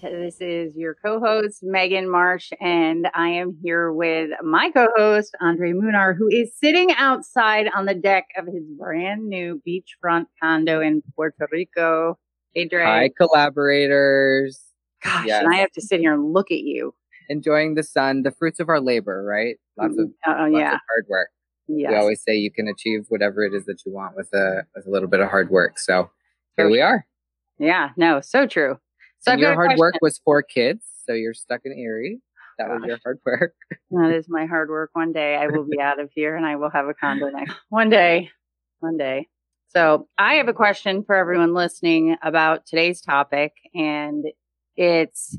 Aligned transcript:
This 0.00 0.36
is 0.40 0.76
your 0.76 0.94
co 0.94 1.18
host, 1.18 1.60
Megan 1.62 2.08
Marsh, 2.08 2.50
and 2.60 3.08
I 3.14 3.30
am 3.30 3.58
here 3.62 3.92
with 3.92 4.30
my 4.42 4.70
co 4.70 4.86
host, 4.96 5.36
Andre 5.40 5.72
Munar, 5.72 6.16
who 6.16 6.28
is 6.28 6.52
sitting 6.56 6.92
outside 6.96 7.68
on 7.74 7.86
the 7.86 7.94
deck 7.94 8.26
of 8.36 8.46
his 8.46 8.62
brand 8.78 9.28
new 9.28 9.60
beachfront 9.66 10.26
condo 10.40 10.80
in 10.80 11.02
Puerto 11.16 11.48
Rico. 11.50 12.16
Hey, 12.54 12.68
Dre. 12.68 12.84
Hi, 12.84 13.10
collaborators. 13.16 14.60
Gosh, 15.02 15.26
yes. 15.26 15.42
and 15.42 15.52
I 15.52 15.56
have 15.56 15.72
to 15.72 15.80
sit 15.80 16.00
here 16.00 16.14
and 16.14 16.32
look 16.32 16.50
at 16.52 16.60
you. 16.60 16.94
Enjoying 17.28 17.74
the 17.74 17.82
sun, 17.82 18.22
the 18.22 18.30
fruits 18.30 18.60
of 18.60 18.68
our 18.68 18.80
labor, 18.80 19.24
right? 19.24 19.56
Lots 19.76 19.98
of, 19.98 20.10
uh, 20.26 20.42
lots 20.42 20.52
yeah. 20.52 20.74
of 20.74 20.80
hard 20.88 21.06
work. 21.08 21.28
Yes. 21.66 21.90
We 21.90 21.96
always 21.96 22.22
say 22.22 22.36
you 22.36 22.52
can 22.52 22.68
achieve 22.68 23.06
whatever 23.08 23.42
it 23.44 23.52
is 23.52 23.64
that 23.66 23.82
you 23.84 23.92
want 23.92 24.16
with 24.16 24.32
a 24.32 24.62
with 24.74 24.86
a 24.86 24.90
little 24.90 25.08
bit 25.08 25.20
of 25.20 25.28
hard 25.28 25.50
work. 25.50 25.78
So 25.78 26.10
here 26.56 26.70
we 26.70 26.80
are. 26.80 27.04
Yeah, 27.58 27.90
no, 27.96 28.20
so 28.20 28.46
true. 28.46 28.78
So 29.20 29.32
your 29.32 29.54
hard 29.54 29.68
question. 29.68 29.78
work 29.78 29.94
was 30.00 30.20
for 30.24 30.42
kids, 30.42 30.84
so 31.06 31.12
you're 31.12 31.34
stuck 31.34 31.60
in 31.64 31.76
Erie. 31.76 32.20
That 32.58 32.68
Gosh. 32.68 32.80
was 32.80 32.88
your 32.88 32.98
hard 33.04 33.18
work. 33.24 33.54
that 33.90 34.10
is 34.12 34.28
my 34.28 34.46
hard 34.46 34.68
work. 34.68 34.90
One 34.92 35.12
day 35.12 35.36
I 35.36 35.46
will 35.46 35.64
be 35.64 35.80
out 35.82 36.00
of 36.00 36.10
here 36.14 36.36
and 36.36 36.44
I 36.44 36.56
will 36.56 36.70
have 36.70 36.86
a 36.86 36.94
condo 36.94 37.28
next. 37.30 37.54
One 37.68 37.88
day, 37.88 38.30
one 38.80 38.96
day. 38.96 39.28
So 39.68 40.08
I 40.16 40.34
have 40.34 40.48
a 40.48 40.54
question 40.54 41.04
for 41.04 41.14
everyone 41.14 41.52
listening 41.52 42.16
about 42.22 42.64
today's 42.66 43.00
topic, 43.02 43.52
and 43.74 44.24
it's 44.76 45.36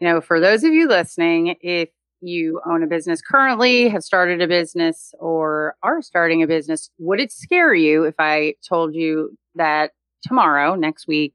you 0.00 0.08
know 0.08 0.20
for 0.20 0.38
those 0.38 0.64
of 0.64 0.72
you 0.72 0.86
listening, 0.86 1.56
if 1.62 1.88
you 2.20 2.60
own 2.66 2.82
a 2.82 2.86
business 2.86 3.22
currently, 3.22 3.88
have 3.88 4.02
started 4.02 4.42
a 4.42 4.46
business, 4.46 5.14
or 5.18 5.76
are 5.82 6.02
starting 6.02 6.42
a 6.42 6.46
business, 6.46 6.90
would 6.98 7.20
it 7.20 7.32
scare 7.32 7.72
you 7.72 8.04
if 8.04 8.16
I 8.18 8.54
told 8.68 8.94
you 8.94 9.36
that 9.54 9.92
tomorrow, 10.22 10.74
next 10.74 11.08
week, 11.08 11.32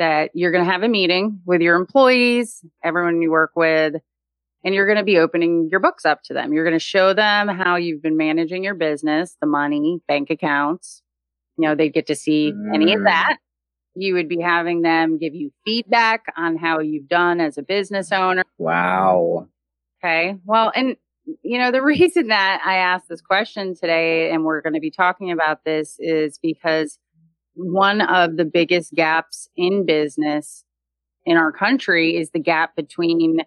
that 0.00 0.30
you're 0.32 0.50
going 0.50 0.64
to 0.64 0.70
have 0.70 0.82
a 0.82 0.88
meeting 0.88 1.40
with 1.44 1.60
your 1.60 1.76
employees, 1.76 2.64
everyone 2.82 3.20
you 3.20 3.30
work 3.30 3.52
with, 3.54 3.96
and 4.64 4.74
you're 4.74 4.86
going 4.86 4.96
to 4.96 5.04
be 5.04 5.18
opening 5.18 5.68
your 5.70 5.78
books 5.78 6.06
up 6.06 6.22
to 6.24 6.34
them. 6.34 6.54
You're 6.54 6.64
going 6.64 6.78
to 6.78 6.84
show 6.84 7.12
them 7.12 7.48
how 7.48 7.76
you've 7.76 8.02
been 8.02 8.16
managing 8.16 8.64
your 8.64 8.74
business, 8.74 9.36
the 9.42 9.46
money, 9.46 10.00
bank 10.08 10.30
accounts. 10.30 11.02
You 11.58 11.68
know, 11.68 11.74
they 11.74 11.90
get 11.90 12.06
to 12.06 12.14
see 12.14 12.50
mm. 12.50 12.74
any 12.74 12.94
of 12.94 13.00
mm. 13.00 13.04
that. 13.04 13.36
You 13.94 14.14
would 14.14 14.28
be 14.28 14.40
having 14.40 14.80
them 14.80 15.18
give 15.18 15.34
you 15.34 15.52
feedback 15.66 16.24
on 16.34 16.56
how 16.56 16.80
you've 16.80 17.08
done 17.08 17.38
as 17.38 17.58
a 17.58 17.62
business 17.62 18.10
owner. 18.10 18.44
Wow. 18.56 19.48
Okay. 20.02 20.36
Well, 20.46 20.72
and 20.74 20.96
you 21.42 21.58
know, 21.58 21.72
the 21.72 21.82
reason 21.82 22.28
that 22.28 22.62
I 22.64 22.76
asked 22.76 23.10
this 23.10 23.20
question 23.20 23.74
today 23.74 24.30
and 24.30 24.44
we're 24.44 24.62
going 24.62 24.74
to 24.74 24.80
be 24.80 24.90
talking 24.90 25.30
about 25.30 25.64
this 25.64 25.96
is 25.98 26.38
because 26.42 26.98
one 27.54 28.00
of 28.00 28.36
the 28.36 28.44
biggest 28.44 28.92
gaps 28.92 29.48
in 29.56 29.84
business 29.86 30.64
in 31.24 31.36
our 31.36 31.52
country 31.52 32.16
is 32.16 32.30
the 32.30 32.40
gap 32.40 32.74
between 32.76 33.40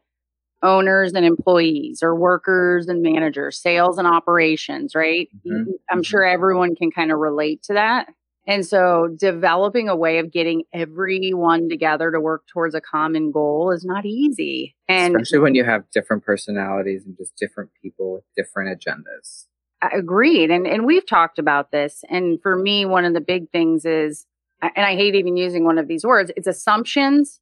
owners 0.62 1.14
and 1.14 1.26
employees 1.26 2.02
or 2.02 2.16
workers 2.16 2.88
and 2.88 3.02
managers, 3.02 3.62
sales 3.62 3.98
and 3.98 4.08
operations, 4.08 4.96
right? 4.96 5.28
Mm-hmm. 5.46 5.72
I'm 5.90 5.98
mm-hmm. 5.98 6.02
sure 6.04 6.24
everyone 6.24 6.76
can 6.76 6.90
kind 6.90 7.12
of 7.12 7.20
relate 7.20 7.64
to 7.64 7.74
that. 7.74 8.08
And 8.46 8.66
so 8.66 9.08
developing 9.18 9.88
a 9.88 9.96
way 9.96 10.18
of 10.20 10.32
getting 10.32 10.64
everyone 10.74 11.70
together 11.70 12.12
to 12.12 12.20
work 12.20 12.44
towards 12.48 12.76
a 12.76 12.82
common 12.82 13.32
goal 13.32 13.72
is 13.72 13.86
not 13.86 14.06
easy. 14.06 14.76
And 14.90 15.16
especially 15.16 15.40
when 15.40 15.56
you 15.56 15.64
have 15.64 15.84
different 15.94 16.26
personalities 16.26 17.06
and 17.06 17.16
just 17.18 17.36
different 17.38 17.70
people 17.82 18.16
with 18.16 18.24
different 18.36 18.78
agendas. 18.78 19.46
Agreed. 19.92 20.52
And 20.52 20.66
and 20.68 20.86
we've 20.86 21.06
talked 21.06 21.40
about 21.40 21.72
this. 21.72 22.04
And 22.10 22.42
for 22.42 22.56
me, 22.56 22.86
one 22.86 23.06
of 23.06 23.14
the 23.14 23.22
big 23.22 23.50
things 23.52 23.86
is 23.86 24.26
and 24.62 24.86
I 24.86 24.96
hate 24.96 25.16
even 25.16 25.36
using 25.36 25.66
one 25.66 25.78
of 25.78 25.88
these 25.88 26.06
words, 26.06 26.32
it's 26.38 26.48
assumptions. 26.48 27.40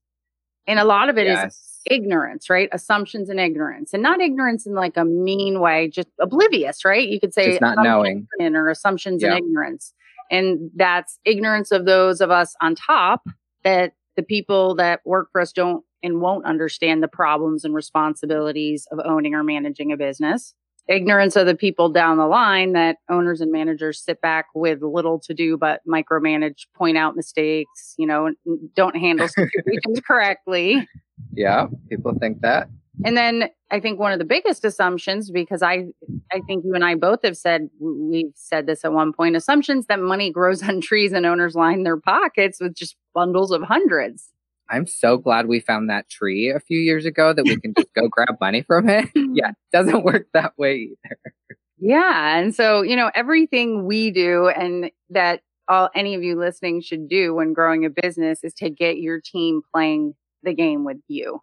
And 0.67 0.79
a 0.79 0.85
lot 0.85 1.09
of 1.09 1.17
it 1.17 1.27
yes. 1.27 1.53
is 1.53 1.79
ignorance, 1.85 2.49
right? 2.49 2.69
Assumptions 2.71 3.29
and 3.29 3.39
ignorance. 3.39 3.93
And 3.93 4.01
not 4.01 4.21
ignorance 4.21 4.65
in 4.65 4.73
like 4.73 4.97
a 4.97 5.05
mean 5.05 5.59
way, 5.59 5.87
just 5.87 6.07
oblivious, 6.19 6.85
right? 6.85 7.07
You 7.07 7.19
could 7.19 7.33
say 7.33 7.49
just 7.49 7.61
not 7.61 7.77
knowing 7.79 8.27
or 8.39 8.69
assumptions 8.69 9.21
yeah. 9.21 9.29
and 9.29 9.39
ignorance. 9.39 9.93
And 10.29 10.71
that's 10.75 11.19
ignorance 11.25 11.71
of 11.71 11.85
those 11.85 12.21
of 12.21 12.31
us 12.31 12.55
on 12.61 12.75
top 12.75 13.23
that 13.63 13.93
the 14.15 14.23
people 14.23 14.75
that 14.75 15.01
work 15.05 15.29
for 15.31 15.41
us 15.41 15.51
don't 15.51 15.83
and 16.03 16.21
won't 16.21 16.45
understand 16.45 17.03
the 17.03 17.07
problems 17.07 17.63
and 17.63 17.75
responsibilities 17.75 18.87
of 18.91 18.99
owning 19.05 19.35
or 19.35 19.43
managing 19.43 19.91
a 19.91 19.97
business 19.97 20.55
ignorance 20.91 21.35
of 21.35 21.45
the 21.45 21.55
people 21.55 21.89
down 21.89 22.17
the 22.17 22.27
line 22.27 22.73
that 22.73 22.97
owners 23.09 23.41
and 23.41 23.51
managers 23.51 24.03
sit 24.03 24.21
back 24.21 24.47
with 24.53 24.81
little 24.81 25.19
to 25.19 25.33
do 25.33 25.57
but 25.57 25.81
micromanage, 25.87 26.67
point 26.75 26.97
out 26.97 27.15
mistakes, 27.15 27.95
you 27.97 28.05
know, 28.05 28.31
don't 28.75 28.95
handle 28.95 29.27
situations 29.27 30.01
correctly. 30.05 30.87
Yeah, 31.33 31.67
people 31.89 32.13
think 32.19 32.41
that. 32.41 32.69
And 33.05 33.15
then 33.15 33.49
I 33.71 33.79
think 33.79 33.99
one 33.99 34.11
of 34.11 34.19
the 34.19 34.25
biggest 34.25 34.65
assumptions, 34.65 35.31
because 35.31 35.63
I, 35.63 35.85
I 36.31 36.41
think 36.45 36.65
you 36.65 36.75
and 36.75 36.83
I 36.83 36.95
both 36.95 37.19
have 37.23 37.37
said 37.37 37.69
we've 37.79 38.33
said 38.35 38.67
this 38.67 38.83
at 38.83 38.93
one 38.93 39.13
point, 39.13 39.35
assumptions 39.35 39.87
that 39.87 39.99
money 39.99 40.31
grows 40.31 40.61
on 40.61 40.81
trees 40.81 41.13
and 41.13 41.25
owners 41.25 41.55
line 41.55 41.83
their 41.83 41.97
pockets 41.97 42.59
with 42.59 42.75
just 42.75 42.95
bundles 43.13 43.51
of 43.51 43.63
hundreds. 43.63 44.29
I'm 44.71 44.87
so 44.87 45.17
glad 45.17 45.47
we 45.47 45.59
found 45.59 45.89
that 45.89 46.09
tree 46.09 46.49
a 46.49 46.59
few 46.59 46.79
years 46.79 47.05
ago 47.05 47.33
that 47.33 47.43
we 47.43 47.59
can 47.59 47.73
just 47.77 47.93
go 47.93 48.07
grab 48.11 48.37
money 48.39 48.61
from 48.61 48.89
it. 48.89 49.09
yeah, 49.15 49.51
doesn't 49.71 50.03
work 50.03 50.27
that 50.33 50.53
way 50.57 50.91
either. 50.91 51.17
Yeah. 51.77 52.37
And 52.37 52.55
so, 52.55 52.81
you 52.81 52.95
know, 52.95 53.11
everything 53.13 53.85
we 53.85 54.11
do 54.11 54.47
and 54.47 54.91
that 55.09 55.41
all 55.67 55.89
any 55.95 56.15
of 56.15 56.23
you 56.23 56.39
listening 56.39 56.81
should 56.81 57.09
do 57.09 57.33
when 57.33 57.53
growing 57.53 57.85
a 57.85 57.89
business 57.89 58.43
is 58.43 58.53
to 58.55 58.69
get 58.69 58.97
your 58.97 59.19
team 59.19 59.61
playing 59.73 60.13
the 60.43 60.53
game 60.53 60.85
with 60.85 60.97
you. 61.07 61.41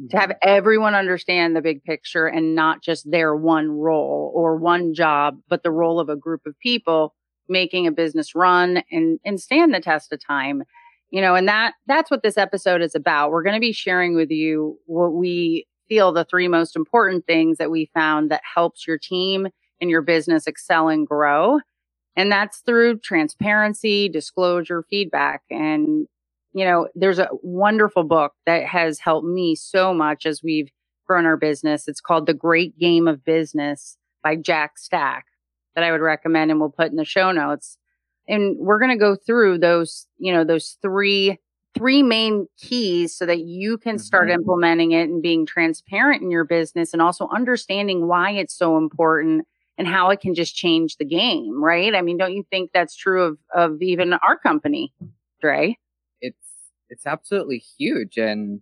Mm-hmm. 0.00 0.08
To 0.08 0.18
have 0.18 0.30
mm-hmm. 0.30 0.48
everyone 0.48 0.94
understand 0.94 1.56
the 1.56 1.62
big 1.62 1.82
picture 1.82 2.26
and 2.26 2.54
not 2.54 2.82
just 2.82 3.10
their 3.10 3.34
one 3.34 3.70
role 3.70 4.32
or 4.34 4.56
one 4.56 4.94
job, 4.94 5.38
but 5.48 5.62
the 5.62 5.70
role 5.70 6.00
of 6.00 6.08
a 6.08 6.16
group 6.16 6.42
of 6.46 6.58
people 6.60 7.14
making 7.48 7.86
a 7.86 7.92
business 7.92 8.34
run 8.34 8.82
and, 8.90 9.18
and 9.24 9.40
stand 9.40 9.74
the 9.74 9.80
test 9.80 10.12
of 10.12 10.24
time 10.24 10.62
you 11.10 11.20
know 11.20 11.34
and 11.34 11.48
that 11.48 11.74
that's 11.86 12.10
what 12.10 12.22
this 12.22 12.36
episode 12.36 12.82
is 12.82 12.94
about. 12.94 13.30
We're 13.30 13.42
going 13.42 13.54
to 13.56 13.60
be 13.60 13.72
sharing 13.72 14.14
with 14.14 14.30
you 14.30 14.78
what 14.86 15.12
we 15.14 15.66
feel 15.88 16.12
the 16.12 16.24
three 16.24 16.48
most 16.48 16.76
important 16.76 17.26
things 17.26 17.58
that 17.58 17.70
we 17.70 17.90
found 17.94 18.30
that 18.30 18.42
helps 18.54 18.86
your 18.86 18.98
team 18.98 19.48
and 19.80 19.90
your 19.90 20.02
business 20.02 20.46
excel 20.46 20.88
and 20.88 21.06
grow 21.06 21.60
and 22.16 22.32
that's 22.32 22.58
through 22.60 22.98
transparency 22.98 24.08
disclosure 24.08 24.84
feedback 24.88 25.42
and 25.50 26.08
you 26.52 26.64
know 26.64 26.88
there's 26.94 27.18
a 27.18 27.28
wonderful 27.42 28.02
book 28.02 28.32
that 28.46 28.64
has 28.64 28.98
helped 28.98 29.26
me 29.26 29.54
so 29.54 29.92
much 29.94 30.26
as 30.26 30.42
we've 30.42 30.70
grown 31.06 31.24
our 31.24 31.36
business. 31.36 31.86
It's 31.86 32.00
called 32.00 32.26
the 32.26 32.34
great 32.34 32.76
game 32.78 33.06
of 33.06 33.24
business 33.24 33.96
by 34.24 34.34
jack 34.34 34.76
stack 34.78 35.26
that 35.74 35.84
i 35.84 35.92
would 35.92 36.00
recommend 36.00 36.50
and 36.50 36.58
we'll 36.58 36.70
put 36.70 36.90
in 36.90 36.96
the 36.96 37.04
show 37.04 37.30
notes 37.30 37.78
and 38.28 38.56
we're 38.58 38.78
going 38.78 38.90
to 38.90 38.96
go 38.96 39.16
through 39.16 39.58
those 39.58 40.06
you 40.18 40.32
know 40.32 40.44
those 40.44 40.76
three 40.82 41.38
three 41.76 42.02
main 42.02 42.46
keys 42.58 43.16
so 43.16 43.26
that 43.26 43.40
you 43.40 43.76
can 43.76 43.98
start 43.98 44.28
mm-hmm. 44.28 44.40
implementing 44.40 44.92
it 44.92 45.08
and 45.08 45.22
being 45.22 45.44
transparent 45.44 46.22
in 46.22 46.30
your 46.30 46.44
business 46.44 46.92
and 46.92 47.02
also 47.02 47.28
understanding 47.28 48.08
why 48.08 48.30
it's 48.30 48.56
so 48.56 48.78
important 48.78 49.46
and 49.76 49.86
how 49.86 50.08
it 50.08 50.20
can 50.20 50.34
just 50.34 50.54
change 50.54 50.96
the 50.96 51.04
game 51.04 51.62
right? 51.62 51.94
I 51.94 52.02
mean 52.02 52.16
don't 52.16 52.34
you 52.34 52.44
think 52.50 52.70
that's 52.72 52.96
true 52.96 53.22
of 53.22 53.38
of 53.54 53.82
even 53.82 54.12
our 54.14 54.38
company 54.38 54.92
dre? 55.40 55.76
It's 56.20 56.48
it's 56.88 57.06
absolutely 57.06 57.62
huge 57.78 58.16
and 58.16 58.60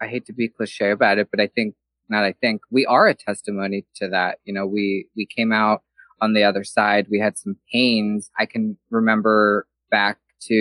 i 0.00 0.06
hate 0.06 0.26
to 0.26 0.32
be 0.32 0.48
cliche 0.48 0.90
about 0.90 1.18
it 1.18 1.28
but 1.30 1.40
i 1.40 1.46
think 1.46 1.74
not 2.08 2.24
i 2.24 2.32
think 2.32 2.60
we 2.70 2.84
are 2.86 3.06
a 3.06 3.14
testimony 3.14 3.86
to 3.96 4.08
that. 4.08 4.38
You 4.44 4.54
know 4.54 4.66
we 4.66 5.08
we 5.16 5.26
came 5.26 5.52
out 5.52 5.82
on 6.20 6.32
the 6.32 6.44
other 6.44 6.64
side, 6.64 7.06
we 7.10 7.18
had 7.18 7.36
some 7.36 7.56
pains. 7.72 8.30
I 8.38 8.46
can 8.46 8.76
remember 8.90 9.66
back 9.90 10.18
to, 10.42 10.54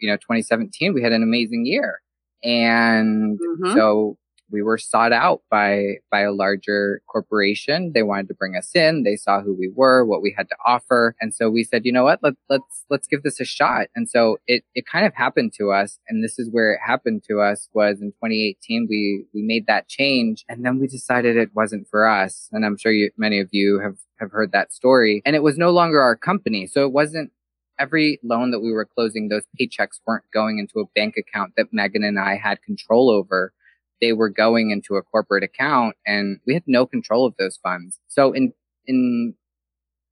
you 0.00 0.08
know, 0.08 0.16
2017, 0.16 0.94
we 0.94 1.02
had 1.02 1.12
an 1.12 1.22
amazing 1.22 1.66
year. 1.66 2.00
And 2.42 3.38
mm-hmm. 3.38 3.74
so 3.74 4.16
we 4.50 4.62
were 4.62 4.78
sought 4.78 5.12
out 5.12 5.42
by 5.50 5.96
by 6.10 6.20
a 6.20 6.32
larger 6.32 7.02
corporation. 7.06 7.92
They 7.94 8.02
wanted 8.02 8.28
to 8.28 8.34
bring 8.34 8.56
us 8.56 8.74
in. 8.74 9.02
They 9.02 9.16
saw 9.16 9.42
who 9.42 9.54
we 9.54 9.70
were, 9.74 10.04
what 10.04 10.22
we 10.22 10.34
had 10.36 10.48
to 10.48 10.56
offer, 10.66 11.14
and 11.20 11.34
so 11.34 11.50
we 11.50 11.64
said, 11.64 11.84
you 11.84 11.92
know 11.92 12.04
what, 12.04 12.20
let's 12.22 12.36
let's 12.48 12.84
let's 12.90 13.06
give 13.06 13.22
this 13.22 13.40
a 13.40 13.44
shot. 13.44 13.88
And 13.94 14.08
so 14.08 14.38
it 14.46 14.64
it 14.74 14.86
kind 14.86 15.06
of 15.06 15.14
happened 15.14 15.52
to 15.58 15.70
us, 15.70 15.98
and 16.08 16.22
this 16.22 16.38
is 16.38 16.48
where 16.50 16.72
it 16.72 16.80
happened 16.84 17.22
to 17.28 17.40
us 17.40 17.68
was 17.72 18.00
in 18.00 18.12
2018. 18.12 18.86
We 18.88 19.26
we 19.34 19.42
made 19.42 19.66
that 19.66 19.88
change, 19.88 20.44
and 20.48 20.64
then 20.64 20.78
we 20.78 20.86
decided 20.86 21.36
it 21.36 21.54
wasn't 21.54 21.88
for 21.88 22.08
us. 22.08 22.48
And 22.52 22.64
I'm 22.64 22.76
sure 22.76 22.92
you, 22.92 23.10
many 23.16 23.40
of 23.40 23.48
you 23.52 23.80
have 23.80 23.96
have 24.20 24.32
heard 24.32 24.52
that 24.52 24.72
story. 24.72 25.22
And 25.24 25.36
it 25.36 25.42
was 25.42 25.58
no 25.58 25.70
longer 25.70 26.00
our 26.00 26.16
company, 26.16 26.66
so 26.66 26.84
it 26.84 26.92
wasn't 26.92 27.30
every 27.78 28.18
loan 28.22 28.50
that 28.50 28.60
we 28.60 28.72
were 28.72 28.84
closing, 28.84 29.28
those 29.28 29.44
paychecks 29.60 30.00
weren't 30.06 30.24
going 30.32 30.58
into 30.58 30.80
a 30.80 30.90
bank 30.94 31.14
account 31.16 31.52
that 31.56 31.72
Megan 31.72 32.04
and 32.04 32.18
I 32.18 32.36
had 32.36 32.62
control 32.62 33.10
over 33.10 33.52
they 34.00 34.12
were 34.12 34.28
going 34.28 34.70
into 34.70 34.96
a 34.96 35.02
corporate 35.02 35.44
account 35.44 35.96
and 36.06 36.40
we 36.46 36.54
had 36.54 36.64
no 36.66 36.86
control 36.86 37.26
of 37.26 37.34
those 37.38 37.58
funds. 37.62 37.98
So 38.06 38.32
in, 38.32 38.52
in, 38.86 39.34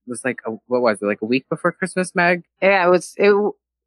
it 0.07 0.11
was 0.11 0.25
like, 0.25 0.41
a, 0.47 0.53
what 0.67 0.83
was 0.83 1.03
it? 1.03 1.07
Like 1.07 1.23
a 1.23 1.27
week 1.27 1.49
before 1.49 1.73
Christmas, 1.73 2.15
Meg? 2.15 2.45
Yeah, 2.63 2.87
it 2.87 2.91
was, 2.91 3.15
it, 3.17 3.33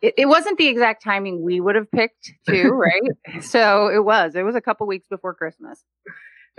it, 0.02 0.14
it 0.18 0.26
wasn't 0.28 0.58
the 0.58 0.68
exact 0.68 1.04
timing 1.04 1.44
we 1.44 1.60
would 1.60 1.76
have 1.76 1.92
picked 1.92 2.32
too, 2.48 2.70
right? 2.74 3.44
so 3.44 3.88
it 3.88 4.04
was, 4.04 4.36
it 4.36 4.44
was 4.44 4.56
a 4.56 4.62
couple 4.62 4.88
weeks 4.88 5.08
before 5.10 5.34
Christmas. 5.34 5.84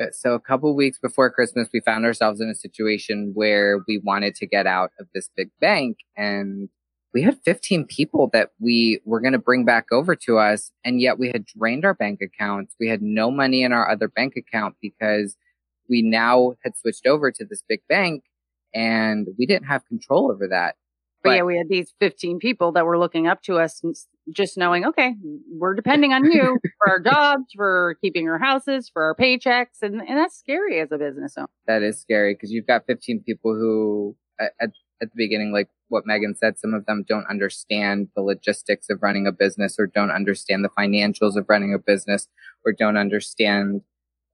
Uh, 0.01 0.07
so 0.13 0.35
a 0.35 0.41
couple 0.41 0.75
weeks 0.75 0.99
before 0.99 1.31
Christmas, 1.31 1.69
we 1.73 1.81
found 1.81 2.05
ourselves 2.05 2.41
in 2.41 2.49
a 2.49 2.55
situation 2.55 3.33
where 3.35 3.81
we 3.87 4.01
wanted 4.03 4.35
to 4.37 4.47
get 4.47 4.67
out 4.67 4.93
of 4.99 5.07
this 5.15 5.29
big 5.37 5.51
bank 5.61 5.99
and 6.17 6.69
we 7.12 7.23
had 7.23 7.39
15 7.45 7.87
people 7.87 8.31
that 8.33 8.51
we 8.61 9.01
were 9.05 9.21
going 9.21 9.33
to 9.33 9.39
bring 9.39 9.65
back 9.65 9.87
over 9.91 10.15
to 10.15 10.39
us. 10.39 10.71
And 10.85 11.01
yet 11.01 11.19
we 11.19 11.29
had 11.29 11.45
drained 11.45 11.85
our 11.85 11.95
bank 11.95 12.21
accounts. 12.23 12.75
We 12.79 12.89
had 12.89 13.03
no 13.03 13.31
money 13.31 13.62
in 13.62 13.73
our 13.73 13.91
other 13.91 14.09
bank 14.09 14.35
account 14.37 14.77
because 14.81 15.37
we 15.89 16.03
now 16.03 16.55
had 16.62 16.77
switched 16.77 17.07
over 17.07 17.33
to 17.33 17.45
this 17.45 17.62
big 17.69 17.81
bank 17.89 18.25
and 18.73 19.27
we 19.39 19.47
didn't 19.47 19.67
have 19.67 19.85
control 19.87 20.31
over 20.31 20.47
that. 20.49 20.77
But, 21.23 21.31
but 21.31 21.37
yeah, 21.37 21.43
we 21.43 21.57
had 21.59 21.69
these 21.69 21.93
15 22.01 22.39
people 22.39 22.73
that 22.73 22.87
were 22.87 22.99
looking 22.99 23.27
up 23.27 23.43
to 23.43 23.59
us 23.59 23.81
and 23.83 23.95
just 24.33 24.56
knowing, 24.56 24.87
okay, 24.87 25.17
we're 25.53 25.75
depending 25.75 26.13
on 26.13 26.25
you 26.25 26.59
for 26.79 26.93
our 26.93 27.01
jobs, 27.01 27.53
for 27.55 27.97
keeping 28.01 28.29
our 28.29 28.39
houses, 28.39 28.89
for 28.89 29.03
our 29.03 29.15
paychecks. 29.15 29.83
And, 29.83 30.01
and 30.01 30.17
that's 30.17 30.39
scary 30.39 30.81
as 30.81 30.93
a 30.93 30.97
business 30.97 31.35
owner. 31.37 31.49
That 31.67 31.83
is 31.83 32.01
scary 32.01 32.35
because 32.35 32.53
you've 32.53 32.67
got 32.67 32.87
15 32.87 33.25
people 33.27 33.55
who 33.55 34.17
at, 34.39 34.53
at 34.61 34.71
the 35.08 35.17
beginning, 35.17 35.52
like 35.52 35.69
what 35.88 36.06
Megan 36.06 36.35
said, 36.35 36.58
some 36.58 36.75
of 36.75 36.87
them 36.87 37.05
don't 37.08 37.26
understand 37.29 38.08
the 38.14 38.23
logistics 38.23 38.91
of 38.91 39.02
running 39.02 39.26
a 39.26 39.32
business 39.32 39.76
or 39.79 39.87
don't 39.87 40.11
understand 40.11 40.64
the 40.64 40.69
financials 40.69 41.37
of 41.37 41.47
running 41.49 41.75
a 41.75 41.79
business 41.79 42.29
or 42.64 42.73
don't 42.73 42.97
understand 42.97 43.82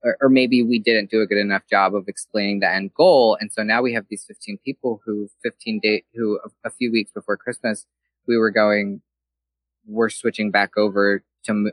or, 0.02 0.16
or, 0.20 0.28
maybe 0.28 0.62
we 0.62 0.78
didn't 0.78 1.10
do 1.10 1.20
a 1.20 1.26
good 1.26 1.38
enough 1.38 1.62
job 1.68 1.94
of 1.94 2.06
explaining 2.06 2.60
the 2.60 2.70
end 2.70 2.92
goal. 2.94 3.36
And 3.40 3.50
so 3.50 3.62
now 3.62 3.82
we 3.82 3.94
have 3.94 4.04
these 4.08 4.24
15 4.24 4.58
people 4.64 5.00
who 5.04 5.28
15 5.42 5.80
day, 5.80 6.04
who 6.14 6.38
a, 6.44 6.68
a 6.68 6.70
few 6.70 6.92
weeks 6.92 7.10
before 7.12 7.36
Christmas, 7.36 7.86
we 8.28 8.36
were 8.36 8.50
going, 8.50 9.00
we're 9.86 10.10
switching 10.10 10.50
back 10.50 10.76
over 10.76 11.24
to, 11.44 11.72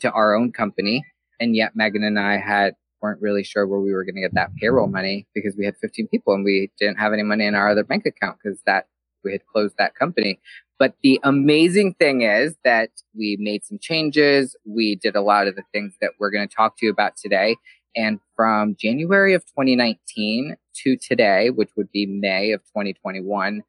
to 0.00 0.10
our 0.12 0.34
own 0.34 0.52
company. 0.52 1.04
And 1.40 1.56
yet 1.56 1.74
Megan 1.74 2.04
and 2.04 2.18
I 2.18 2.36
had 2.36 2.74
weren't 3.00 3.20
really 3.20 3.44
sure 3.44 3.66
where 3.66 3.80
we 3.80 3.92
were 3.92 4.04
going 4.04 4.16
to 4.16 4.20
get 4.20 4.34
that 4.34 4.54
payroll 4.56 4.88
money 4.88 5.26
because 5.34 5.54
we 5.56 5.64
had 5.64 5.76
15 5.76 6.08
people 6.08 6.34
and 6.34 6.44
we 6.44 6.70
didn't 6.78 6.98
have 6.98 7.12
any 7.12 7.22
money 7.22 7.46
in 7.46 7.54
our 7.54 7.68
other 7.68 7.84
bank 7.84 8.06
account 8.06 8.38
because 8.42 8.60
that 8.66 8.86
we 9.24 9.32
had 9.32 9.46
closed 9.46 9.74
that 9.78 9.94
company. 9.94 10.40
But 10.78 10.94
the 11.02 11.20
amazing 11.24 11.94
thing 11.94 12.22
is 12.22 12.56
that 12.64 12.90
we 13.16 13.36
made 13.40 13.64
some 13.64 13.78
changes. 13.80 14.54
We 14.64 14.94
did 14.96 15.16
a 15.16 15.20
lot 15.20 15.48
of 15.48 15.56
the 15.56 15.64
things 15.72 15.94
that 16.00 16.12
we're 16.18 16.30
going 16.30 16.48
to 16.48 16.54
talk 16.54 16.76
to 16.78 16.86
you 16.86 16.92
about 16.92 17.16
today. 17.16 17.56
And 17.96 18.20
from 18.36 18.76
January 18.78 19.34
of 19.34 19.44
2019 19.46 20.56
to 20.84 20.96
today, 20.96 21.50
which 21.50 21.70
would 21.76 21.90
be 21.90 22.06
May 22.06 22.52
of 22.52 22.60
2021, 22.66 23.62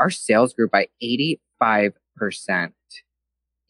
our 0.00 0.10
sales 0.10 0.54
grew 0.54 0.68
by 0.68 0.88
85%. 1.00 2.72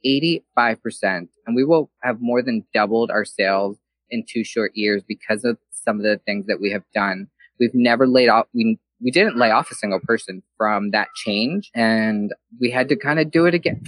85%. 0.06 1.28
And 1.46 1.56
we 1.56 1.64
will 1.64 1.90
have 2.02 2.20
more 2.20 2.42
than 2.42 2.64
doubled 2.72 3.10
our 3.10 3.24
sales 3.24 3.76
in 4.14 4.24
two 4.26 4.44
short 4.44 4.72
years 4.74 5.02
because 5.06 5.44
of 5.44 5.58
some 5.70 5.96
of 5.96 6.04
the 6.04 6.20
things 6.24 6.46
that 6.46 6.60
we 6.60 6.70
have 6.70 6.84
done. 6.94 7.28
We've 7.60 7.74
never 7.74 8.06
laid 8.06 8.28
off. 8.28 8.46
We 8.54 8.78
we 9.02 9.10
didn't 9.10 9.36
lay 9.36 9.50
off 9.50 9.70
a 9.70 9.74
single 9.74 10.00
person 10.00 10.42
from 10.56 10.92
that 10.92 11.08
change, 11.14 11.70
and 11.74 12.32
we 12.60 12.70
had 12.70 12.88
to 12.88 12.96
kind 12.96 13.18
of 13.20 13.30
do 13.30 13.44
it 13.44 13.54
again. 13.54 13.82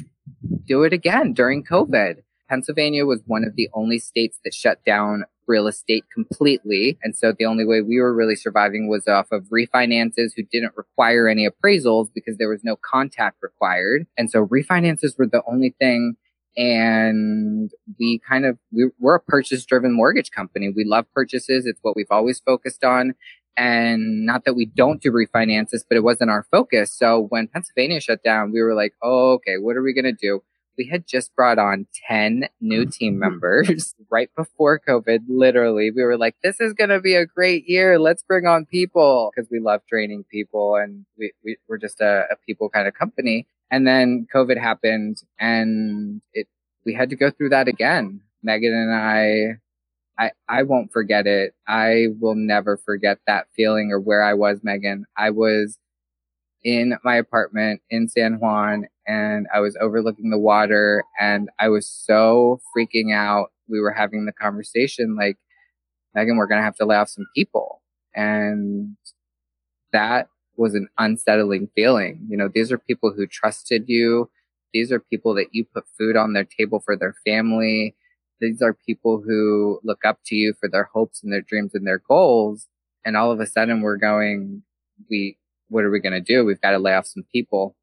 Do 0.67 0.83
it 0.83 0.93
again 0.93 1.33
during 1.33 1.65
COVID. 1.65 2.23
Pennsylvania 2.49 3.07
was 3.07 3.23
one 3.27 3.45
of 3.45 3.57
the 3.57 3.69
only 3.73 3.99
states 3.99 4.39
that 4.45 4.55
shut 4.55 4.85
down 4.85 5.25
real 5.47 5.67
estate 5.67 6.05
completely. 6.13 6.99
And 7.03 7.17
so 7.17 7.33
the 7.37 7.47
only 7.47 7.65
way 7.65 7.81
we 7.81 8.01
were 8.01 8.15
really 8.15 8.37
surviving 8.37 8.89
was 8.89 9.07
off 9.09 9.31
of 9.33 9.45
refinances 9.45 10.31
who 10.37 10.43
didn't 10.51 10.77
require 10.77 11.29
any 11.29 11.49
appraisals 11.49 12.09
because 12.13 12.37
there 12.37 12.49
was 12.49 12.65
no 12.65 12.77
contact 12.77 13.37
required. 13.43 14.07
And 14.17 14.31
so 14.31 14.47
refinances 14.47 15.19
were 15.19 15.27
the 15.27 15.43
only 15.49 15.75
thing 15.79 16.17
and 16.57 17.71
we 17.99 18.21
kind 18.27 18.47
of 18.47 18.59
we, 18.73 18.89
we're 18.99 19.17
a 19.17 19.21
purchase 19.21 19.65
driven 19.65 19.93
mortgage 19.93 20.31
company. 20.31 20.73
We 20.75 20.85
love 20.85 21.07
purchases. 21.15 21.67
It's 21.67 21.81
what 21.83 21.97
we've 21.97 22.07
always 22.11 22.41
focused 22.41 22.85
on. 22.85 23.15
And 23.59 24.27
not 24.27 24.45
that 24.45 24.55
we 24.55 24.67
don't 24.67 25.01
do 25.01 25.11
refinances 25.11 25.85
but 25.89 25.97
it 25.97 26.05
wasn't 26.05 26.31
our 26.31 26.47
focus. 26.51 26.93
So 26.93 27.27
when 27.29 27.49
pennsylvania 27.49 28.01
shut 28.01 28.23
down 28.23 28.53
we 28.53 28.63
were 28.63 28.75
like 28.75 28.95
oh, 29.03 29.33
okay 29.35 29.57
what 29.59 29.77
are 29.77 29.83
we 29.83 29.95
going 29.95 30.05
to 30.05 30.13
do? 30.13 30.43
We 30.79 30.89
had 30.89 31.07
just 31.07 31.35
brought 31.35 31.59
on 31.59 31.87
10 32.07 32.49
new 32.61 32.83
mm-hmm. 32.83 32.91
team 32.91 33.19
members 33.19 33.95
right 34.11 34.31
before 34.37 34.81
covid 34.87 35.21
literally. 35.29 35.91
We 35.91 36.03
were 36.03 36.19
like 36.19 36.37
this 36.43 36.61
is 36.61 36.73
going 36.73 36.91
to 36.91 37.01
be 37.01 37.15
a 37.15 37.27
great 37.27 37.69
year. 37.69 37.99
Let's 37.99 38.23
bring 38.23 38.47
on 38.47 38.65
people. 38.67 39.31
Because 39.35 39.51
we 39.51 39.61
love 39.61 39.83
training 39.89 40.25
people 40.31 40.77
and 40.77 41.05
we, 41.19 41.33
we, 41.45 41.57
we're 41.69 41.79
just 41.79 42.01
a, 42.01 42.25
a 42.31 42.37
people 42.47 42.71
kind 42.71 42.89
of 42.89 42.95
company 42.95 43.47
and 43.71 43.87
then 43.87 44.27
COVID 44.35 44.61
happened 44.61 45.23
and 45.39 46.21
it, 46.33 46.47
we 46.85 46.95
had 46.95 47.11
to 47.11 47.17
go 47.17 47.31
through 47.31 47.51
that 47.51 47.69
again. 47.69 48.21
Megan 48.43 48.73
and 48.73 48.95
I, 48.95 50.23
I, 50.23 50.31
I 50.49 50.63
won't 50.63 50.93
forget 50.93 51.27
it. 51.27 51.55
I 51.67 52.07
will 52.21 52.37
never 52.37 52.77
forget 52.77 53.19
that 53.27 53.49
feeling 53.55 53.91
or 53.93 54.01
where 54.01 54.23
I 54.23 54.35
was, 54.35 54.61
Megan. 54.63 55.05
I 55.17 55.31
was 55.31 55.79
in 56.63 56.97
my 57.05 57.17
apartment 57.17 57.81
in 57.91 58.09
San 58.09 58.39
Juan 58.39 58.87
and 59.07 59.47
I 59.53 59.61
was 59.61 59.77
overlooking 59.81 60.31
the 60.31 60.39
water 60.39 61.05
and 61.21 61.49
I 61.61 61.69
was 61.69 61.89
so 61.89 62.61
freaking 62.77 63.15
out. 63.15 63.49
We 63.69 63.81
were 63.81 63.93
having 63.93 64.27
the 64.27 64.33
conversation 64.33 65.17
like, 65.17 65.37
Megan, 66.15 66.37
we're 66.37 66.47
going 66.47 66.61
to 66.61 66.65
have 66.65 66.77
to 66.77 66.87
lay 66.87 66.97
off 66.97 67.09
some 67.09 67.27
people. 67.35 67.83
And 68.15 68.97
that 69.93 70.29
was 70.57 70.75
an 70.75 70.89
unsettling 70.99 71.69
feeling. 71.75 72.27
You 72.29 72.37
know, 72.37 72.49
these 72.53 72.73
are 72.73 72.79
people 72.79 73.13
who 73.13 73.27
trusted 73.27 73.85
you. 73.89 74.31
These 74.73 74.93
are 74.93 75.01
people 75.01 75.35
that 75.35 75.49
you 75.53 75.65
put 75.65 75.85
food 75.99 76.17
on 76.17 76.33
their 76.33 76.45
table 76.45 76.81
for 76.85 76.97
their 76.97 77.15
family. 77.25 77.95
These 78.41 78.61
are 78.61 78.75
people 78.75 79.23
who 79.25 79.81
look 79.85 80.05
up 80.05 80.19
to 80.27 80.35
you 80.35 80.55
for 80.59 80.69
their 80.69 80.91
hopes 80.93 81.23
and 81.23 81.33
their 81.33 81.41
dreams 81.41 81.75
and 81.75 81.87
their 81.87 82.03
goals. 82.07 82.69
And 83.05 83.17
all 83.17 83.31
of 83.31 83.41
a 83.41 83.47
sudden 83.47 83.81
we're 83.81 83.97
going, 83.97 84.63
we, 85.09 85.39
what 85.69 85.85
are 85.85 85.91
we 85.91 86.01
going 86.01 86.13
to 86.13 86.21
do? 86.21 86.45
We've 86.45 86.61
got 86.61 86.73
to 86.73 86.79
lay 86.79 86.95
off 86.95 87.07
some 87.07 87.25
people. 87.33 87.77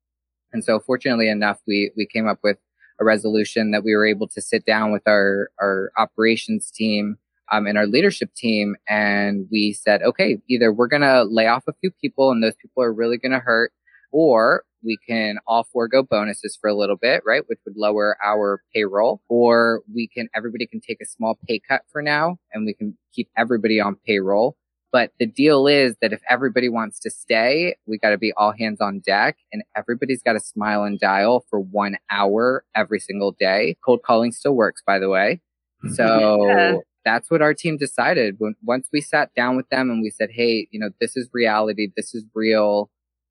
And 0.51 0.63
so 0.63 0.79
fortunately 0.79 1.29
enough, 1.29 1.59
we, 1.65 1.91
we 1.97 2.05
came 2.05 2.27
up 2.27 2.39
with 2.43 2.57
a 2.99 3.05
resolution 3.05 3.71
that 3.71 3.83
we 3.83 3.95
were 3.95 4.05
able 4.05 4.27
to 4.27 4.41
sit 4.41 4.65
down 4.65 4.91
with 4.91 5.07
our, 5.07 5.49
our 5.59 5.91
operations 5.97 6.69
team 6.69 7.17
um, 7.51 7.67
in 7.67 7.77
our 7.77 7.87
leadership 7.87 8.33
team. 8.35 8.75
And 8.87 9.47
we 9.51 9.73
said, 9.73 10.01
okay, 10.01 10.37
either 10.49 10.71
we're 10.71 10.87
going 10.87 11.01
to 11.01 11.23
lay 11.23 11.47
off 11.47 11.63
a 11.67 11.73
few 11.73 11.91
people 11.91 12.31
and 12.31 12.43
those 12.43 12.55
people 12.61 12.83
are 12.83 12.93
really 12.93 13.17
going 13.17 13.31
to 13.31 13.39
hurt, 13.39 13.71
or 14.11 14.63
we 14.83 14.97
can 15.07 15.37
all 15.47 15.65
forego 15.71 16.03
bonuses 16.03 16.57
for 16.59 16.69
a 16.69 16.75
little 16.75 16.97
bit, 16.97 17.23
right? 17.25 17.43
Which 17.47 17.59
would 17.65 17.77
lower 17.77 18.17
our 18.23 18.61
payroll, 18.73 19.21
or 19.29 19.81
we 19.93 20.07
can, 20.07 20.27
everybody 20.35 20.67
can 20.67 20.81
take 20.81 20.99
a 21.01 21.05
small 21.05 21.37
pay 21.47 21.59
cut 21.59 21.83
for 21.91 22.01
now 22.01 22.37
and 22.51 22.65
we 22.65 22.73
can 22.73 22.97
keep 23.13 23.29
everybody 23.37 23.79
on 23.79 23.95
payroll. 24.05 24.57
But 24.91 25.11
the 25.19 25.25
deal 25.25 25.65
is 25.65 25.95
that 26.01 26.13
if 26.13 26.21
everybody 26.29 26.69
wants 26.69 26.99
to 26.99 27.09
stay, 27.09 27.75
we 27.87 27.97
got 27.97 28.11
to 28.11 28.17
be 28.17 28.31
all 28.37 28.51
hands 28.51 28.79
on 28.79 28.99
deck 28.99 29.37
and 29.51 29.63
everybody's 29.75 30.21
got 30.21 30.33
to 30.33 30.39
smile 30.39 30.83
and 30.83 30.99
dial 30.99 31.45
for 31.49 31.59
one 31.59 31.97
hour 32.11 32.63
every 32.75 32.99
single 32.99 33.31
day. 33.31 33.75
Cold 33.83 34.01
calling 34.05 34.31
still 34.31 34.55
works, 34.55 34.83
by 34.85 34.99
the 34.99 35.09
way. 35.09 35.41
So 35.95 36.81
that's 37.05 37.29
what 37.29 37.41
our 37.41 37.53
team 37.53 37.77
decided. 37.77 38.35
When 38.39 38.55
once 38.63 38.87
we 38.91 39.01
sat 39.01 39.33
down 39.35 39.55
with 39.57 39.69
them 39.69 39.89
and 39.89 40.01
we 40.01 40.09
said 40.09 40.29
hey 40.31 40.67
you 40.71 40.79
know 40.79 40.89
this 40.99 41.15
is 41.17 41.29
reality. 41.33 41.89
This 41.95 42.13
is 42.13 42.25
real. 42.33 42.89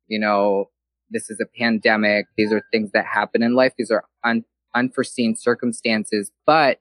You 0.08 0.18
know 0.18 0.70
this 1.10 1.30
is 1.30 1.40
a 1.40 1.46
pandemic. 1.58 2.26
These 2.36 2.52
are 2.52 2.62
things 2.72 2.90
that 2.92 3.06
happen 3.06 3.42
in 3.42 3.54
life. 3.54 3.72
These 3.76 3.90
are 3.90 4.04
un- 4.24 4.44
unforeseen 4.74 5.36
circumstances 5.36 6.30
but 6.46 6.78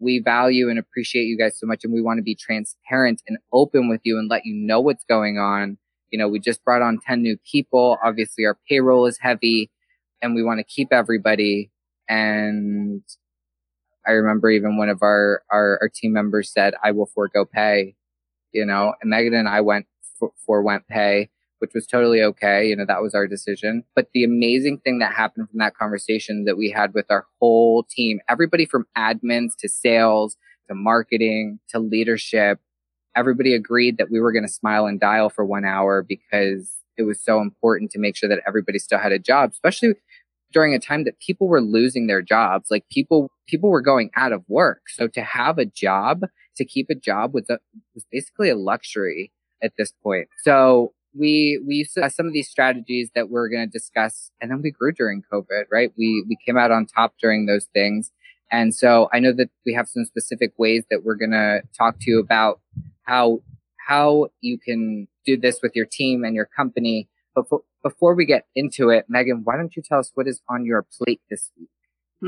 we 0.00 0.20
value 0.20 0.68
and 0.68 0.78
appreciate 0.78 1.24
you 1.24 1.36
guys 1.36 1.58
so 1.58 1.66
much 1.66 1.84
and 1.84 1.92
we 1.92 2.00
want 2.00 2.18
to 2.18 2.22
be 2.22 2.34
transparent 2.34 3.22
and 3.26 3.38
open 3.52 3.88
with 3.88 4.00
you 4.04 4.18
and 4.18 4.28
let 4.28 4.44
you 4.44 4.54
know 4.54 4.80
what's 4.80 5.04
going 5.04 5.38
on. 5.38 5.78
You 6.10 6.18
know 6.18 6.28
we 6.28 6.40
just 6.40 6.64
brought 6.64 6.82
on 6.82 6.98
10 7.06 7.22
new 7.22 7.36
people. 7.50 7.98
Obviously 8.02 8.44
our 8.44 8.58
payroll 8.68 9.06
is 9.06 9.18
heavy 9.20 9.70
and 10.22 10.34
we 10.34 10.42
want 10.42 10.58
to 10.58 10.64
keep 10.64 10.92
everybody 10.92 11.70
and 12.08 13.02
I 14.08 14.12
remember 14.12 14.50
even 14.50 14.78
one 14.78 14.88
of 14.88 15.02
our, 15.02 15.42
our, 15.52 15.78
our 15.82 15.90
team 15.94 16.14
members 16.14 16.50
said, 16.50 16.74
I 16.82 16.92
will 16.92 17.06
forego 17.06 17.44
pay, 17.44 17.94
you 18.52 18.64
know, 18.64 18.94
and 19.02 19.10
Megan 19.10 19.34
and 19.34 19.48
I 19.48 19.60
went 19.60 19.86
for, 20.46 20.62
went 20.62 20.88
pay, 20.88 21.28
which 21.58 21.72
was 21.74 21.86
totally 21.86 22.22
okay. 22.22 22.68
You 22.68 22.76
know, 22.76 22.86
that 22.86 23.02
was 23.02 23.14
our 23.14 23.26
decision. 23.26 23.84
But 23.94 24.08
the 24.14 24.24
amazing 24.24 24.78
thing 24.78 24.98
that 25.00 25.12
happened 25.12 25.50
from 25.50 25.58
that 25.58 25.76
conversation 25.76 26.44
that 26.46 26.56
we 26.56 26.70
had 26.70 26.94
with 26.94 27.06
our 27.10 27.26
whole 27.38 27.84
team, 27.84 28.20
everybody 28.28 28.64
from 28.64 28.86
admins 28.96 29.52
to 29.58 29.68
sales 29.68 30.36
to 30.68 30.74
marketing 30.74 31.60
to 31.68 31.78
leadership, 31.78 32.60
everybody 33.14 33.54
agreed 33.54 33.98
that 33.98 34.10
we 34.10 34.20
were 34.20 34.32
going 34.32 34.46
to 34.46 34.52
smile 34.52 34.86
and 34.86 35.00
dial 35.00 35.28
for 35.28 35.44
one 35.44 35.64
hour 35.64 36.02
because 36.02 36.78
it 36.96 37.02
was 37.02 37.22
so 37.22 37.40
important 37.40 37.90
to 37.90 37.98
make 37.98 38.16
sure 38.16 38.28
that 38.28 38.40
everybody 38.46 38.78
still 38.78 38.98
had 38.98 39.12
a 39.12 39.18
job, 39.18 39.50
especially 39.52 39.94
during 40.52 40.74
a 40.74 40.78
time 40.78 41.04
that 41.04 41.18
people 41.20 41.48
were 41.48 41.60
losing 41.60 42.06
their 42.06 42.22
jobs. 42.22 42.70
Like 42.70 42.84
people, 42.90 43.30
people 43.46 43.70
were 43.70 43.82
going 43.82 44.10
out 44.16 44.32
of 44.32 44.44
work. 44.48 44.82
So 44.88 45.06
to 45.08 45.22
have 45.22 45.58
a 45.58 45.64
job, 45.64 46.22
to 46.56 46.64
keep 46.64 46.88
a 46.90 46.94
job 46.94 47.34
was 47.34 47.48
a, 47.50 47.58
was 47.94 48.04
basically 48.10 48.50
a 48.50 48.56
luxury 48.56 49.32
at 49.62 49.72
this 49.76 49.92
point. 50.02 50.28
So 50.42 50.92
we, 51.18 51.62
we 51.66 51.76
used 51.76 51.98
some 52.14 52.26
of 52.26 52.32
these 52.32 52.48
strategies 52.48 53.10
that 53.14 53.30
we're 53.30 53.48
going 53.48 53.66
to 53.66 53.70
discuss 53.70 54.30
and 54.40 54.50
then 54.50 54.62
we 54.62 54.70
grew 54.70 54.92
during 54.92 55.22
COVID, 55.32 55.64
right? 55.70 55.92
We, 55.98 56.24
we 56.28 56.36
came 56.44 56.56
out 56.56 56.70
on 56.70 56.86
top 56.86 57.14
during 57.20 57.46
those 57.46 57.66
things. 57.74 58.12
And 58.50 58.74
so 58.74 59.08
I 59.12 59.18
know 59.18 59.32
that 59.32 59.50
we 59.66 59.74
have 59.74 59.88
some 59.88 60.04
specific 60.04 60.52
ways 60.56 60.84
that 60.90 61.04
we're 61.04 61.16
going 61.16 61.32
to 61.32 61.62
talk 61.76 61.98
to 62.00 62.10
you 62.10 62.18
about 62.18 62.60
how, 63.02 63.42
how 63.86 64.28
you 64.40 64.58
can 64.58 65.08
do 65.26 65.36
this 65.36 65.60
with 65.62 65.72
your 65.74 65.86
team 65.86 66.24
and 66.24 66.34
your 66.34 66.46
company. 66.46 67.08
But 67.34 67.44
before 67.88 68.14
we 68.14 68.26
get 68.26 68.44
into 68.54 68.90
it, 68.90 69.06
Megan, 69.08 69.42
why 69.44 69.56
don't 69.56 69.74
you 69.74 69.82
tell 69.82 69.98
us 69.98 70.10
what 70.14 70.28
is 70.28 70.42
on 70.48 70.64
your 70.64 70.86
plate 70.96 71.20
this 71.30 71.50
week? 71.58 71.70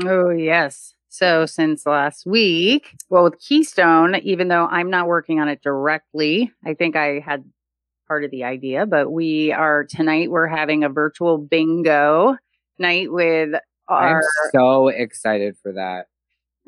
Oh, 0.05 0.29
yes. 0.29 0.95
So, 1.09 1.45
since 1.45 1.85
last 1.85 2.25
week, 2.25 2.95
well, 3.09 3.25
with 3.25 3.39
Keystone, 3.39 4.15
even 4.23 4.47
though 4.47 4.65
I'm 4.65 4.89
not 4.89 5.07
working 5.07 5.39
on 5.39 5.49
it 5.49 5.61
directly, 5.61 6.51
I 6.65 6.73
think 6.73 6.95
I 6.95 7.19
had 7.19 7.43
part 8.07 8.23
of 8.23 8.31
the 8.31 8.45
idea, 8.45 8.85
but 8.85 9.11
we 9.11 9.51
are 9.51 9.83
tonight, 9.83 10.31
we're 10.31 10.47
having 10.47 10.83
a 10.83 10.89
virtual 10.89 11.37
bingo 11.37 12.37
night 12.79 13.11
with 13.11 13.51
our. 13.87 14.17
I'm 14.17 14.51
so 14.53 14.87
excited 14.87 15.57
for 15.61 15.73
that 15.73 16.07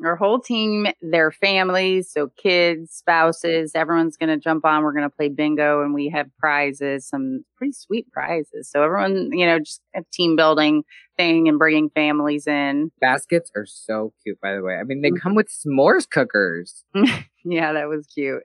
our 0.02 0.16
whole 0.16 0.40
team, 0.40 0.86
their 1.00 1.30
families, 1.30 2.10
so 2.10 2.28
kids, 2.36 2.92
spouses, 2.92 3.72
everyone's 3.74 4.16
going 4.16 4.28
to 4.28 4.36
jump 4.36 4.64
on. 4.64 4.82
We're 4.82 4.92
going 4.92 5.08
to 5.08 5.16
play 5.16 5.28
bingo 5.28 5.82
and 5.82 5.94
we 5.94 6.08
have 6.08 6.26
prizes, 6.38 7.06
some 7.06 7.44
pretty 7.56 7.72
sweet 7.72 8.10
prizes. 8.10 8.70
So 8.70 8.82
everyone, 8.82 9.30
you 9.32 9.46
know, 9.46 9.58
just 9.58 9.80
a 9.94 10.02
team 10.12 10.36
building 10.36 10.82
thing 11.16 11.48
and 11.48 11.58
bringing 11.58 11.90
families 11.90 12.46
in. 12.46 12.90
Baskets 13.00 13.52
are 13.54 13.66
so 13.66 14.12
cute, 14.22 14.40
by 14.40 14.54
the 14.54 14.62
way. 14.62 14.74
I 14.74 14.82
mean, 14.82 15.02
they 15.02 15.10
mm-hmm. 15.10 15.18
come 15.18 15.34
with 15.34 15.48
s'mores 15.48 16.08
cookers. 16.08 16.84
yeah, 17.44 17.72
that 17.72 17.88
was 17.88 18.06
cute. 18.06 18.42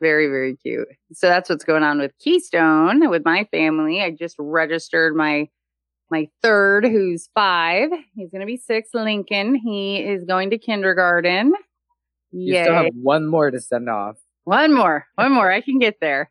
Very, 0.00 0.26
very 0.26 0.56
cute. 0.56 0.88
So 1.12 1.26
that's 1.26 1.48
what's 1.48 1.64
going 1.64 1.82
on 1.82 1.98
with 1.98 2.12
Keystone 2.18 3.08
with 3.08 3.24
my 3.24 3.48
family. 3.50 4.02
I 4.02 4.10
just 4.10 4.36
registered 4.38 5.16
my 5.16 5.48
my 6.10 6.28
third, 6.42 6.84
who's 6.84 7.28
five. 7.34 7.90
He's 8.14 8.30
going 8.30 8.40
to 8.40 8.46
be 8.46 8.56
six. 8.56 8.90
Lincoln. 8.94 9.54
He 9.54 9.98
is 9.98 10.24
going 10.24 10.50
to 10.50 10.58
kindergarten. 10.58 11.52
You 12.32 12.62
still 12.62 12.74
have 12.74 12.86
one 12.94 13.26
more 13.26 13.50
to 13.50 13.60
send 13.60 13.88
off. 13.88 14.16
One 14.44 14.74
more. 14.74 15.06
One 15.16 15.32
more. 15.32 15.50
I 15.50 15.60
can 15.60 15.78
get 15.78 15.96
there. 16.00 16.30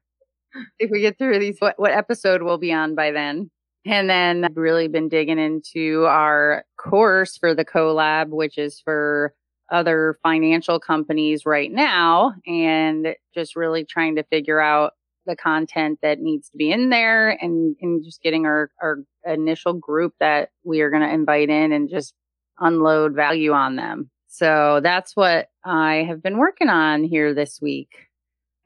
If 0.80 0.90
we 0.90 1.02
get 1.02 1.18
through 1.18 1.40
these, 1.40 1.58
what, 1.60 1.78
what 1.78 1.92
episode 1.92 2.42
we'll 2.42 2.58
be 2.58 2.72
on 2.72 2.96
by 2.96 3.12
then. 3.12 3.52
And 3.86 4.10
then 4.10 4.46
I've 4.46 4.56
really 4.56 4.88
been 4.88 5.10
digging 5.10 5.38
into 5.38 6.06
our 6.06 6.64
course 6.78 7.38
for 7.38 7.54
the 7.54 7.66
CoLab, 7.66 8.30
which 8.30 8.58
is 8.58 8.80
for 8.80 9.34
other 9.72 10.18
financial 10.24 10.80
companies 10.80 11.46
right 11.46 11.72
now, 11.72 12.34
and 12.48 13.16
just 13.34 13.56
really 13.56 13.84
trying 13.84 14.16
to 14.16 14.24
figure 14.24 14.60
out 14.60 14.94
the 15.26 15.36
content 15.36 16.00
that 16.02 16.20
needs 16.20 16.50
to 16.50 16.58
be 16.58 16.72
in 16.72 16.90
there 16.90 17.30
and, 17.30 17.76
and 17.82 18.04
just 18.04 18.22
getting 18.22 18.46
our, 18.46 18.70
our 18.82 19.00
initial 19.26 19.74
group 19.74 20.14
that 20.20 20.50
we 20.64 20.82
are 20.82 20.90
going 20.90 21.02
to 21.02 21.14
invite 21.14 21.50
in 21.50 21.72
and 21.72 21.90
just 21.90 22.14
unload 22.60 23.14
value 23.14 23.52
on 23.52 23.76
them. 23.76 24.10
So 24.28 24.80
that's 24.84 25.16
what 25.16 25.50
I 25.64 26.06
have 26.08 26.22
been 26.22 26.38
working 26.38 26.70
on 26.70 27.04
here 27.04 27.34
this 27.34 27.60
week. 27.62 27.90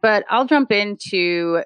But 0.01 0.25
I'll 0.29 0.45
jump 0.45 0.71
into 0.71 1.63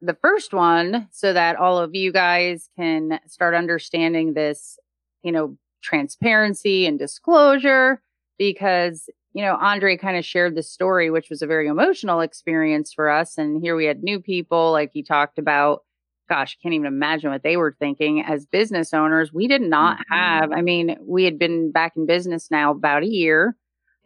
the 0.00 0.16
first 0.20 0.52
one 0.52 1.08
so 1.12 1.32
that 1.32 1.56
all 1.56 1.78
of 1.78 1.94
you 1.94 2.12
guys 2.12 2.68
can 2.76 3.20
start 3.26 3.54
understanding 3.54 4.34
this, 4.34 4.78
you 5.22 5.32
know, 5.32 5.56
transparency 5.82 6.86
and 6.86 6.98
disclosure 6.98 8.00
because 8.38 9.08
you 9.34 9.42
know, 9.42 9.56
Andre 9.60 9.96
kind 9.96 10.16
of 10.16 10.24
shared 10.24 10.54
the 10.54 10.62
story, 10.62 11.10
which 11.10 11.28
was 11.28 11.42
a 11.42 11.46
very 11.46 11.66
emotional 11.66 12.20
experience 12.20 12.92
for 12.94 13.10
us. 13.10 13.36
And 13.36 13.60
here 13.60 13.74
we 13.74 13.84
had 13.84 14.02
new 14.02 14.20
people, 14.20 14.70
like 14.70 14.90
he 14.94 15.02
talked 15.02 15.38
about. 15.38 15.82
Gosh, 16.26 16.56
can't 16.62 16.72
even 16.72 16.86
imagine 16.86 17.30
what 17.30 17.42
they 17.42 17.58
were 17.58 17.76
thinking 17.78 18.24
as 18.26 18.46
business 18.46 18.94
owners. 18.94 19.32
We 19.32 19.46
did 19.46 19.60
not 19.60 19.98
mm-hmm. 19.98 20.14
have, 20.14 20.52
I 20.52 20.62
mean, 20.62 20.96
we 21.02 21.24
had 21.24 21.38
been 21.38 21.70
back 21.70 21.96
in 21.96 22.06
business 22.06 22.50
now 22.50 22.70
about 22.70 23.02
a 23.02 23.08
year. 23.08 23.56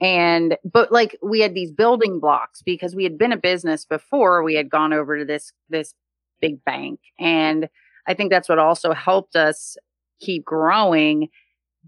And, 0.00 0.56
but 0.64 0.90
like 0.90 1.16
we 1.22 1.40
had 1.40 1.54
these 1.54 1.70
building 1.70 2.18
blocks 2.18 2.62
because 2.62 2.96
we 2.96 3.04
had 3.04 3.18
been 3.18 3.32
a 3.32 3.36
business 3.36 3.84
before 3.84 4.42
we 4.42 4.54
had 4.54 4.70
gone 4.70 4.92
over 4.92 5.18
to 5.18 5.24
this, 5.24 5.52
this 5.68 5.94
big 6.40 6.64
bank. 6.64 7.00
And 7.20 7.68
I 8.06 8.14
think 8.14 8.30
that's 8.30 8.48
what 8.48 8.58
also 8.58 8.94
helped 8.94 9.36
us 9.36 9.76
keep 10.20 10.44
growing 10.44 11.28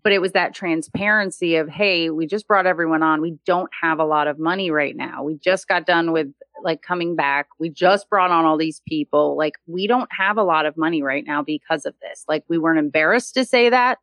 but 0.02 0.12
it 0.12 0.20
was 0.20 0.32
that 0.32 0.54
transparency 0.54 1.56
of 1.56 1.68
hey 1.68 2.10
we 2.10 2.26
just 2.26 2.46
brought 2.46 2.66
everyone 2.66 3.02
on. 3.02 3.20
We 3.20 3.38
don't 3.46 3.70
have 3.82 3.98
a 3.98 4.04
lot 4.04 4.28
of 4.28 4.38
money 4.38 4.70
right 4.70 4.96
now. 4.96 5.22
We 5.22 5.36
just 5.36 5.68
got 5.68 5.86
done 5.86 6.12
with 6.12 6.28
like 6.62 6.82
coming 6.82 7.16
back. 7.16 7.48
We 7.58 7.70
just 7.70 8.08
brought 8.08 8.30
on 8.30 8.44
all 8.44 8.56
these 8.56 8.82
people. 8.86 9.36
Like 9.36 9.54
we 9.66 9.86
don't 9.86 10.10
have 10.12 10.36
a 10.36 10.42
lot 10.42 10.66
of 10.66 10.76
money 10.76 11.02
right 11.02 11.24
now 11.26 11.42
because 11.42 11.86
of 11.86 11.94
this. 12.00 12.24
Like 12.28 12.44
we 12.48 12.58
weren't 12.58 12.78
embarrassed 12.78 13.34
to 13.34 13.44
say 13.44 13.70
that. 13.70 13.98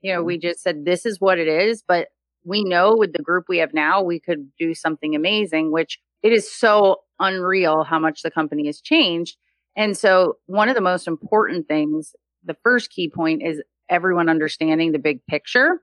You 0.00 0.14
know 0.14 0.22
we 0.22 0.36
mm-hmm. 0.36 0.48
just 0.48 0.62
said 0.62 0.84
this 0.84 1.06
is 1.06 1.20
what 1.20 1.38
it 1.38 1.48
is. 1.48 1.82
But 1.86 2.08
we 2.44 2.64
know 2.64 2.96
with 2.96 3.12
the 3.12 3.22
group 3.22 3.46
we 3.48 3.58
have 3.58 3.74
now 3.74 4.02
we 4.02 4.18
could 4.18 4.50
do 4.58 4.74
something 4.74 5.14
amazing 5.14 5.70
which 5.72 5.98
it 6.22 6.32
is 6.32 6.50
so 6.50 6.96
unreal 7.18 7.84
how 7.84 7.98
much 7.98 8.22
the 8.22 8.30
company 8.30 8.66
has 8.66 8.80
changed. 8.80 9.36
And 9.76 9.96
so 9.96 10.38
one 10.46 10.68
of 10.68 10.74
the 10.74 10.80
most 10.80 11.06
important 11.06 11.68
things 11.68 12.14
the 12.44 12.56
first 12.62 12.90
key 12.90 13.08
point 13.08 13.42
is 13.42 13.62
everyone 13.90 14.28
understanding 14.28 14.92
the 14.92 14.98
big 14.98 15.20
picture 15.26 15.82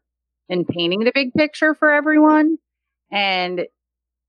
and 0.49 0.67
painting 0.67 1.01
the 1.01 1.11
big 1.13 1.33
picture 1.33 1.75
for 1.75 1.91
everyone. 1.91 2.57
And, 3.11 3.67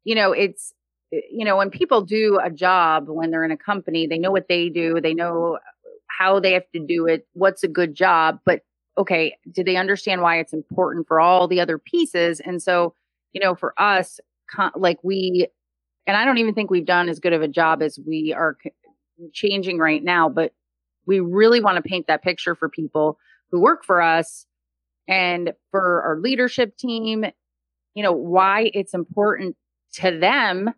you 0.05 0.15
know, 0.15 0.33
it's, 0.33 0.75
you 1.11 1.45
know, 1.45 1.57
when 1.57 1.71
people 1.71 2.03
do 2.03 2.39
a 2.43 2.51
job 2.51 3.09
when 3.09 3.31
they're 3.31 3.45
in 3.45 3.51
a 3.51 3.57
company, 3.57 4.07
they 4.07 4.19
know 4.19 4.31
what 4.31 4.49
they 4.49 4.69
do, 4.69 5.01
they 5.01 5.15
know 5.15 5.59
how 6.09 6.41
they 6.41 6.53
have 6.53 6.69
to 6.75 6.85
do 6.85 7.07
it, 7.07 7.27
what's 7.33 7.63
a 7.63 7.69
good 7.69 7.95
job. 7.95 8.41
But 8.45 8.63
okay, 8.99 9.37
do 9.53 9.63
they 9.63 9.77
understand 9.77 10.21
why 10.21 10.39
it's 10.39 10.53
important 10.53 11.07
for 11.07 11.21
all 11.21 11.47
the 11.47 11.61
other 11.61 11.79
pieces? 11.79 12.41
And 12.41 12.61
so, 12.61 12.95
you 13.33 13.41
know, 13.41 13.55
for 13.55 13.73
us, 13.81 14.19
like 14.75 14.99
we, 15.03 15.47
and 16.07 16.17
I 16.17 16.25
don't 16.25 16.39
even 16.39 16.55
think 16.55 16.71
we've 16.71 16.85
done 16.85 17.09
as 17.09 17.21
good 17.21 17.33
of 17.33 17.43
a 17.43 17.49
job 17.49 17.81
as 17.81 17.99
we 18.05 18.35
are 18.37 18.57
changing 19.33 19.79
right 19.79 20.03
now, 20.03 20.29
but 20.29 20.53
we 21.07 21.21
really 21.21 21.61
want 21.61 21.77
to 21.77 21.89
paint 21.89 22.07
that 22.09 22.23
picture 22.23 22.55
for 22.55 22.69
people 22.69 23.19
who 23.51 23.61
work 23.61 23.85
for 23.85 24.01
us 24.01 24.47
and 25.07 25.53
for 25.71 26.03
our 26.03 26.19
leadership 26.19 26.77
team, 26.77 27.25
you 27.95 28.03
know, 28.03 28.13
why 28.13 28.71
it's 28.75 28.95
important 28.95 29.57
to 29.95 30.17
them 30.19 30.71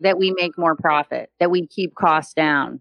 that 0.00 0.18
we 0.18 0.32
make 0.36 0.56
more 0.58 0.76
profit, 0.76 1.30
that 1.40 1.50
we 1.50 1.66
keep 1.66 1.94
costs 1.94 2.34
down. 2.34 2.80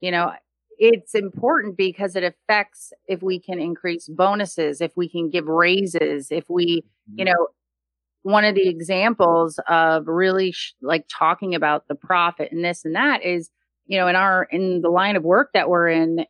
You 0.00 0.10
know, 0.10 0.32
it's 0.78 1.14
important 1.14 1.76
because 1.76 2.16
it 2.16 2.24
affects 2.24 2.92
if 3.06 3.22
we 3.22 3.38
can 3.38 3.60
increase 3.60 4.08
bonuses, 4.08 4.80
if 4.80 4.92
we 4.96 5.08
can 5.08 5.30
give 5.30 5.46
raises, 5.46 6.32
if 6.32 6.44
we, 6.48 6.84
you 7.14 7.24
mm-hmm. 7.24 7.32
know, 7.32 7.48
one 8.22 8.44
of 8.44 8.54
the 8.54 8.68
examples 8.68 9.60
of 9.68 10.06
really 10.06 10.52
sh- 10.52 10.74
like 10.80 11.04
talking 11.08 11.54
about 11.54 11.88
the 11.88 11.94
profit 11.94 12.50
and 12.52 12.64
this 12.64 12.84
and 12.84 12.94
that 12.94 13.22
is, 13.24 13.50
you 13.86 13.98
know, 13.98 14.08
in 14.08 14.16
our 14.16 14.44
in 14.50 14.80
the 14.80 14.90
line 14.90 15.16
of 15.16 15.24
work 15.24 15.50
that 15.54 15.68
we're 15.68 15.88
in, 15.88 16.24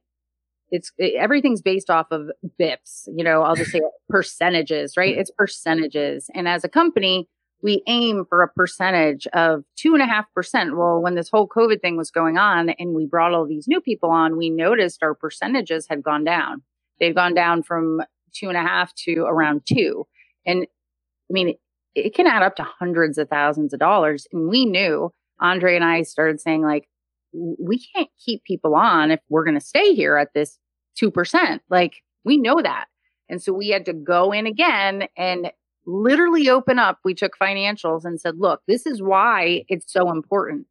it's 0.72 0.90
it, 0.98 1.14
everything's 1.14 1.62
based 1.62 1.90
off 1.90 2.06
of 2.10 2.30
bips 2.58 3.06
you 3.14 3.22
know 3.22 3.42
i'll 3.42 3.54
just 3.54 3.70
say 3.70 3.80
percentages 4.12 4.96
right? 4.96 5.16
It's 5.16 5.30
percentages. 5.30 6.28
And 6.34 6.46
as 6.46 6.64
a 6.64 6.68
company 6.68 7.28
we 7.64 7.80
aim 7.86 8.24
for 8.28 8.42
a 8.42 8.48
percentage 8.48 9.28
of 9.28 9.62
two 9.76 9.94
and 9.94 10.02
a 10.02 10.06
half 10.06 10.24
percent. 10.34 10.76
Well 10.76 11.00
when 11.00 11.14
this 11.14 11.30
whole 11.30 11.48
covid 11.48 11.80
thing 11.80 11.96
was 11.96 12.10
going 12.10 12.36
on 12.36 12.70
and 12.70 12.94
we 12.94 13.06
brought 13.06 13.32
all 13.32 13.46
these 13.46 13.68
new 13.68 13.80
people 13.80 14.10
on 14.10 14.36
we 14.36 14.50
noticed 14.50 15.02
our 15.02 15.14
percentages 15.14 15.86
had 15.88 16.02
gone 16.02 16.24
down. 16.24 16.62
They've 17.00 17.14
gone 17.14 17.34
down 17.34 17.62
from 17.62 18.02
two 18.34 18.48
and 18.48 18.56
a 18.56 18.62
half 18.62 18.94
to 18.94 19.22
around 19.22 19.62
two. 19.66 20.06
And 20.44 20.64
i 20.64 21.32
mean 21.32 21.48
it, 21.50 21.60
it 21.94 22.14
can 22.14 22.26
add 22.26 22.42
up 22.42 22.56
to 22.56 22.66
hundreds 22.78 23.18
of 23.18 23.28
thousands 23.28 23.72
of 23.72 23.80
dollars. 23.80 24.26
And 24.32 24.48
we 24.48 24.66
knew 24.66 25.12
andre 25.40 25.74
and 25.74 25.84
i 25.84 26.02
started 26.02 26.40
saying 26.40 26.62
like 26.62 26.88
we 27.32 27.82
can't 27.94 28.10
keep 28.22 28.44
people 28.44 28.74
on 28.74 29.10
if 29.10 29.20
we're 29.30 29.44
going 29.44 29.58
to 29.58 29.64
stay 29.64 29.94
here 29.94 30.16
at 30.16 30.28
this 30.34 30.58
2%. 31.00 31.60
Like 31.70 32.02
we 32.24 32.36
know 32.36 32.60
that. 32.62 32.86
And 33.28 33.42
so 33.42 33.52
we 33.52 33.68
had 33.68 33.86
to 33.86 33.92
go 33.92 34.32
in 34.32 34.46
again 34.46 35.08
and 35.16 35.50
literally 35.86 36.48
open 36.48 36.78
up. 36.78 36.98
We 37.04 37.14
took 37.14 37.38
financials 37.38 38.04
and 38.04 38.20
said, 38.20 38.38
look, 38.38 38.62
this 38.66 38.86
is 38.86 39.02
why 39.02 39.64
it's 39.68 39.92
so 39.92 40.10
important. 40.10 40.66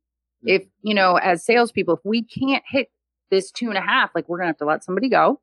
Mm-hmm. 0.46 0.50
If, 0.50 0.64
you 0.82 0.94
know, 0.94 1.16
as 1.16 1.44
salespeople, 1.44 1.96
if 1.96 2.02
we 2.06 2.24
can't 2.24 2.64
hit 2.68 2.90
this 3.30 3.52
two 3.52 3.70
and 3.70 3.78
a 3.78 3.82
half, 3.82 4.12
like 4.14 4.28
we're 4.30 4.38
going 4.38 4.48
to 4.48 4.52
have 4.52 4.58
to 4.58 4.66
let 4.66 4.84
somebody 4.84 5.10
go. 5.10 5.40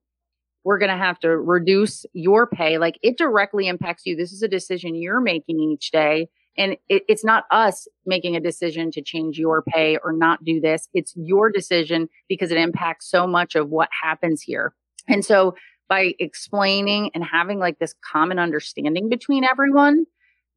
We're 0.64 0.78
going 0.78 0.90
to 0.90 0.96
have 0.96 1.18
to 1.20 1.30
reduce 1.36 2.04
your 2.12 2.46
pay. 2.46 2.78
Like 2.78 2.98
it 3.02 3.16
directly 3.16 3.68
impacts 3.68 4.04
you. 4.06 4.16
This 4.16 4.32
is 4.32 4.42
a 4.42 4.48
decision 4.48 4.94
you're 4.94 5.20
making 5.20 5.60
each 5.60 5.90
day. 5.90 6.28
And 6.58 6.76
it, 6.88 7.04
it's 7.08 7.24
not 7.24 7.44
us 7.50 7.86
making 8.04 8.36
a 8.36 8.40
decision 8.40 8.90
to 8.90 9.02
change 9.02 9.38
your 9.38 9.62
pay 9.62 9.96
or 10.02 10.12
not 10.12 10.44
do 10.44 10.60
this. 10.60 10.88
It's 10.92 11.14
your 11.16 11.50
decision 11.50 12.08
because 12.28 12.50
it 12.50 12.58
impacts 12.58 13.08
so 13.08 13.26
much 13.26 13.54
of 13.54 13.70
what 13.70 13.88
happens 14.02 14.42
here. 14.42 14.74
And 15.08 15.24
so 15.24 15.54
by 15.88 16.14
explaining 16.18 17.10
and 17.14 17.24
having 17.24 17.58
like 17.58 17.78
this 17.78 17.94
common 18.12 18.38
understanding 18.38 19.08
between 19.08 19.44
everyone 19.44 20.04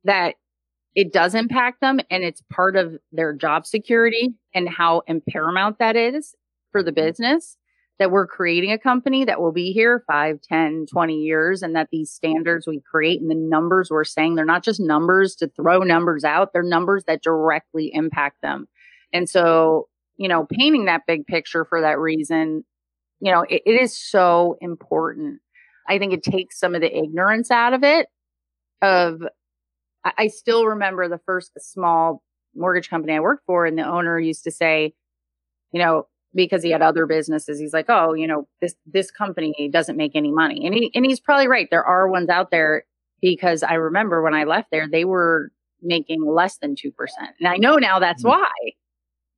that 0.03 0.35
it 0.93 1.13
does 1.13 1.35
impact 1.35 1.79
them 1.79 1.99
and 2.09 2.23
it's 2.23 2.41
part 2.51 2.75
of 2.75 2.97
their 3.11 3.33
job 3.33 3.65
security 3.65 4.35
and 4.53 4.67
how 4.67 5.03
paramount 5.29 5.79
that 5.79 5.95
is 5.95 6.35
for 6.71 6.83
the 6.83 6.91
mm-hmm. 6.91 7.05
business 7.05 7.57
that 8.01 8.11
we're 8.11 8.27
creating 8.27 8.71
a 8.71 8.77
company 8.77 9.23
that 9.23 9.39
will 9.39 9.53
be 9.53 9.71
here 9.71 10.03
5 10.07 10.41
10 10.41 10.87
20 10.91 11.15
years 11.15 11.61
and 11.61 11.75
that 11.75 11.87
these 11.91 12.11
standards 12.11 12.67
we 12.67 12.81
create 12.81 13.21
and 13.21 13.31
the 13.31 13.35
numbers 13.35 13.89
we're 13.89 14.03
saying 14.03 14.35
they're 14.35 14.45
not 14.45 14.63
just 14.63 14.79
numbers 14.79 15.35
to 15.35 15.47
throw 15.55 15.79
numbers 15.79 16.23
out 16.23 16.51
they're 16.51 16.63
numbers 16.63 17.03
that 17.05 17.23
directly 17.23 17.91
impact 17.93 18.41
them 18.41 18.67
and 19.13 19.29
so 19.29 19.87
you 20.17 20.27
know 20.27 20.45
painting 20.51 20.85
that 20.85 21.03
big 21.07 21.25
picture 21.25 21.63
for 21.63 21.81
that 21.81 21.97
reason 21.97 22.63
you 23.21 23.31
know, 23.31 23.45
it, 23.47 23.61
it 23.65 23.81
is 23.81 23.95
so 23.95 24.57
important. 24.59 25.39
I 25.87 25.99
think 25.99 26.11
it 26.11 26.23
takes 26.23 26.59
some 26.59 26.75
of 26.75 26.81
the 26.81 26.97
ignorance 26.97 27.51
out 27.51 27.73
of 27.73 27.83
it. 27.83 28.07
Of, 28.81 29.21
I, 30.03 30.11
I 30.17 30.27
still 30.27 30.65
remember 30.65 31.07
the 31.07 31.21
first 31.25 31.51
small 31.59 32.23
mortgage 32.55 32.89
company 32.89 33.13
I 33.13 33.19
worked 33.19 33.45
for, 33.45 33.65
and 33.65 33.77
the 33.77 33.87
owner 33.87 34.19
used 34.19 34.43
to 34.45 34.51
say, 34.51 34.93
you 35.71 35.81
know, 35.81 36.07
because 36.33 36.63
he 36.63 36.71
had 36.71 36.81
other 36.81 37.05
businesses, 37.05 37.59
he's 37.59 37.73
like, 37.73 37.87
oh, 37.89 38.13
you 38.13 38.27
know, 38.27 38.47
this 38.61 38.75
this 38.85 39.11
company 39.11 39.69
doesn't 39.71 39.97
make 39.97 40.15
any 40.15 40.31
money, 40.31 40.65
and 40.65 40.73
he 40.73 40.91
and 40.93 41.05
he's 41.05 41.19
probably 41.19 41.47
right. 41.47 41.67
There 41.69 41.85
are 41.85 42.07
ones 42.07 42.29
out 42.29 42.51
there 42.51 42.85
because 43.21 43.63
I 43.63 43.73
remember 43.73 44.21
when 44.21 44.33
I 44.33 44.45
left 44.45 44.69
there, 44.71 44.87
they 44.89 45.05
were 45.05 45.51
making 45.81 46.25
less 46.25 46.57
than 46.57 46.75
two 46.75 46.91
percent, 46.91 47.31
and 47.39 47.47
I 47.47 47.57
know 47.57 47.75
now 47.75 47.99
that's 47.99 48.23
mm-hmm. 48.23 48.39
why. 48.39 48.51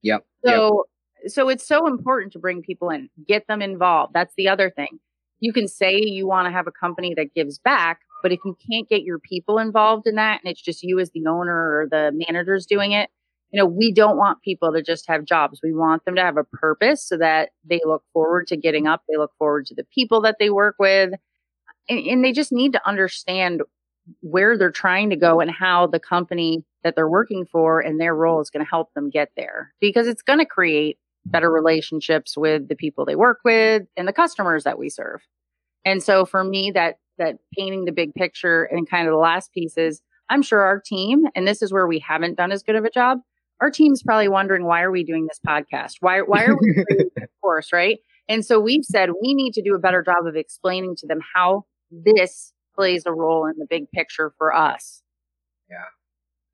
Yep. 0.02 0.26
So 0.46 0.86
so 1.28 1.50
it's 1.50 1.66
so 1.66 1.88
important 1.88 2.34
to 2.34 2.40
bring 2.40 2.62
people 2.62 2.90
in, 2.90 3.10
get 3.28 3.48
them 3.48 3.62
involved. 3.62 4.14
That's 4.14 4.34
the 4.36 4.50
other 4.50 4.70
thing. 4.70 5.00
You 5.40 5.54
can 5.54 5.68
say 5.68 6.00
you 6.00 6.28
want 6.28 6.48
to 6.48 6.52
have 6.52 6.68
a 6.68 6.72
company 6.72 7.14
that 7.16 7.34
gives 7.34 7.60
back, 7.60 8.00
but 8.22 8.32
if 8.32 8.40
you 8.46 8.58
can't 8.70 8.88
get 8.88 9.04
your 9.04 9.20
people 9.20 9.58
involved 9.58 10.08
in 10.08 10.16
that 10.16 10.42
and 10.44 10.52
it's 10.52 10.62
just 10.62 10.84
you 10.84 11.00
as 11.00 11.12
the 11.12 11.26
owner 11.28 11.80
or 11.80 11.88
the 11.90 12.12
managers 12.28 12.66
doing 12.66 12.92
it, 12.92 13.10
you 13.54 13.60
know, 13.60 13.68
we 13.68 13.94
don't 13.94 14.18
want 14.18 14.42
people 14.42 14.74
to 14.74 14.82
just 14.82 15.08
have 15.08 15.26
jobs. 15.26 15.60
We 15.64 15.74
want 15.74 16.06
them 16.06 16.16
to 16.16 16.24
have 16.24 16.38
a 16.38 16.44
purpose 16.44 17.08
so 17.08 17.18
that 17.18 17.52
they 17.64 17.80
look 17.86 18.04
forward 18.12 18.48
to 18.48 18.58
getting 18.58 18.88
up, 18.88 19.04
they 19.08 19.16
look 19.16 19.32
forward 19.38 19.68
to 19.68 19.76
the 19.76 19.86
people 19.94 20.22
that 20.22 20.38
they 20.40 20.50
work 20.50 20.76
with. 20.80 21.12
And, 21.88 22.00
and 22.00 22.26
they 22.26 22.32
just 22.32 22.52
need 22.52 22.74
to 22.74 22.82
understand 22.88 23.62
where 24.22 24.58
they're 24.58 24.72
trying 24.72 25.12
to 25.12 25.16
go 25.16 25.40
and 25.40 25.52
how 25.52 25.86
the 25.86 26.00
company 26.00 26.66
that 26.84 26.96
they're 26.96 27.08
working 27.08 27.46
for 27.46 27.80
and 27.80 28.02
their 28.02 28.16
role 28.16 28.42
is 28.42 28.50
going 28.50 28.66
to 28.66 28.70
help 28.70 28.92
them 28.96 29.12
get 29.12 29.30
there 29.38 29.72
because 29.80 30.08
it's 30.08 30.24
going 30.24 30.40
to 30.40 30.46
create 30.46 30.98
better 31.26 31.52
relationships 31.52 32.36
with 32.36 32.68
the 32.68 32.76
people 32.76 33.06
they 33.06 33.16
work 33.16 33.40
with 33.46 33.84
and 33.96 34.08
the 34.08 34.14
customers 34.14 34.64
that 34.64 34.80
we 34.80 34.90
serve. 34.90 35.22
And 35.86 36.02
so 36.02 36.26
for 36.26 36.44
me, 36.44 36.72
that 36.72 36.96
that 37.20 37.36
painting 37.56 37.86
the 37.86 37.92
big 37.92 38.16
picture 38.16 38.64
and 38.64 38.90
kind 38.90 39.08
of 39.08 39.12
the 39.12 39.20
last 39.20 39.54
piece 39.54 39.78
is 39.78 40.02
I'm 40.30 40.42
sure 40.42 40.62
our 40.62 40.82
team, 40.82 41.26
and 41.36 41.48
this 41.48 41.62
is 41.62 41.72
where 41.72 41.86
we 41.86 42.00
haven't 42.00 42.38
done 42.38 42.52
as 42.52 42.64
good 42.64 42.76
of 42.76 42.86
a 42.86 42.90
job. 42.90 43.20
Our 43.64 43.72
team's 43.72 44.04
probably 44.04 44.28
wondering 44.28 44.66
why 44.66 44.82
are 44.82 44.92
we 44.92 45.06
doing 45.06 45.26
this 45.26 45.40
podcast? 45.48 45.94
Why 46.02 46.20
why 46.20 46.44
are 46.44 46.58
we 46.60 46.74
doing 46.74 47.10
this 47.16 47.30
course, 47.42 47.72
right? 47.72 48.00
And 48.28 48.46
so 48.46 48.60
we've 48.60 48.84
said 48.84 49.10
we 49.22 49.34
need 49.34 49.54
to 49.54 49.62
do 49.62 49.74
a 49.74 49.80
better 49.80 50.04
job 50.04 50.28
of 50.28 50.36
explaining 50.36 50.98
to 50.98 51.08
them 51.08 51.20
how 51.34 51.64
this 51.90 52.52
plays 52.76 53.04
a 53.06 53.14
role 53.14 53.46
in 53.46 53.54
the 53.58 53.66
big 53.70 53.90
picture 53.92 54.34
for 54.38 54.54
us. 54.54 55.02
Yeah 55.70 55.86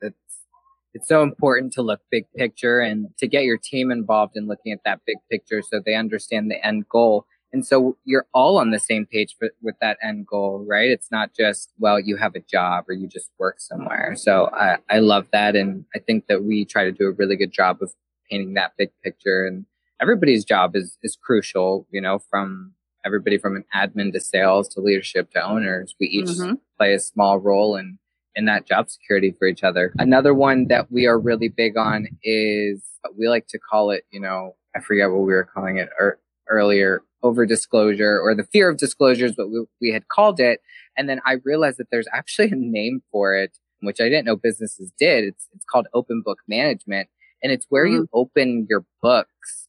it's 0.01 0.45
it's 0.93 1.07
so 1.07 1.21
important 1.21 1.73
to 1.73 1.81
look 1.81 2.01
big 2.11 2.25
picture 2.35 2.79
and 2.79 3.07
to 3.19 3.27
get 3.27 3.43
your 3.43 3.57
team 3.57 3.91
involved 3.91 4.35
in 4.35 4.47
looking 4.47 4.71
at 4.71 4.79
that 4.85 5.01
big 5.05 5.17
picture 5.31 5.61
so 5.61 5.79
they 5.83 5.95
understand 5.95 6.49
the 6.49 6.65
end 6.65 6.87
goal. 6.89 7.25
And 7.51 7.65
so 7.65 7.97
you're 8.05 8.27
all 8.33 8.57
on 8.57 8.71
the 8.71 8.79
same 8.79 9.05
page 9.05 9.35
for, 9.37 9.49
with 9.61 9.75
that 9.81 9.97
end 10.03 10.27
goal, 10.27 10.63
right? 10.67 10.89
It's 10.89 11.11
not 11.11 11.33
just, 11.35 11.71
well, 11.79 11.99
you 11.99 12.15
have 12.17 12.35
a 12.35 12.39
job 12.39 12.85
or 12.87 12.93
you 12.93 13.07
just 13.07 13.31
work 13.39 13.59
somewhere. 13.59 14.15
So 14.15 14.49
I, 14.53 14.77
I 14.89 14.99
love 14.99 15.27
that. 15.33 15.55
And 15.55 15.85
I 15.95 15.99
think 15.99 16.27
that 16.27 16.43
we 16.43 16.63
try 16.65 16.83
to 16.83 16.91
do 16.91 17.07
a 17.07 17.11
really 17.11 17.35
good 17.35 17.51
job 17.51 17.79
of 17.81 17.93
painting 18.29 18.53
that 18.53 18.73
big 18.77 18.91
picture 19.03 19.47
and 19.47 19.65
everybody's 20.01 20.45
job 20.45 20.75
is, 20.75 20.97
is 21.03 21.17
crucial, 21.21 21.87
you 21.91 22.01
know, 22.01 22.19
from 22.19 22.73
everybody 23.05 23.37
from 23.37 23.55
an 23.55 23.65
admin 23.75 24.13
to 24.13 24.19
sales 24.19 24.67
to 24.69 24.81
leadership 24.81 25.31
to 25.31 25.43
owners. 25.43 25.95
We 25.99 26.07
each 26.07 26.27
mm-hmm. 26.27 26.55
play 26.77 26.93
a 26.93 26.99
small 26.99 27.39
role 27.39 27.75
in 27.75 27.97
in 28.35 28.45
that 28.45 28.65
job 28.65 28.89
security 28.89 29.35
for 29.37 29.47
each 29.47 29.63
other. 29.63 29.91
Another 29.97 30.33
one 30.33 30.67
that 30.67 30.91
we 30.91 31.07
are 31.07 31.19
really 31.19 31.49
big 31.49 31.75
on 31.75 32.07
is 32.23 32.83
we 33.17 33.27
like 33.27 33.47
to 33.47 33.59
call 33.59 33.91
it, 33.91 34.05
you 34.11 34.19
know, 34.19 34.55
I 34.75 34.79
forget 34.79 35.09
what 35.09 35.21
we 35.21 35.33
were 35.33 35.49
calling 35.51 35.77
it 35.77 35.89
er, 35.99 36.19
earlier, 36.47 37.03
over 37.21 37.45
disclosure 37.45 38.19
or 38.19 38.33
the 38.35 38.43
fear 38.43 38.69
of 38.69 38.77
disclosures, 38.77 39.31
is 39.31 39.37
what 39.37 39.49
we, 39.49 39.65
we 39.81 39.91
had 39.91 40.07
called 40.07 40.39
it. 40.39 40.61
And 40.97 41.09
then 41.09 41.21
I 41.25 41.37
realized 41.43 41.77
that 41.77 41.87
there's 41.91 42.07
actually 42.13 42.51
a 42.51 42.55
name 42.55 43.01
for 43.11 43.35
it, 43.35 43.57
which 43.81 43.99
I 43.99 44.05
didn't 44.05 44.25
know 44.25 44.35
businesses 44.35 44.91
did. 44.97 45.23
It's, 45.23 45.47
it's 45.53 45.65
called 45.65 45.87
open 45.93 46.21
book 46.23 46.39
management. 46.47 47.09
And 47.41 47.51
it's 47.51 47.65
where 47.69 47.85
mm-hmm. 47.85 47.95
you 47.95 48.09
open 48.13 48.67
your 48.69 48.85
books 49.01 49.67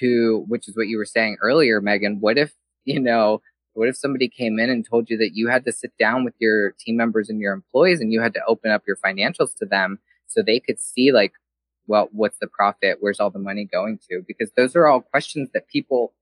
to, 0.00 0.44
which 0.48 0.68
is 0.68 0.76
what 0.76 0.88
you 0.88 0.96
were 0.96 1.04
saying 1.04 1.36
earlier, 1.42 1.80
Megan. 1.80 2.18
What 2.20 2.38
if, 2.38 2.54
you 2.84 3.00
know, 3.00 3.40
what 3.74 3.88
if 3.88 3.96
somebody 3.96 4.28
came 4.28 4.58
in 4.58 4.70
and 4.70 4.86
told 4.88 5.10
you 5.10 5.18
that 5.18 5.32
you 5.34 5.48
had 5.48 5.64
to 5.64 5.72
sit 5.72 5.92
down 5.98 6.24
with 6.24 6.34
your 6.38 6.72
team 6.78 6.96
members 6.96 7.28
and 7.28 7.40
your 7.40 7.52
employees 7.52 8.00
and 8.00 8.12
you 8.12 8.20
had 8.20 8.34
to 8.34 8.40
open 8.46 8.70
up 8.70 8.82
your 8.86 8.96
financials 8.96 9.54
to 9.56 9.66
them 9.66 9.98
so 10.26 10.42
they 10.42 10.60
could 10.60 10.78
see 10.78 11.12
like, 11.12 11.32
well, 11.86 12.08
what's 12.12 12.38
the 12.40 12.46
profit? 12.46 12.98
Where's 13.00 13.20
all 13.20 13.30
the 13.30 13.38
money 13.38 13.68
going 13.70 13.98
to? 14.10 14.22
Because 14.26 14.50
those 14.56 14.74
are 14.74 14.86
all 14.86 15.02
questions 15.02 15.50
that 15.52 15.68
people 15.68 16.14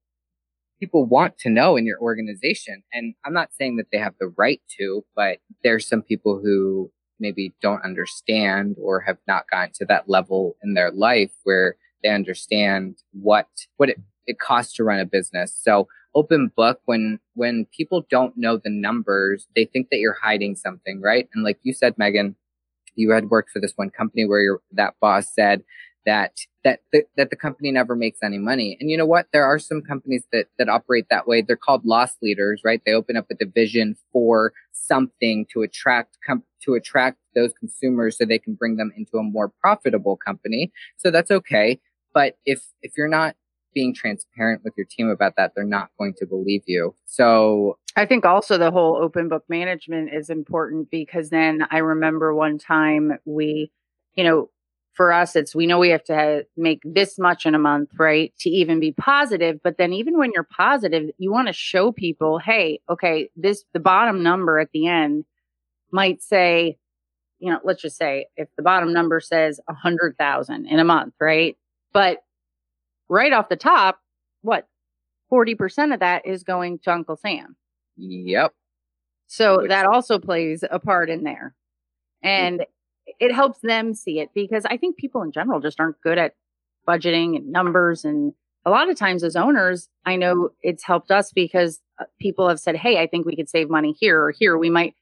people 0.83 1.07
want 1.07 1.39
to 1.39 1.49
know 1.49 1.77
in 1.77 1.87
your 1.87 2.01
organization. 2.01 2.83
And 2.93 3.15
I'm 3.25 3.33
not 3.33 3.51
saying 3.57 3.77
that 3.77 3.87
they 3.93 3.99
have 3.99 4.15
the 4.19 4.35
right 4.37 4.61
to, 4.79 5.05
but 5.15 5.39
there's 5.63 5.87
some 5.87 6.03
people 6.03 6.41
who 6.43 6.91
maybe 7.21 7.55
don't 7.63 7.85
understand 7.85 8.75
or 8.83 9.01
have 9.03 9.19
not 9.29 9.45
gotten 9.49 9.71
to 9.75 9.85
that 9.85 10.09
level 10.09 10.57
in 10.61 10.75
their 10.75 10.91
life 10.91 11.31
where 11.45 11.77
they 12.03 12.09
understand 12.09 12.97
what 13.13 13.47
what 13.77 13.91
it, 13.91 14.01
it 14.27 14.41
costs 14.41 14.75
to 14.75 14.83
run 14.83 14.99
a 14.99 15.07
business. 15.07 15.57
So 15.57 15.87
open 16.17 16.51
book 16.57 16.81
when 16.87 17.21
when 17.35 17.65
people 17.77 18.05
don't 18.11 18.37
know 18.37 18.57
the 18.57 18.69
numbers 18.69 19.47
they 19.55 19.65
think 19.65 19.87
that 19.91 19.99
you're 19.99 20.19
hiding 20.21 20.55
something 20.55 21.01
right 21.01 21.27
and 21.33 21.43
like 21.43 21.59
you 21.63 21.73
said 21.73 21.97
megan 21.97 22.37
you 22.97 23.11
had 23.13 23.31
worked 23.31 23.49
for 23.51 23.61
this 23.61 23.73
one 23.77 23.89
company 23.89 24.27
where 24.27 24.59
that 24.73 24.93
boss 25.01 25.35
said 25.35 25.63
that 26.07 26.37
that 26.65 26.81
the, 26.93 27.05
that 27.17 27.31
the 27.31 27.37
company 27.37 27.71
never 27.73 27.97
makes 27.97 28.19
any 28.23 28.39
money. 28.39 28.77
And 28.81 28.91
you 28.91 28.97
know 28.97 29.07
what? 29.07 29.27
There 29.33 29.45
are 29.45 29.59
some 29.59 29.83
companies 29.83 30.25
that 30.33 30.47
that 30.59 30.69
operate 30.69 31.07
that 31.11 31.27
way. 31.27 31.43
They're 31.43 31.57
called 31.57 31.85
loss 31.85 32.17
leaders 32.23 32.63
right? 32.65 32.81
They 32.85 32.93
open 32.93 33.17
up 33.17 33.27
a 33.31 33.35
division 33.35 33.97
for 34.13 34.53
something 34.73 35.47
to 35.53 35.63
attract 35.63 36.19
com- 36.27 36.45
to 36.65 36.75
attract 36.75 37.19
those 37.35 37.53
consumers 37.59 38.19
so 38.19 38.25
they 38.25 38.39
can 38.39 38.55
bring 38.55 38.77
them 38.77 38.93
into 38.97 39.17
a 39.17 39.23
more 39.23 39.53
profitable 39.61 40.17
company. 40.17 40.73
So 40.97 41.11
that's 41.11 41.31
okay. 41.31 41.81
But 42.15 42.37
if 42.45 42.63
if 42.83 42.93
you're 42.97 43.09
not 43.09 43.37
being 43.75 43.95
transparent 43.95 44.63
with 44.65 44.75
your 44.77 44.87
team 44.89 45.09
about 45.09 45.35
that, 45.37 45.53
they're 45.55 45.65
not 45.65 45.91
going 45.99 46.15
to 46.19 46.27
believe 46.27 46.63
you. 46.67 46.95
So 47.07 47.79
I 47.97 48.07
think 48.07 48.25
also 48.25 48.59
the 48.59 48.71
whole 48.71 48.97
open 48.97 49.29
book 49.29 49.45
management 49.49 50.11
is 50.13 50.31
important 50.31 50.91
because 50.91 51.31
then 51.31 51.67
I 51.71 51.79
remember 51.79 52.35
one 52.35 52.59
time 52.59 53.19
we, 53.25 53.71
you 54.15 54.25
know, 54.25 54.51
for 54.93 55.13
us, 55.13 55.37
it's 55.37 55.55
we 55.55 55.67
know 55.67 55.79
we 55.79 55.89
have 55.89 56.05
to 56.05 56.47
make 56.57 56.83
this 56.85 57.19
much 57.19 57.47
in 57.47 57.55
a 57.55 57.59
month, 57.59 57.91
right? 57.99 58.33
To 58.41 58.51
even 58.51 58.79
be 58.79 58.93
positive. 58.93 59.61
But 59.63 59.79
then, 59.79 59.93
even 59.93 60.19
when 60.19 60.33
you're 60.33 60.43
positive, 60.45 61.11
you 61.19 61.33
want 61.33 61.49
to 61.49 61.55
show 61.55 61.93
people, 61.93 62.39
hey, 62.39 62.81
okay, 62.91 63.31
this, 63.35 63.65
the 63.73 63.81
bottom 63.81 64.23
number 64.23 64.59
at 64.59 64.71
the 64.73 64.87
end 64.87 65.25
might 65.91 66.23
say, 66.23 66.77
you 67.39 67.51
know, 67.51 67.61
let's 67.65 67.83
just 67.83 67.97
say 67.97 68.27
if 68.37 68.49
the 68.57 68.63
bottom 68.63 68.93
number 68.93 69.19
says 69.19 69.61
a 69.69 69.75
hundred 69.75 70.17
thousand 70.19 70.67
in 70.67 70.79
a 70.79 70.85
month, 70.85 71.15
right? 71.21 71.57
But 71.93 72.23
right 73.09 73.33
off 73.33 73.49
the 73.49 73.57
top, 73.57 74.01
what 74.43 74.69
40% 75.33 75.95
of 75.95 76.01
that 76.01 76.27
is 76.27 76.45
going 76.45 76.79
to 76.81 76.93
Uncle 76.93 77.17
Sam. 77.17 77.57
Yep. 77.97 78.53
So 79.27 79.59
Which, 79.59 79.69
that 79.69 79.87
also 79.87 80.19
plays 80.19 80.63
a 80.71 80.79
part 80.79 81.09
in 81.09 81.25
there. 81.25 81.55
And 82.23 82.67
it 83.21 83.33
helps 83.33 83.61
them 83.61 83.95
see 83.95 84.21
it 84.21 84.31
because 84.35 84.65
I 84.65 84.77
think 84.77 84.97
people 84.97 85.23
in 85.23 85.33
general 85.33 85.61
just 85.61 85.81
aren't 85.81 86.01
good 86.01 86.19
at 86.19 86.35
budgeting 86.87 87.37
and 87.37 87.51
numbers. 87.51 88.05
And 88.05 88.33
a 88.65 88.71
lot 88.71 88.91
of 88.91 88.97
times, 88.97 89.25
as 89.25 89.37
owners, 89.37 89.89
I 90.05 90.17
know 90.17 90.51
it's 90.63 90.85
helped 90.85 91.11
us 91.11 91.33
because 91.33 91.81
uh, 92.01 92.05
people 92.21 92.49
have 92.49 92.61
said, 92.61 92.77
Hey, 92.77 92.99
I 92.99 93.07
think 93.07 93.27
we 93.27 93.37
could 93.37 93.49
save 93.49 93.71
money 93.71 93.95
here 93.99 94.21
or 94.23 94.31
here. 94.31 94.57
We 94.57 94.71
might 94.71 94.95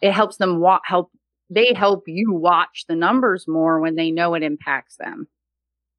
it 0.00 0.12
helps 0.12 0.36
them 0.36 0.60
wa- 0.60 0.80
help 0.84 1.10
they 1.48 1.72
help 1.74 2.04
you 2.06 2.32
watch 2.32 2.84
the 2.88 2.96
numbers 2.96 3.46
more 3.46 3.80
when 3.80 3.94
they 3.94 4.10
know 4.10 4.34
it 4.34 4.42
impacts 4.42 4.96
them. 4.96 5.28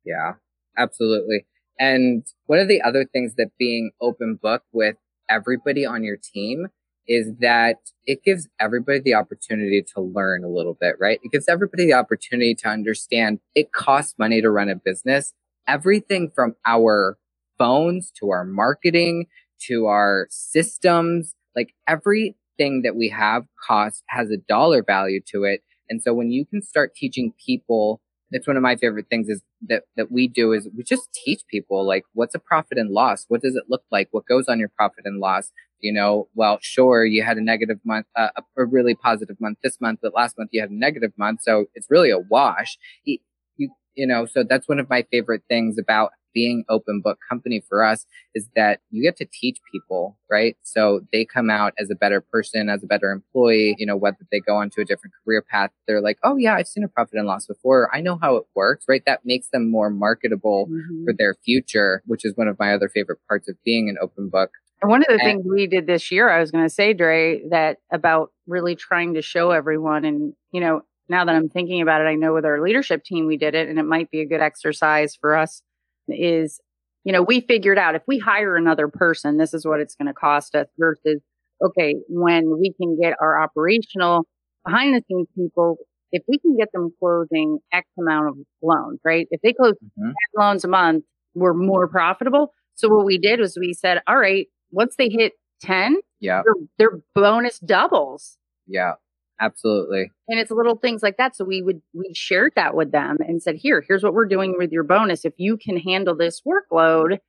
Yeah, 0.03 0.33
absolutely. 0.77 1.45
And 1.79 2.25
one 2.47 2.59
of 2.59 2.67
the 2.67 2.81
other 2.81 3.05
things 3.05 3.35
that 3.37 3.51
being 3.57 3.91
open 4.01 4.37
book 4.41 4.63
with 4.73 4.95
everybody 5.29 5.85
on 5.85 6.03
your 6.03 6.17
team 6.17 6.67
is 7.07 7.31
that 7.39 7.77
it 8.05 8.23
gives 8.23 8.47
everybody 8.59 8.99
the 8.99 9.13
opportunity 9.13 9.81
to 9.95 10.01
learn 10.01 10.43
a 10.43 10.49
little 10.49 10.73
bit, 10.79 10.95
right? 10.99 11.19
It 11.23 11.31
gives 11.31 11.47
everybody 11.47 11.85
the 11.85 11.93
opportunity 11.93 12.55
to 12.55 12.67
understand 12.67 13.39
it 13.55 13.71
costs 13.71 14.15
money 14.17 14.41
to 14.41 14.49
run 14.49 14.69
a 14.69 14.75
business. 14.75 15.33
Everything 15.67 16.31
from 16.33 16.55
our 16.65 17.17
phones 17.57 18.11
to 18.19 18.29
our 18.29 18.43
marketing 18.43 19.27
to 19.59 19.87
our 19.87 20.27
systems, 20.29 21.33
like 21.55 21.73
everything 21.87 22.81
that 22.83 22.95
we 22.95 23.09
have 23.09 23.45
cost 23.67 24.03
has 24.07 24.29
a 24.29 24.37
dollar 24.37 24.83
value 24.83 25.21
to 25.31 25.43
it. 25.43 25.61
And 25.89 26.01
so 26.01 26.13
when 26.13 26.31
you 26.31 26.45
can 26.45 26.61
start 26.61 26.95
teaching 26.95 27.33
people 27.43 28.01
it's 28.31 28.47
one 28.47 28.57
of 28.57 28.63
my 28.63 28.75
favorite 28.75 29.07
things 29.09 29.29
is 29.29 29.41
that 29.67 29.83
that 29.95 30.11
we 30.11 30.27
do 30.27 30.51
is 30.51 30.67
we 30.75 30.83
just 30.83 31.09
teach 31.13 31.41
people 31.49 31.85
like 31.85 32.03
what's 32.13 32.35
a 32.35 32.39
profit 32.39 32.77
and 32.77 32.89
loss 32.89 33.25
what 33.29 33.41
does 33.41 33.55
it 33.55 33.63
look 33.69 33.83
like 33.91 34.09
what 34.11 34.25
goes 34.25 34.47
on 34.47 34.59
your 34.59 34.69
profit 34.69 35.05
and 35.05 35.19
loss 35.19 35.51
you 35.79 35.91
know 35.91 36.27
well 36.35 36.57
sure 36.61 37.05
you 37.05 37.23
had 37.23 37.37
a 37.37 37.43
negative 37.43 37.79
month 37.85 38.05
uh, 38.15 38.29
a 38.57 38.65
really 38.65 38.95
positive 38.95 39.37
month 39.39 39.57
this 39.63 39.79
month 39.79 39.99
but 40.01 40.13
last 40.13 40.37
month 40.37 40.49
you 40.51 40.61
had 40.61 40.69
a 40.69 40.75
negative 40.75 41.11
month 41.17 41.41
so 41.41 41.65
it's 41.75 41.87
really 41.89 42.09
a 42.09 42.19
wash 42.19 42.77
you, 43.05 43.17
you, 43.57 43.69
you 43.95 44.07
know 44.07 44.25
so 44.25 44.43
that's 44.47 44.67
one 44.67 44.79
of 44.79 44.89
my 44.89 45.05
favorite 45.11 45.43
things 45.49 45.77
about 45.77 46.11
being 46.37 46.63
open 46.69 47.01
book 47.01 47.17
company 47.27 47.63
for 47.67 47.83
us 47.83 48.05
is 48.35 48.47
that 48.55 48.79
you 48.91 49.01
get 49.01 49.17
to 49.17 49.25
teach 49.25 49.57
people, 49.71 50.19
right? 50.29 50.55
So 50.61 51.01
they 51.11 51.25
come 51.25 51.49
out 51.49 51.73
as 51.79 51.89
a 51.89 51.95
better 51.95 52.21
person, 52.21 52.69
as 52.69 52.83
a 52.83 52.85
better 52.85 53.09
employee, 53.09 53.75
you 53.79 53.87
know, 53.87 53.97
whether 53.97 54.19
they 54.31 54.39
go 54.39 54.57
onto 54.57 54.79
a 54.79 54.85
different 54.85 55.15
career 55.25 55.41
path, 55.41 55.71
they're 55.87 55.99
like, 55.99 56.19
oh 56.23 56.37
yeah, 56.37 56.53
I've 56.53 56.67
seen 56.67 56.83
a 56.83 56.87
profit 56.87 57.15
and 57.15 57.25
loss 57.25 57.47
before. 57.47 57.89
I 57.91 58.01
know 58.01 58.19
how 58.21 58.35
it 58.35 58.43
works, 58.53 58.85
right? 58.87 59.01
That 59.07 59.21
makes 59.25 59.47
them 59.51 59.71
more 59.71 59.89
marketable 59.89 60.67
mm-hmm. 60.67 61.05
for 61.05 61.13
their 61.17 61.33
future, 61.43 62.03
which 62.05 62.23
is 62.23 62.37
one 62.37 62.47
of 62.47 62.59
my 62.59 62.71
other 62.71 62.87
favorite 62.87 63.19
parts 63.27 63.49
of 63.49 63.55
being 63.65 63.89
an 63.89 63.97
open 63.99 64.29
book. 64.29 64.51
And 64.81 64.91
one 64.91 65.01
of 65.01 65.07
the 65.07 65.13
and, 65.13 65.21
things 65.21 65.45
we 65.45 65.67
did 65.67 65.87
this 65.87 66.11
year, 66.11 66.29
I 66.29 66.39
was 66.39 66.51
going 66.51 66.63
to 66.63 66.69
say, 66.69 66.93
Dre, 66.93 67.41
that 67.49 67.77
about 67.91 68.31
really 68.45 68.75
trying 68.75 69.15
to 69.15 69.21
show 69.21 69.51
everyone 69.51 70.05
and, 70.05 70.33
you 70.51 70.61
know, 70.61 70.81
now 71.09 71.25
that 71.25 71.35
I'm 71.35 71.49
thinking 71.49 71.81
about 71.81 72.01
it, 72.01 72.05
I 72.05 72.15
know 72.15 72.33
with 72.33 72.45
our 72.45 72.61
leadership 72.61 73.03
team, 73.03 73.27
we 73.27 73.37
did 73.37 73.55
it 73.55 73.69
and 73.69 73.79
it 73.79 73.83
might 73.83 74.11
be 74.11 74.21
a 74.21 74.25
good 74.25 74.41
exercise 74.41 75.15
for 75.19 75.35
us 75.35 75.61
is, 76.09 76.59
you 77.03 77.13
know, 77.13 77.21
we 77.21 77.41
figured 77.41 77.77
out 77.77 77.95
if 77.95 78.03
we 78.07 78.19
hire 78.19 78.55
another 78.55 78.87
person, 78.87 79.37
this 79.37 79.53
is 79.53 79.65
what 79.65 79.79
it's 79.79 79.95
going 79.95 80.07
to 80.07 80.13
cost 80.13 80.53
us 80.53 80.67
versus, 80.77 81.21
okay, 81.65 81.95
when 82.09 82.59
we 82.59 82.73
can 82.73 82.97
get 83.01 83.15
our 83.21 83.41
operational 83.41 84.27
behind 84.65 84.95
the 84.95 85.01
scenes 85.07 85.27
people, 85.35 85.77
if 86.11 86.23
we 86.27 86.37
can 86.39 86.57
get 86.57 86.69
them 86.73 86.91
closing 86.99 87.59
X 87.73 87.87
amount 87.97 88.29
of 88.29 88.35
loans, 88.61 88.99
right? 89.03 89.27
If 89.31 89.41
they 89.41 89.53
close 89.53 89.73
mm-hmm. 89.73 90.11
loans 90.37 90.63
a 90.65 90.67
month, 90.67 91.05
we're 91.35 91.53
more 91.53 91.87
profitable. 91.87 92.51
So 92.75 92.89
what 92.89 93.05
we 93.05 93.17
did 93.17 93.39
was 93.39 93.57
we 93.59 93.73
said, 93.73 94.01
all 94.07 94.17
right, 94.17 94.47
once 94.71 94.95
they 94.97 95.09
hit 95.09 95.33
10, 95.61 95.97
yeah, 96.19 96.41
their, 96.43 96.53
their 96.77 96.99
bonus 97.15 97.59
doubles. 97.59 98.37
Yeah. 98.67 98.93
Absolutely. 99.39 100.11
And 100.27 100.39
it's 100.39 100.49
little 100.49 100.77
things 100.77 101.03
like 101.03 101.17
that. 101.17 101.35
So 101.35 101.45
we 101.45 101.61
would, 101.61 101.81
we 101.93 102.11
shared 102.15 102.53
that 102.55 102.75
with 102.75 102.91
them 102.91 103.17
and 103.19 103.41
said, 103.41 103.55
here, 103.55 103.83
here's 103.87 104.03
what 104.03 104.13
we're 104.13 104.25
doing 104.25 104.55
with 104.57 104.71
your 104.71 104.83
bonus. 104.83 105.25
If 105.25 105.33
you 105.37 105.57
can 105.57 105.77
handle 105.77 106.15
this 106.15 106.41
workload 106.41 107.19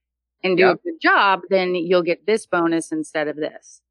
and 0.42 0.56
do 0.56 0.70
a 0.70 0.76
good 0.76 1.00
job, 1.02 1.40
then 1.50 1.74
you'll 1.74 2.02
get 2.02 2.26
this 2.26 2.46
bonus 2.46 2.92
instead 2.92 3.28
of 3.28 3.36
this. 3.36 3.82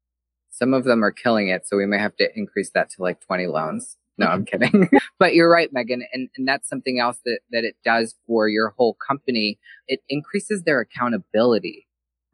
Some 0.50 0.74
of 0.74 0.84
them 0.84 1.04
are 1.04 1.12
killing 1.12 1.48
it. 1.48 1.68
So 1.68 1.76
we 1.76 1.86
may 1.86 1.98
have 1.98 2.16
to 2.16 2.28
increase 2.34 2.70
that 2.70 2.90
to 2.90 3.02
like 3.02 3.20
20 3.20 3.46
loans. 3.46 3.96
No, 4.16 4.26
I'm 4.26 4.44
kidding. 4.46 4.90
but 5.18 5.34
you're 5.34 5.50
right, 5.50 5.72
Megan. 5.72 6.02
And, 6.12 6.28
and 6.36 6.48
that's 6.48 6.68
something 6.68 6.98
else 6.98 7.18
that, 7.24 7.40
that 7.52 7.64
it 7.64 7.76
does 7.84 8.14
for 8.26 8.48
your 8.48 8.70
whole 8.70 8.94
company. 8.94 9.58
It 9.86 10.00
increases 10.08 10.64
their 10.64 10.80
accountability, 10.80 11.86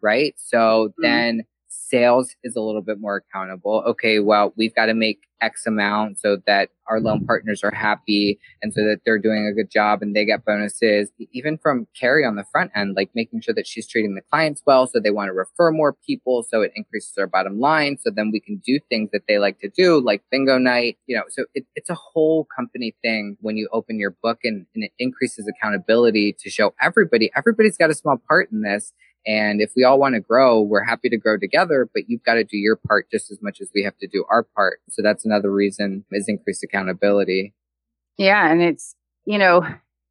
right? 0.04 0.34
So 0.36 0.58
mm-hmm. 0.90 1.02
then 1.02 1.42
sales 1.68 2.34
is 2.44 2.56
a 2.56 2.60
little 2.60 2.82
bit 2.82 3.00
more 3.00 3.16
accountable. 3.16 3.82
Okay, 3.86 4.18
well, 4.20 4.52
we've 4.56 4.74
got 4.74 4.86
to 4.86 4.94
make 4.94 5.20
X 5.40 5.66
amount 5.66 6.18
so 6.18 6.38
that 6.46 6.70
our 6.88 7.00
loan 7.00 7.24
partners 7.26 7.62
are 7.62 7.70
happy 7.70 8.38
and 8.62 8.72
so 8.72 8.80
that 8.82 9.00
they're 9.04 9.18
doing 9.18 9.46
a 9.46 9.52
good 9.52 9.70
job 9.70 10.00
and 10.00 10.16
they 10.16 10.24
get 10.24 10.44
bonuses. 10.44 11.10
Even 11.32 11.58
from 11.58 11.86
Carrie 11.98 12.24
on 12.24 12.36
the 12.36 12.44
front 12.50 12.70
end, 12.74 12.94
like 12.96 13.10
making 13.14 13.42
sure 13.42 13.54
that 13.54 13.66
she's 13.66 13.86
treating 13.86 14.14
the 14.14 14.22
clients 14.22 14.62
well 14.66 14.86
so 14.86 14.98
they 14.98 15.10
want 15.10 15.28
to 15.28 15.32
refer 15.32 15.70
more 15.70 15.92
people 15.92 16.42
so 16.42 16.62
it 16.62 16.72
increases 16.74 17.12
our 17.18 17.26
bottom 17.26 17.60
line. 17.60 17.98
So 18.00 18.10
then 18.10 18.30
we 18.32 18.40
can 18.40 18.56
do 18.64 18.78
things 18.88 19.10
that 19.12 19.22
they 19.28 19.38
like 19.38 19.60
to 19.60 19.68
do, 19.68 20.00
like 20.00 20.22
bingo 20.30 20.58
night, 20.58 20.98
you 21.06 21.16
know. 21.16 21.24
So 21.28 21.44
it, 21.54 21.66
it's 21.74 21.90
a 21.90 21.94
whole 21.94 22.46
company 22.56 22.94
thing 23.02 23.36
when 23.40 23.56
you 23.56 23.68
open 23.72 23.98
your 23.98 24.14
book 24.22 24.38
and, 24.44 24.66
and 24.74 24.84
it 24.84 24.92
increases 24.98 25.48
accountability 25.48 26.34
to 26.40 26.50
show 26.50 26.74
everybody, 26.80 27.30
everybody's 27.36 27.76
got 27.76 27.90
a 27.90 27.94
small 27.94 28.16
part 28.28 28.50
in 28.50 28.62
this 28.62 28.92
and 29.26 29.60
if 29.60 29.72
we 29.74 29.84
all 29.84 29.98
want 29.98 30.14
to 30.14 30.20
grow, 30.20 30.60
we're 30.60 30.84
happy 30.84 31.08
to 31.08 31.16
grow 31.16 31.38
together, 31.38 31.88
but 31.92 32.04
you've 32.08 32.22
got 32.24 32.34
to 32.34 32.44
do 32.44 32.58
your 32.58 32.76
part 32.76 33.10
just 33.10 33.30
as 33.30 33.40
much 33.40 33.60
as 33.60 33.70
we 33.74 33.82
have 33.82 33.96
to 33.98 34.06
do 34.06 34.24
our 34.30 34.42
part. 34.42 34.80
So 34.90 35.02
that's 35.02 35.24
another 35.24 35.50
reason 35.50 36.04
is 36.10 36.28
increased 36.28 36.62
accountability. 36.62 37.54
Yeah. 38.18 38.50
And 38.50 38.62
it's, 38.62 38.94
you 39.24 39.38
know, 39.38 39.66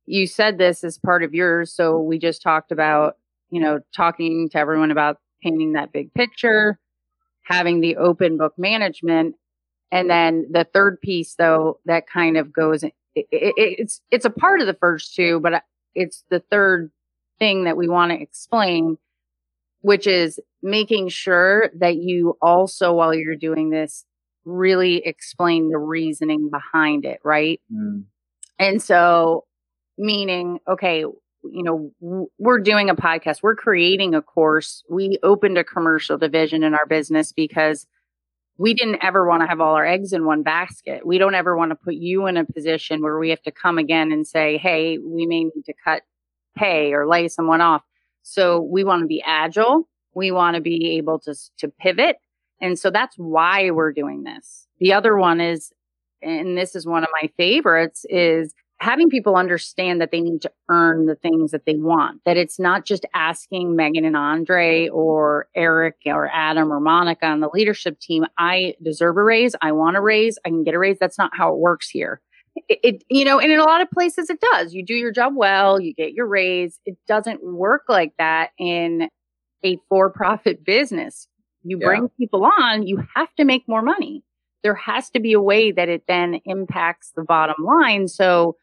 you 0.05 0.25
said 0.25 0.57
this 0.57 0.83
as 0.83 0.97
part 0.97 1.23
of 1.23 1.33
yours. 1.33 1.71
So 1.71 1.99
we 1.99 2.17
just 2.17 2.41
talked 2.41 2.71
about, 2.71 3.17
you 3.51 3.61
know, 3.61 3.79
talking 3.95 4.49
to 4.49 4.57
everyone 4.57 4.91
about 4.91 5.19
painting 5.43 5.73
that 5.73 5.93
big 5.93 6.13
picture, 6.13 6.79
having 7.43 7.81
the 7.81 7.97
open 7.97 8.37
book 8.37 8.53
management. 8.57 9.35
And 9.91 10.09
then 10.09 10.47
the 10.51 10.65
third 10.73 10.99
piece, 11.01 11.35
though, 11.35 11.79
that 11.85 12.09
kind 12.09 12.35
of 12.35 12.51
goes, 12.51 12.83
it, 12.83 12.93
it, 13.15 13.27
it's, 13.31 14.01
it's 14.09 14.25
a 14.25 14.31
part 14.31 14.59
of 14.59 14.65
the 14.65 14.73
first 14.73 15.13
two, 15.13 15.39
but 15.39 15.63
it's 15.93 16.23
the 16.31 16.39
third 16.49 16.89
thing 17.39 17.65
that 17.65 17.77
we 17.77 17.87
want 17.87 18.11
to 18.11 18.21
explain 18.21 18.97
which 19.83 20.07
is 20.07 20.39
making 20.63 21.09
sure 21.09 21.69
that 21.77 21.97
you 21.97 22.37
also, 22.41 22.93
while 22.93 23.13
you're 23.13 23.35
doing 23.35 23.69
this, 23.69 24.05
really 24.45 25.05
explain 25.05 25.69
the 25.69 25.77
reasoning 25.77 26.49
behind 26.49 27.03
it, 27.03 27.19
right? 27.23 27.59
Mm. 27.71 28.05
And 28.57 28.81
so, 28.81 29.43
meaning, 29.97 30.59
okay, 30.67 30.99
you 30.99 31.63
know, 31.63 31.91
w- 32.01 32.27
we're 32.39 32.59
doing 32.59 32.89
a 32.89 32.95
podcast, 32.95 33.43
we're 33.43 33.55
creating 33.55 34.15
a 34.15 34.21
course. 34.21 34.83
We 34.89 35.19
opened 35.21 35.57
a 35.57 35.65
commercial 35.65 36.17
division 36.17 36.63
in 36.63 36.73
our 36.73 36.85
business 36.85 37.33
because 37.33 37.85
we 38.57 38.73
didn't 38.73 39.03
ever 39.03 39.27
want 39.27 39.41
to 39.41 39.47
have 39.47 39.59
all 39.59 39.75
our 39.75 39.85
eggs 39.85 40.13
in 40.13 40.25
one 40.25 40.43
basket. 40.43 41.05
We 41.05 41.17
don't 41.17 41.35
ever 41.35 41.57
want 41.57 41.71
to 41.71 41.75
put 41.75 41.95
you 41.95 42.27
in 42.27 42.37
a 42.37 42.45
position 42.45 43.01
where 43.01 43.19
we 43.19 43.31
have 43.31 43.41
to 43.43 43.51
come 43.51 43.77
again 43.77 44.13
and 44.13 44.25
say, 44.25 44.57
hey, 44.57 44.97
we 44.97 45.25
may 45.25 45.43
need 45.43 45.65
to 45.65 45.73
cut 45.83 46.03
pay 46.55 46.93
or 46.93 47.07
lay 47.07 47.27
someone 47.27 47.61
off. 47.61 47.83
So 48.23 48.59
mm-hmm. 48.59 48.73
we 48.73 48.83
want 48.83 49.01
to 49.01 49.07
be 49.07 49.21
agile. 49.25 49.87
We 50.15 50.31
want 50.31 50.55
to 50.55 50.61
be 50.61 50.97
able 50.97 51.19
to, 51.19 51.35
to 51.57 51.67
pivot. 51.67 52.17
And 52.61 52.77
so 52.79 52.89
that's 52.89 53.15
why 53.17 53.71
we're 53.71 53.91
doing 53.91 54.23
this. 54.23 54.67
The 54.79 54.93
other 54.93 55.17
one 55.17 55.41
is, 55.41 55.71
and 56.21 56.57
this 56.57 56.75
is 56.75 56.85
one 56.85 57.03
of 57.03 57.09
my 57.21 57.29
favorites, 57.35 58.05
is 58.09 58.53
having 58.77 59.09
people 59.09 59.35
understand 59.35 60.01
that 60.01 60.11
they 60.11 60.21
need 60.21 60.41
to 60.41 60.51
earn 60.69 61.05
the 61.05 61.15
things 61.15 61.51
that 61.51 61.65
they 61.65 61.75
want. 61.75 62.21
That 62.25 62.37
it's 62.37 62.59
not 62.59 62.85
just 62.85 63.05
asking 63.13 63.75
Megan 63.75 64.05
and 64.05 64.15
Andre 64.15 64.87
or 64.89 65.47
Eric 65.55 65.95
or 66.05 66.29
Adam 66.33 66.71
or 66.71 66.79
Monica 66.79 67.25
on 67.25 67.39
the 67.39 67.49
leadership 67.53 67.99
team, 67.99 68.25
I 68.37 68.75
deserve 68.81 69.17
a 69.17 69.23
raise. 69.23 69.55
I 69.61 69.71
want 69.71 69.97
a 69.97 70.01
raise. 70.01 70.37
I 70.45 70.49
can 70.49 70.63
get 70.63 70.73
a 70.73 70.79
raise. 70.79 70.99
That's 70.99 71.17
not 71.17 71.31
how 71.33 71.53
it 71.53 71.59
works 71.59 71.89
here 71.89 72.21
it, 72.55 72.79
it, 72.83 73.03
you 73.09 73.25
know 73.25 73.39
and 73.39 73.51
in 73.51 73.59
a 73.59 73.63
lot 73.63 73.81
of 73.81 73.89
places 73.91 74.29
it 74.29 74.39
does. 74.53 74.73
You 74.73 74.85
do 74.85 74.93
your 74.93 75.11
job 75.11 75.33
well 75.35 75.79
you 75.79 75.93
get 75.93 76.13
your 76.13 76.27
raise. 76.27 76.79
It 76.85 76.97
doesn't 77.07 77.43
work 77.43 77.83
like 77.89 78.13
that 78.17 78.51
in 78.57 79.09
a 79.63 79.77
for-profit 79.89 80.65
business. 80.65 81.27
You 81.63 81.79
yeah. 81.79 81.87
bring 81.87 82.09
people 82.09 82.49
on 82.59 82.85
you 82.85 83.03
have 83.15 83.33
to 83.35 83.45
make 83.45 83.67
more 83.67 83.81
money. 83.81 84.23
There 84.63 84.75
has 84.75 85.09
to 85.11 85.19
be 85.19 85.33
a 85.33 85.41
way 85.41 85.71
that 85.71 85.89
it 85.89 86.03
then 86.07 86.39
impacts 86.45 87.11
the 87.15 87.23
bottom 87.23 87.65
line. 87.65 88.07
So 88.07 88.55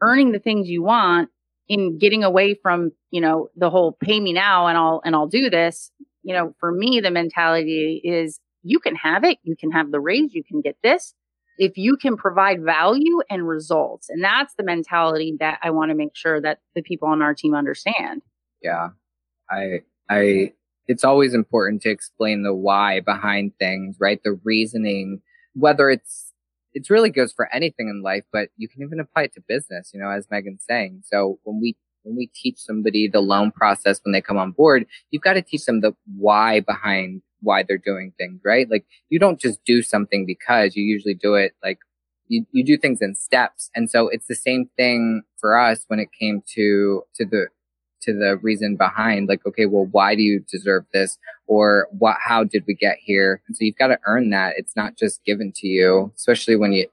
earning 0.00 0.32
the 0.32 0.38
things 0.38 0.68
you 0.68 0.82
want 0.82 1.28
in 1.70 1.98
getting 1.98 2.24
away 2.24 2.54
from 2.54 2.90
you 3.10 3.20
know 3.20 3.48
the 3.56 3.70
whole 3.70 3.92
pay 3.92 4.20
me 4.20 4.32
now 4.32 4.66
and 4.66 4.76
I'll 4.76 5.00
and 5.04 5.14
I'll 5.14 5.28
do 5.28 5.48
this 5.48 5.90
you 6.22 6.34
know 6.34 6.54
for 6.58 6.72
me 6.72 7.00
the 7.00 7.10
mentality 7.10 8.00
is 8.04 8.40
you 8.62 8.80
can 8.80 8.96
have 8.96 9.24
it 9.24 9.38
you 9.42 9.56
can 9.56 9.70
have 9.70 9.90
the 9.90 10.00
raise 10.00 10.34
you 10.34 10.42
can 10.42 10.60
get 10.60 10.76
this 10.82 11.14
if 11.60 11.76
you 11.76 11.98
can 11.98 12.16
provide 12.16 12.64
value 12.64 13.20
and 13.28 13.46
results. 13.46 14.08
And 14.08 14.24
that's 14.24 14.54
the 14.54 14.64
mentality 14.64 15.36
that 15.40 15.60
I 15.62 15.70
want 15.70 15.90
to 15.90 15.94
make 15.94 16.16
sure 16.16 16.40
that 16.40 16.60
the 16.74 16.80
people 16.80 17.06
on 17.06 17.20
our 17.20 17.34
team 17.34 17.54
understand. 17.54 18.22
Yeah. 18.62 18.88
I, 19.50 19.82
I, 20.08 20.54
it's 20.86 21.04
always 21.04 21.34
important 21.34 21.82
to 21.82 21.90
explain 21.90 22.44
the 22.44 22.54
why 22.54 23.00
behind 23.00 23.52
things, 23.58 23.98
right? 24.00 24.18
The 24.24 24.40
reasoning, 24.42 25.20
whether 25.52 25.90
it's, 25.90 26.32
it 26.72 26.88
really 26.88 27.10
goes 27.10 27.30
for 27.30 27.52
anything 27.52 27.90
in 27.90 28.00
life, 28.02 28.24
but 28.32 28.48
you 28.56 28.66
can 28.66 28.80
even 28.82 28.98
apply 28.98 29.24
it 29.24 29.34
to 29.34 29.42
business, 29.46 29.90
you 29.92 30.00
know, 30.00 30.08
as 30.08 30.28
Megan's 30.30 30.64
saying. 30.66 31.02
So 31.04 31.40
when 31.42 31.60
we, 31.60 31.76
when 32.04 32.16
we 32.16 32.30
teach 32.34 32.58
somebody 32.58 33.06
the 33.06 33.20
loan 33.20 33.50
process 33.50 34.00
when 34.02 34.12
they 34.12 34.22
come 34.22 34.38
on 34.38 34.52
board, 34.52 34.86
you've 35.10 35.22
got 35.22 35.34
to 35.34 35.42
teach 35.42 35.66
them 35.66 35.82
the 35.82 35.94
why 36.16 36.60
behind 36.60 37.20
why 37.42 37.62
they're 37.62 37.78
doing 37.78 38.12
things, 38.18 38.40
right? 38.44 38.70
Like 38.70 38.84
you 39.08 39.18
don't 39.18 39.40
just 39.40 39.64
do 39.64 39.82
something 39.82 40.26
because 40.26 40.76
you 40.76 40.84
usually 40.84 41.14
do 41.14 41.34
it 41.34 41.54
like 41.62 41.78
you, 42.28 42.46
you 42.52 42.64
do 42.64 42.76
things 42.76 43.02
in 43.02 43.14
steps. 43.14 43.70
And 43.74 43.90
so 43.90 44.08
it's 44.08 44.26
the 44.26 44.36
same 44.36 44.70
thing 44.76 45.22
for 45.38 45.58
us 45.58 45.84
when 45.88 45.98
it 45.98 46.08
came 46.18 46.42
to, 46.54 47.02
to 47.16 47.24
the, 47.24 47.48
to 48.02 48.12
the 48.12 48.38
reason 48.40 48.76
behind 48.76 49.28
like, 49.28 49.44
okay, 49.44 49.66
well, 49.66 49.86
why 49.90 50.14
do 50.14 50.22
you 50.22 50.44
deserve 50.50 50.84
this? 50.92 51.18
Or 51.46 51.88
what, 51.98 52.16
how 52.20 52.44
did 52.44 52.64
we 52.66 52.74
get 52.74 52.98
here? 53.00 53.42
And 53.46 53.56
so 53.56 53.64
you've 53.64 53.76
got 53.76 53.88
to 53.88 53.98
earn 54.06 54.30
that. 54.30 54.54
It's 54.56 54.76
not 54.76 54.96
just 54.96 55.24
given 55.24 55.52
to 55.56 55.66
you, 55.66 56.12
especially 56.16 56.56
when 56.56 56.72
you, 56.72 56.86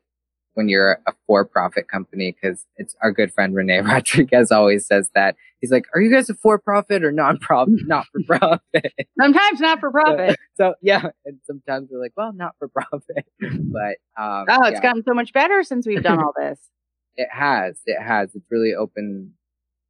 when 0.57 0.67
you're 0.67 0.99
a 1.05 1.13
for-profit 1.27 1.87
company, 1.87 2.35
because 2.35 2.65
it's 2.77 2.95
our 3.03 3.11
good 3.11 3.31
friend 3.31 3.53
Rene 3.53 3.77
Rodriguez 3.85 4.51
always 4.51 4.87
says 4.87 5.11
that. 5.13 5.35
He's 5.61 5.71
like, 5.71 5.85
"Are 5.93 6.01
you 6.01 6.11
guys 6.11 6.31
a 6.31 6.33
for-profit 6.33 7.03
or 7.03 7.11
non-profit? 7.11 7.75
not 7.85 8.07
for 8.11 8.21
profit." 8.23 8.91
sometimes 9.21 9.61
not 9.61 9.79
for 9.79 9.91
profit. 9.91 10.35
So, 10.57 10.71
so, 10.71 10.73
yeah, 10.81 11.09
and 11.23 11.37
sometimes 11.45 11.89
we're 11.91 12.01
like, 12.01 12.13
"Well, 12.17 12.33
not 12.33 12.55
for 12.57 12.67
profit," 12.67 13.27
but 13.39 13.97
um, 14.19 14.45
oh, 14.49 14.63
it's 14.63 14.71
yeah. 14.73 14.81
gotten 14.81 15.03
so 15.03 15.13
much 15.13 15.31
better 15.31 15.61
since 15.61 15.85
we've 15.85 16.01
done 16.01 16.17
all 16.17 16.33
this. 16.35 16.59
it 17.15 17.27
has, 17.31 17.79
it 17.85 18.01
has. 18.01 18.33
It's 18.33 18.47
really 18.49 18.73
opened, 18.73 19.33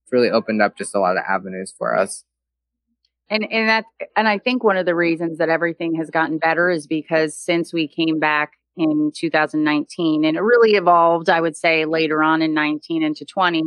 it's 0.03 0.11
really 0.11 0.29
opened 0.29 0.61
up 0.61 0.77
just 0.77 0.93
a 0.93 0.99
lot 0.99 1.15
of 1.15 1.23
avenues 1.25 1.73
for 1.77 1.95
us. 1.95 2.25
And 3.29 3.49
and 3.49 3.69
that 3.69 3.85
and 4.17 4.27
I 4.27 4.39
think 4.39 4.65
one 4.65 4.75
of 4.75 4.85
the 4.85 4.95
reasons 4.95 5.37
that 5.37 5.47
everything 5.47 5.95
has 5.95 6.09
gotten 6.09 6.37
better 6.37 6.69
is 6.69 6.85
because 6.85 7.37
since 7.37 7.71
we 7.71 7.87
came 7.87 8.19
back 8.19 8.56
in 8.77 9.11
2019 9.15 10.23
and 10.23 10.37
it 10.37 10.41
really 10.41 10.75
evolved 10.75 11.29
i 11.29 11.41
would 11.41 11.57
say 11.57 11.85
later 11.85 12.21
on 12.21 12.41
in 12.41 12.53
19 12.53 13.03
into 13.03 13.25
20 13.25 13.63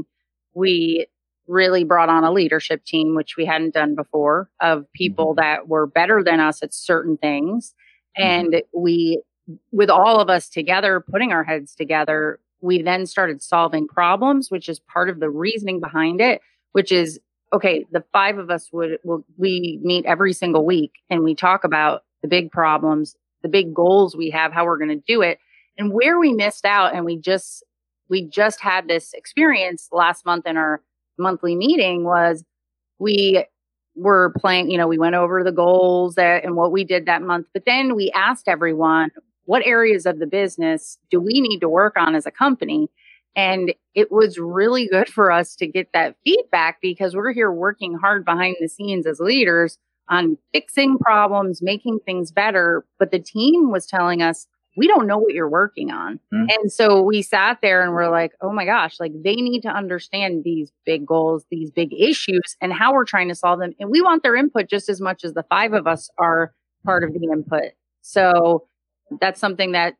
we 0.55 1.07
really 1.47 1.83
brought 1.83 2.09
on 2.09 2.23
a 2.23 2.31
leadership 2.31 2.85
team 2.85 3.15
which 3.15 3.37
we 3.37 3.45
hadn't 3.45 3.75
done 3.75 3.95
before 3.95 4.49
of 4.61 4.91
people 4.93 5.35
mm-hmm. 5.35 5.41
that 5.41 5.69
were 5.69 5.87
better 5.87 6.23
than 6.23 6.39
us 6.39 6.63
at 6.63 6.73
certain 6.73 7.17
things 7.17 7.75
mm-hmm. 8.19 8.55
and 8.55 8.63
we 8.73 9.21
with 9.73 9.91
all 9.91 10.21
of 10.21 10.31
us 10.31 10.49
together 10.49 11.01
putting 11.01 11.33
our 11.33 11.45
heads 11.45 11.75
together 11.75 12.39
we 12.61 12.81
then 12.81 13.05
started 13.05 13.43
solving 13.43 13.89
problems 13.89 14.51
which 14.51 14.69
is 14.69 14.79
part 14.79 15.11
of 15.11 15.19
the 15.19 15.31
reasoning 15.31 15.81
behind 15.81 16.21
it 16.21 16.41
which 16.73 16.93
is 16.93 17.19
okay 17.53 17.85
the 17.91 18.05
five 18.13 18.39
of 18.39 18.49
us 18.49 18.71
would 18.73 18.99
will 19.03 19.25
we 19.37 19.81
meet 19.83 20.05
every 20.07 20.33
single 20.33 20.65
week 20.65 20.93
and 21.11 21.25
we 21.25 21.35
talk 21.35 21.65
about 21.65 22.05
the 22.23 22.29
big 22.29 22.51
problems 22.53 23.17
the 23.43 23.49
big 23.49 23.75
goals 23.75 24.17
we 24.17 24.31
have, 24.31 24.53
how 24.53 24.65
we're 24.65 24.79
going 24.79 24.91
to 24.91 25.05
do 25.07 25.23
it. 25.23 25.39
And 25.79 25.93
where 25.93 26.19
we 26.19 26.33
missed 26.33 26.65
out 26.65 26.95
and 26.95 27.05
we 27.05 27.17
just 27.17 27.65
we 28.09 28.29
just 28.29 28.61
had 28.61 28.89
this 28.89 29.13
experience 29.15 29.89
last 29.93 30.27
month 30.27 30.47
in 30.47 30.57
our 30.57 30.83
monthly 31.17 31.55
meeting 31.55 32.05
was 32.05 32.45
we 32.99 33.45
were 33.95 34.33
playing, 34.39 34.71
you 34.71 34.79
know, 34.79 34.89
we 34.89 34.99
went 34.99 35.15
over 35.15 35.45
the 35.45 35.53
goals 35.53 36.17
that, 36.17 36.45
and 36.45 36.57
what 36.57 36.73
we 36.73 36.85
did 36.85 37.07
that 37.07 37.23
month, 37.23 37.47
but 37.53 37.65
then 37.67 37.95
we 37.95 38.11
asked 38.15 38.49
everyone, 38.49 39.11
what 39.45 39.65
areas 39.65 40.07
of 40.07 40.19
the 40.19 40.27
business 40.27 40.99
do 41.11 41.21
we 41.21 41.41
need 41.41 41.61
to 41.61 41.69
work 41.69 41.95
on 41.97 42.15
as 42.15 42.27
a 42.27 42.31
company? 42.31 42.89
And 43.37 43.73
it 43.95 44.11
was 44.11 44.39
really 44.39 44.89
good 44.89 45.09
for 45.09 45.31
us 45.31 45.55
to 45.57 45.67
get 45.67 45.93
that 45.93 46.17
feedback 46.25 46.79
because 46.81 47.15
we're 47.15 47.33
here 47.33 47.53
working 47.53 47.95
hard 47.95 48.25
behind 48.25 48.57
the 48.61 48.69
scenes 48.69 49.07
as 49.07 49.21
leaders 49.21 49.79
on 50.11 50.37
fixing 50.53 50.99
problems, 50.99 51.63
making 51.63 52.01
things 52.05 52.31
better. 52.31 52.85
But 52.99 53.13
the 53.13 53.21
team 53.21 53.71
was 53.71 53.87
telling 53.87 54.21
us, 54.21 54.47
we 54.77 54.87
don't 54.87 55.07
know 55.07 55.19
what 55.19 55.35
you're 55.35 55.49
working 55.49 55.91
on. 55.91 56.21
Mm-hmm. 56.33 56.47
And 56.51 56.73
so 56.73 57.03
we 57.03 57.23
sat 57.23 57.59
there 57.61 57.83
and 57.83 57.93
we're 57.93 58.11
like, 58.11 58.33
oh 58.41 58.53
my 58.53 58.65
gosh, 58.65 59.01
like 59.01 59.13
they 59.23 59.35
need 59.37 59.63
to 59.63 59.69
understand 59.69 60.45
these 60.45 60.71
big 60.85 61.07
goals, 61.07 61.45
these 61.51 61.71
big 61.71 61.93
issues, 61.93 62.57
and 62.61 62.73
how 62.73 62.93
we're 62.93 63.05
trying 63.05 63.29
to 63.29 63.35
solve 63.35 63.61
them. 63.61 63.73
And 63.81 63.91
we 63.91 64.01
want 64.01 64.23
their 64.23 64.37
input 64.37 64.69
just 64.69 64.89
as 64.89 65.01
much 65.01 65.25
as 65.25 65.35
the 65.35 65.45
five 65.45 65.73
of 65.73 65.87
us 65.87 66.11
are 66.19 66.53
part 66.85 67.05
of 67.05 67.13
the 67.13 67.29
input. 67.33 67.73
So 68.03 68.67
that's 69.21 69.41
something 69.41 69.73
that 69.73 69.95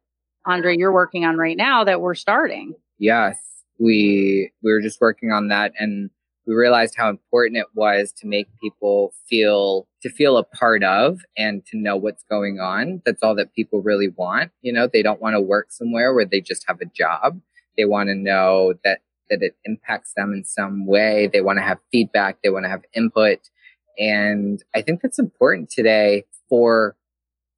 Andre, 0.47 0.77
you're 0.77 0.93
working 0.93 1.25
on 1.25 1.37
right 1.37 1.57
now 1.57 1.85
that 1.85 2.01
we're 2.01 2.15
starting. 2.15 2.75
Yes. 2.99 3.39
We 3.79 4.53
we 4.63 4.73
were 4.73 4.81
just 4.81 5.01
working 5.01 5.33
on 5.33 5.49
that 5.49 5.73
and 5.79 6.11
we 6.51 6.57
realized 6.57 6.97
how 6.97 7.09
important 7.09 7.59
it 7.59 7.69
was 7.75 8.11
to 8.11 8.27
make 8.27 8.49
people 8.61 9.15
feel 9.29 9.87
to 10.03 10.11
feel 10.11 10.37
a 10.37 10.43
part 10.43 10.83
of 10.83 11.21
and 11.39 11.65
to 11.67 11.79
know 11.79 11.97
what's 11.97 12.25
going 12.29 12.59
on. 12.59 13.03
That's 13.07 13.23
all 13.23 13.37
that 13.37 13.55
people 13.55 13.83
really 13.83 14.09
want 14.09 14.51
you 14.61 14.73
know? 14.73 14.89
They 14.93 15.03
don't 15.03 15.21
want 15.21 15.35
to 15.35 15.41
work 15.41 15.71
somewhere 15.71 16.13
where 16.13 16.25
they 16.25 16.41
just 16.41 16.65
have 16.67 16.81
a 16.81 16.87
job. 16.87 17.41
They 17.77 17.85
want 17.85 18.09
to 18.09 18.17
know 18.17 18.75
that 18.83 19.03
that 19.31 19.43
it 19.43 19.55
impacts 19.65 20.13
them 20.17 20.33
in 20.33 20.45
some 20.45 20.87
way. 20.87 21.31
They 21.33 21.41
want 21.41 21.59
to 21.59 21.63
have 21.63 21.79
feedback. 21.93 22.39
They 22.43 22.51
want 22.51 22.65
to 22.65 22.69
have 22.71 22.83
input. 22.95 23.39
And 23.97 24.61
i 24.75 24.83
think 24.83 25.03
that's 25.03 25.21
important 25.21 25.71
today 25.71 26.25
for 26.49 26.97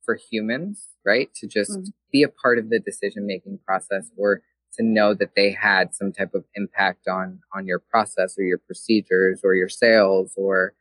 for 0.05 0.19
humans 0.31 0.93
right? 1.05 1.33
To 1.37 1.47
just 1.47 1.73
mm-hmm. 1.73 1.91
be 2.13 2.23
a 2.23 2.29
part 2.29 2.59
of 2.59 2.71
the 2.71 2.79
decision 2.79 3.27
making 3.27 3.59
process 3.67 4.11
or 4.17 4.43
to 4.75 4.83
know 4.83 5.15
that 5.15 5.35
they 5.37 5.51
had 5.51 5.95
some 5.95 6.13
type 6.13 6.35
of 6.35 6.45
impact 6.55 7.09
on 7.09 7.41
on 7.55 7.67
your 7.67 7.79
process 7.79 8.37
or 8.39 8.45
your 8.45 8.59
procedures 8.59 9.41
or 9.45 9.55
your 9.55 9.69
sales 9.69 10.33
or 10.37 10.75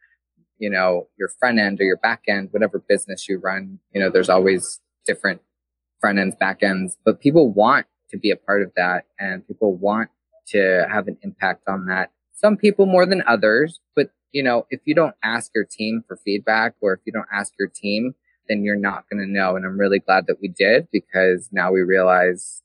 you 0.57 0.69
know 0.69 1.07
your 1.17 1.29
front 1.39 1.59
end 1.59 1.79
or 1.81 1.83
your 1.83 1.97
back 1.97 2.23
end 2.27 2.49
whatever 2.51 2.79
business 2.79 3.27
you 3.27 3.37
run 3.37 3.79
you 3.93 3.99
know 3.99 4.09
there's 4.09 4.29
always 4.29 4.79
different 5.05 5.41
front 5.99 6.19
ends 6.19 6.35
back 6.39 6.63
ends 6.63 6.97
but 7.05 7.19
people 7.19 7.49
want 7.49 7.85
to 8.09 8.17
be 8.17 8.31
a 8.31 8.35
part 8.35 8.61
of 8.61 8.71
that 8.75 9.05
and 9.19 9.47
people 9.47 9.75
want 9.75 10.09
to 10.47 10.85
have 10.91 11.07
an 11.07 11.17
impact 11.21 11.63
on 11.67 11.85
that. 11.85 12.11
Some 12.33 12.57
people 12.57 12.85
more 12.85 13.05
than 13.05 13.23
others 13.27 13.79
but 13.95 14.11
you 14.31 14.43
know 14.43 14.65
if 14.69 14.81
you 14.85 14.95
don't 14.95 15.15
ask 15.23 15.51
your 15.53 15.65
team 15.65 16.03
for 16.07 16.17
feedback 16.17 16.73
or 16.81 16.93
if 16.93 16.99
you 17.05 17.13
don't 17.13 17.27
ask 17.31 17.53
your 17.59 17.67
team 17.67 18.15
then 18.49 18.63
you're 18.63 18.75
not 18.75 19.05
going 19.09 19.23
to 19.23 19.31
know 19.31 19.55
and 19.55 19.65
i'm 19.65 19.77
really 19.77 19.99
glad 19.99 20.25
that 20.27 20.37
we 20.41 20.47
did 20.47 20.87
because 20.91 21.49
now 21.51 21.71
we 21.71 21.81
realize 21.81 22.63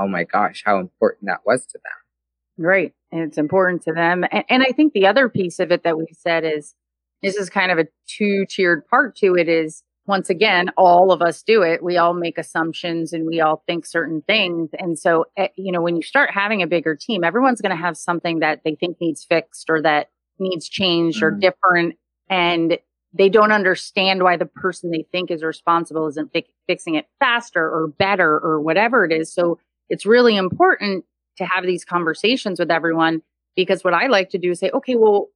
oh 0.00 0.08
my 0.08 0.24
gosh, 0.24 0.62
how 0.64 0.78
important 0.78 1.26
that 1.26 1.40
was 1.44 1.66
to 1.66 1.78
them. 1.78 2.64
Right. 2.66 2.92
And 3.12 3.22
it's 3.22 3.38
important 3.38 3.82
to 3.82 3.92
them. 3.92 4.24
And, 4.30 4.44
and 4.48 4.62
I 4.62 4.72
think 4.72 4.92
the 4.92 5.06
other 5.06 5.28
piece 5.28 5.58
of 5.58 5.70
it 5.70 5.82
that 5.84 5.98
we 5.98 6.06
said 6.12 6.44
is 6.44 6.74
this 7.22 7.36
is 7.36 7.50
kind 7.50 7.70
of 7.70 7.78
a 7.78 7.86
two 8.06 8.46
tiered 8.48 8.86
part 8.86 9.16
to 9.16 9.34
it 9.34 9.48
is 9.48 9.82
once 10.06 10.28
again, 10.28 10.70
all 10.76 11.12
of 11.12 11.22
us 11.22 11.42
do 11.42 11.62
it. 11.62 11.82
We 11.82 11.96
all 11.96 12.14
make 12.14 12.36
assumptions 12.36 13.12
and 13.12 13.26
we 13.26 13.40
all 13.40 13.62
think 13.66 13.86
certain 13.86 14.22
things. 14.22 14.70
And 14.78 14.98
so, 14.98 15.26
eh, 15.36 15.48
you 15.56 15.70
know, 15.70 15.80
when 15.80 15.94
you 15.94 16.02
start 16.02 16.30
having 16.32 16.62
a 16.62 16.66
bigger 16.66 16.96
team, 16.96 17.22
everyone's 17.22 17.60
going 17.60 17.76
to 17.76 17.80
have 17.80 17.96
something 17.96 18.40
that 18.40 18.62
they 18.64 18.74
think 18.74 18.96
needs 19.00 19.24
fixed 19.24 19.70
or 19.70 19.80
that 19.82 20.10
needs 20.38 20.68
changed 20.68 21.20
mm. 21.20 21.26
or 21.26 21.30
different. 21.30 21.96
And 22.28 22.78
they 23.12 23.28
don't 23.28 23.52
understand 23.52 24.22
why 24.22 24.36
the 24.36 24.46
person 24.46 24.90
they 24.90 25.06
think 25.12 25.30
is 25.30 25.42
responsible 25.42 26.08
isn't 26.08 26.32
fi- 26.32 26.46
fixing 26.66 26.94
it 26.94 27.06
faster 27.18 27.62
or 27.62 27.88
better 27.88 28.38
or 28.38 28.60
whatever 28.60 29.04
it 29.04 29.12
is. 29.12 29.32
So 29.32 29.58
it's 29.90 30.06
really 30.06 30.36
important 30.36 31.04
to 31.36 31.44
have 31.44 31.64
these 31.64 31.84
conversations 31.84 32.58
with 32.58 32.70
everyone 32.70 33.22
because 33.56 33.84
what 33.84 33.92
I 33.92 34.06
like 34.06 34.30
to 34.30 34.38
do 34.38 34.52
is 34.52 34.60
say, 34.60 34.70
okay, 34.72 34.94
well, 34.94 35.28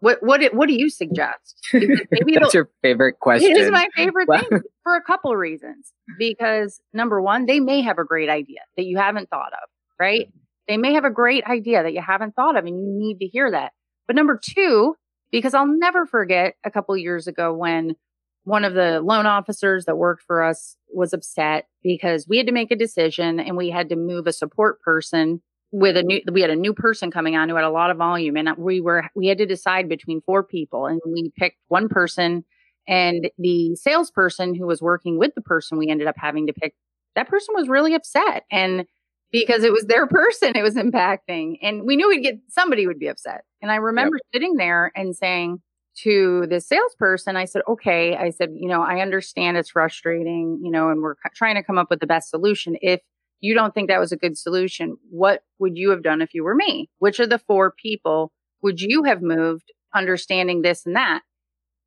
what 0.00 0.20
what 0.20 0.42
what 0.52 0.66
do 0.68 0.74
you 0.74 0.90
suggest? 0.90 1.64
Maybe 1.72 2.34
That's 2.34 2.52
your 2.52 2.68
favorite 2.82 3.20
question. 3.20 3.50
It 3.56 3.56
is 3.56 3.70
my 3.70 3.88
favorite 3.94 4.28
thing 4.28 4.60
for 4.82 4.96
a 4.96 5.00
couple 5.00 5.30
of 5.30 5.38
reasons. 5.38 5.92
Because 6.18 6.80
number 6.92 7.22
one, 7.22 7.46
they 7.46 7.60
may 7.60 7.82
have 7.82 7.98
a 7.98 8.04
great 8.04 8.28
idea 8.28 8.60
that 8.76 8.84
you 8.84 8.98
haven't 8.98 9.30
thought 9.30 9.52
of, 9.52 9.68
right? 10.00 10.28
They 10.66 10.76
may 10.76 10.94
have 10.94 11.04
a 11.04 11.10
great 11.10 11.44
idea 11.44 11.84
that 11.84 11.92
you 11.92 12.02
haven't 12.02 12.34
thought 12.34 12.56
of, 12.56 12.64
and 12.64 12.76
you 12.76 12.92
need 12.98 13.20
to 13.20 13.26
hear 13.26 13.50
that. 13.50 13.72
But 14.08 14.16
number 14.16 14.40
two, 14.42 14.96
because 15.30 15.54
I'll 15.54 15.66
never 15.66 16.04
forget 16.04 16.56
a 16.64 16.70
couple 16.70 16.96
years 16.96 17.28
ago 17.28 17.54
when 17.54 17.94
one 18.44 18.64
of 18.64 18.74
the 18.74 19.00
loan 19.00 19.26
officers 19.26 19.84
that 19.84 19.96
worked 19.96 20.22
for 20.22 20.42
us 20.42 20.76
was 20.92 21.12
upset 21.12 21.68
because 21.82 22.26
we 22.28 22.36
had 22.36 22.46
to 22.46 22.52
make 22.52 22.70
a 22.70 22.76
decision 22.76 23.38
and 23.38 23.56
we 23.56 23.70
had 23.70 23.88
to 23.88 23.96
move 23.96 24.26
a 24.26 24.32
support 24.32 24.80
person 24.80 25.40
with 25.70 25.96
a 25.96 26.02
new 26.02 26.20
we 26.30 26.42
had 26.42 26.50
a 26.50 26.56
new 26.56 26.74
person 26.74 27.10
coming 27.10 27.34
on 27.34 27.48
who 27.48 27.54
had 27.54 27.64
a 27.64 27.70
lot 27.70 27.90
of 27.90 27.96
volume. 27.96 28.36
And 28.36 28.50
we 28.58 28.80
were 28.80 29.04
we 29.14 29.28
had 29.28 29.38
to 29.38 29.46
decide 29.46 29.88
between 29.88 30.20
four 30.20 30.42
people 30.42 30.86
and 30.86 31.00
we 31.06 31.32
picked 31.36 31.58
one 31.68 31.88
person 31.88 32.44
and 32.88 33.30
the 33.38 33.76
salesperson 33.76 34.54
who 34.54 34.66
was 34.66 34.82
working 34.82 35.18
with 35.18 35.34
the 35.34 35.40
person 35.40 35.78
we 35.78 35.88
ended 35.88 36.08
up 36.08 36.16
having 36.18 36.48
to 36.48 36.52
pick 36.52 36.74
that 37.14 37.28
person 37.28 37.54
was 37.54 37.68
really 37.68 37.94
upset. 37.94 38.44
And 38.50 38.86
because 39.30 39.62
it 39.62 39.72
was 39.72 39.84
their 39.84 40.06
person 40.08 40.56
it 40.56 40.62
was 40.62 40.74
impacting. 40.74 41.58
And 41.62 41.86
we 41.86 41.96
knew 41.96 42.08
we'd 42.08 42.22
get 42.22 42.40
somebody 42.48 42.86
would 42.86 42.98
be 42.98 43.08
upset. 43.08 43.44
And 43.62 43.70
i 43.70 43.76
remember 43.76 44.16
yep. 44.16 44.34
sitting 44.34 44.54
there 44.56 44.90
and 44.96 45.16
saying 45.16 45.62
to 45.98 46.46
the 46.48 46.60
salesperson, 46.60 47.36
I 47.36 47.44
said, 47.44 47.62
okay, 47.68 48.16
I 48.16 48.30
said, 48.30 48.50
you 48.54 48.68
know, 48.68 48.82
I 48.82 49.00
understand 49.00 49.56
it's 49.56 49.70
frustrating, 49.70 50.60
you 50.62 50.70
know, 50.70 50.88
and 50.90 51.02
we're 51.02 51.14
trying 51.34 51.56
to 51.56 51.62
come 51.62 51.78
up 51.78 51.90
with 51.90 52.00
the 52.00 52.06
best 52.06 52.30
solution. 52.30 52.76
If 52.80 53.00
you 53.40 53.54
don't 53.54 53.74
think 53.74 53.88
that 53.88 54.00
was 54.00 54.12
a 54.12 54.16
good 54.16 54.38
solution, 54.38 54.96
what 55.10 55.42
would 55.58 55.76
you 55.76 55.90
have 55.90 56.02
done 56.02 56.22
if 56.22 56.32
you 56.32 56.44
were 56.44 56.54
me? 56.54 56.88
Which 56.98 57.20
of 57.20 57.28
the 57.28 57.38
four 57.38 57.72
people 57.72 58.32
would 58.62 58.80
you 58.80 59.04
have 59.04 59.20
moved 59.20 59.72
understanding 59.94 60.62
this 60.62 60.86
and 60.86 60.96
that? 60.96 61.22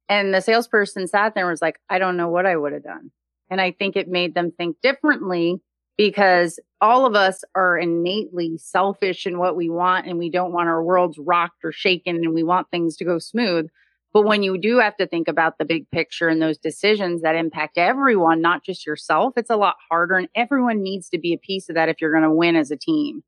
And 0.08 0.34
the 0.34 0.42
salesperson 0.42 1.08
sat 1.08 1.34
there 1.34 1.46
and 1.46 1.52
was 1.52 1.62
like, 1.62 1.80
I 1.90 1.98
don't 1.98 2.18
know 2.18 2.30
what 2.30 2.46
I 2.46 2.56
would 2.56 2.74
have 2.74 2.84
done. 2.84 3.12
And 3.50 3.60
I 3.60 3.72
think 3.72 3.96
it 3.96 4.08
made 4.08 4.36
them 4.36 4.52
think 4.52 4.78
differently 4.82 5.62
because 5.98 6.60
all 6.82 7.06
of 7.06 7.16
us 7.16 7.44
are 7.56 7.78
innately 7.78 8.58
selfish 8.58 9.26
in 9.26 9.40
what 9.40 9.56
we 9.56 9.70
want 9.70 10.08
and 10.08 10.20
we 10.20 10.30
don't 10.30 10.52
want 10.52 10.68
our 10.68 10.84
worlds 10.84 11.18
rocked 11.18 11.64
or 11.64 11.72
shaken 11.72 12.18
and 12.18 12.34
we 12.34 12.44
want 12.44 12.70
things 12.70 12.98
to 12.98 13.06
go 13.06 13.18
smooth 13.18 13.70
But 14.16 14.24
when 14.24 14.44
you 14.44 14.58
do 14.58 14.78
have 14.78 14.96
to 14.96 15.06
think 15.06 15.28
about 15.28 15.58
the 15.58 15.66
big 15.66 15.92
picture 15.92 16.30
and 16.30 16.42
those 16.42 16.58
decisions 16.58 17.22
that 17.22 17.36
impact 17.36 17.78
everyone, 17.78 18.40
not 18.40 18.64
just 18.64 18.88
yourself, 18.88 19.34
it's 19.36 19.50
a 19.50 19.58
lot 19.58 19.76
harder. 19.90 20.16
And 20.16 20.30
everyone 20.34 20.82
needs 20.82 21.10
to 21.10 21.18
be 21.18 21.34
a 21.34 21.38
piece 21.38 21.68
of 21.68 21.76
that 21.76 21.90
if 21.90 22.00
you're 22.00 22.14
going 22.14 22.24
to 22.24 22.32
win 22.32 22.56
as 22.56 22.72
a 22.72 22.78
team. 22.78 23.26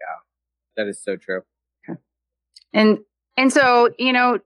Yeah, 0.00 0.84
that 0.84 0.88
is 0.88 1.02
so 1.02 1.16
true. 1.16 1.40
Okay. 1.90 1.98
And 2.72 2.98
and 3.36 3.52
so, 3.52 3.90
you 3.98 4.12
know, 4.12 4.38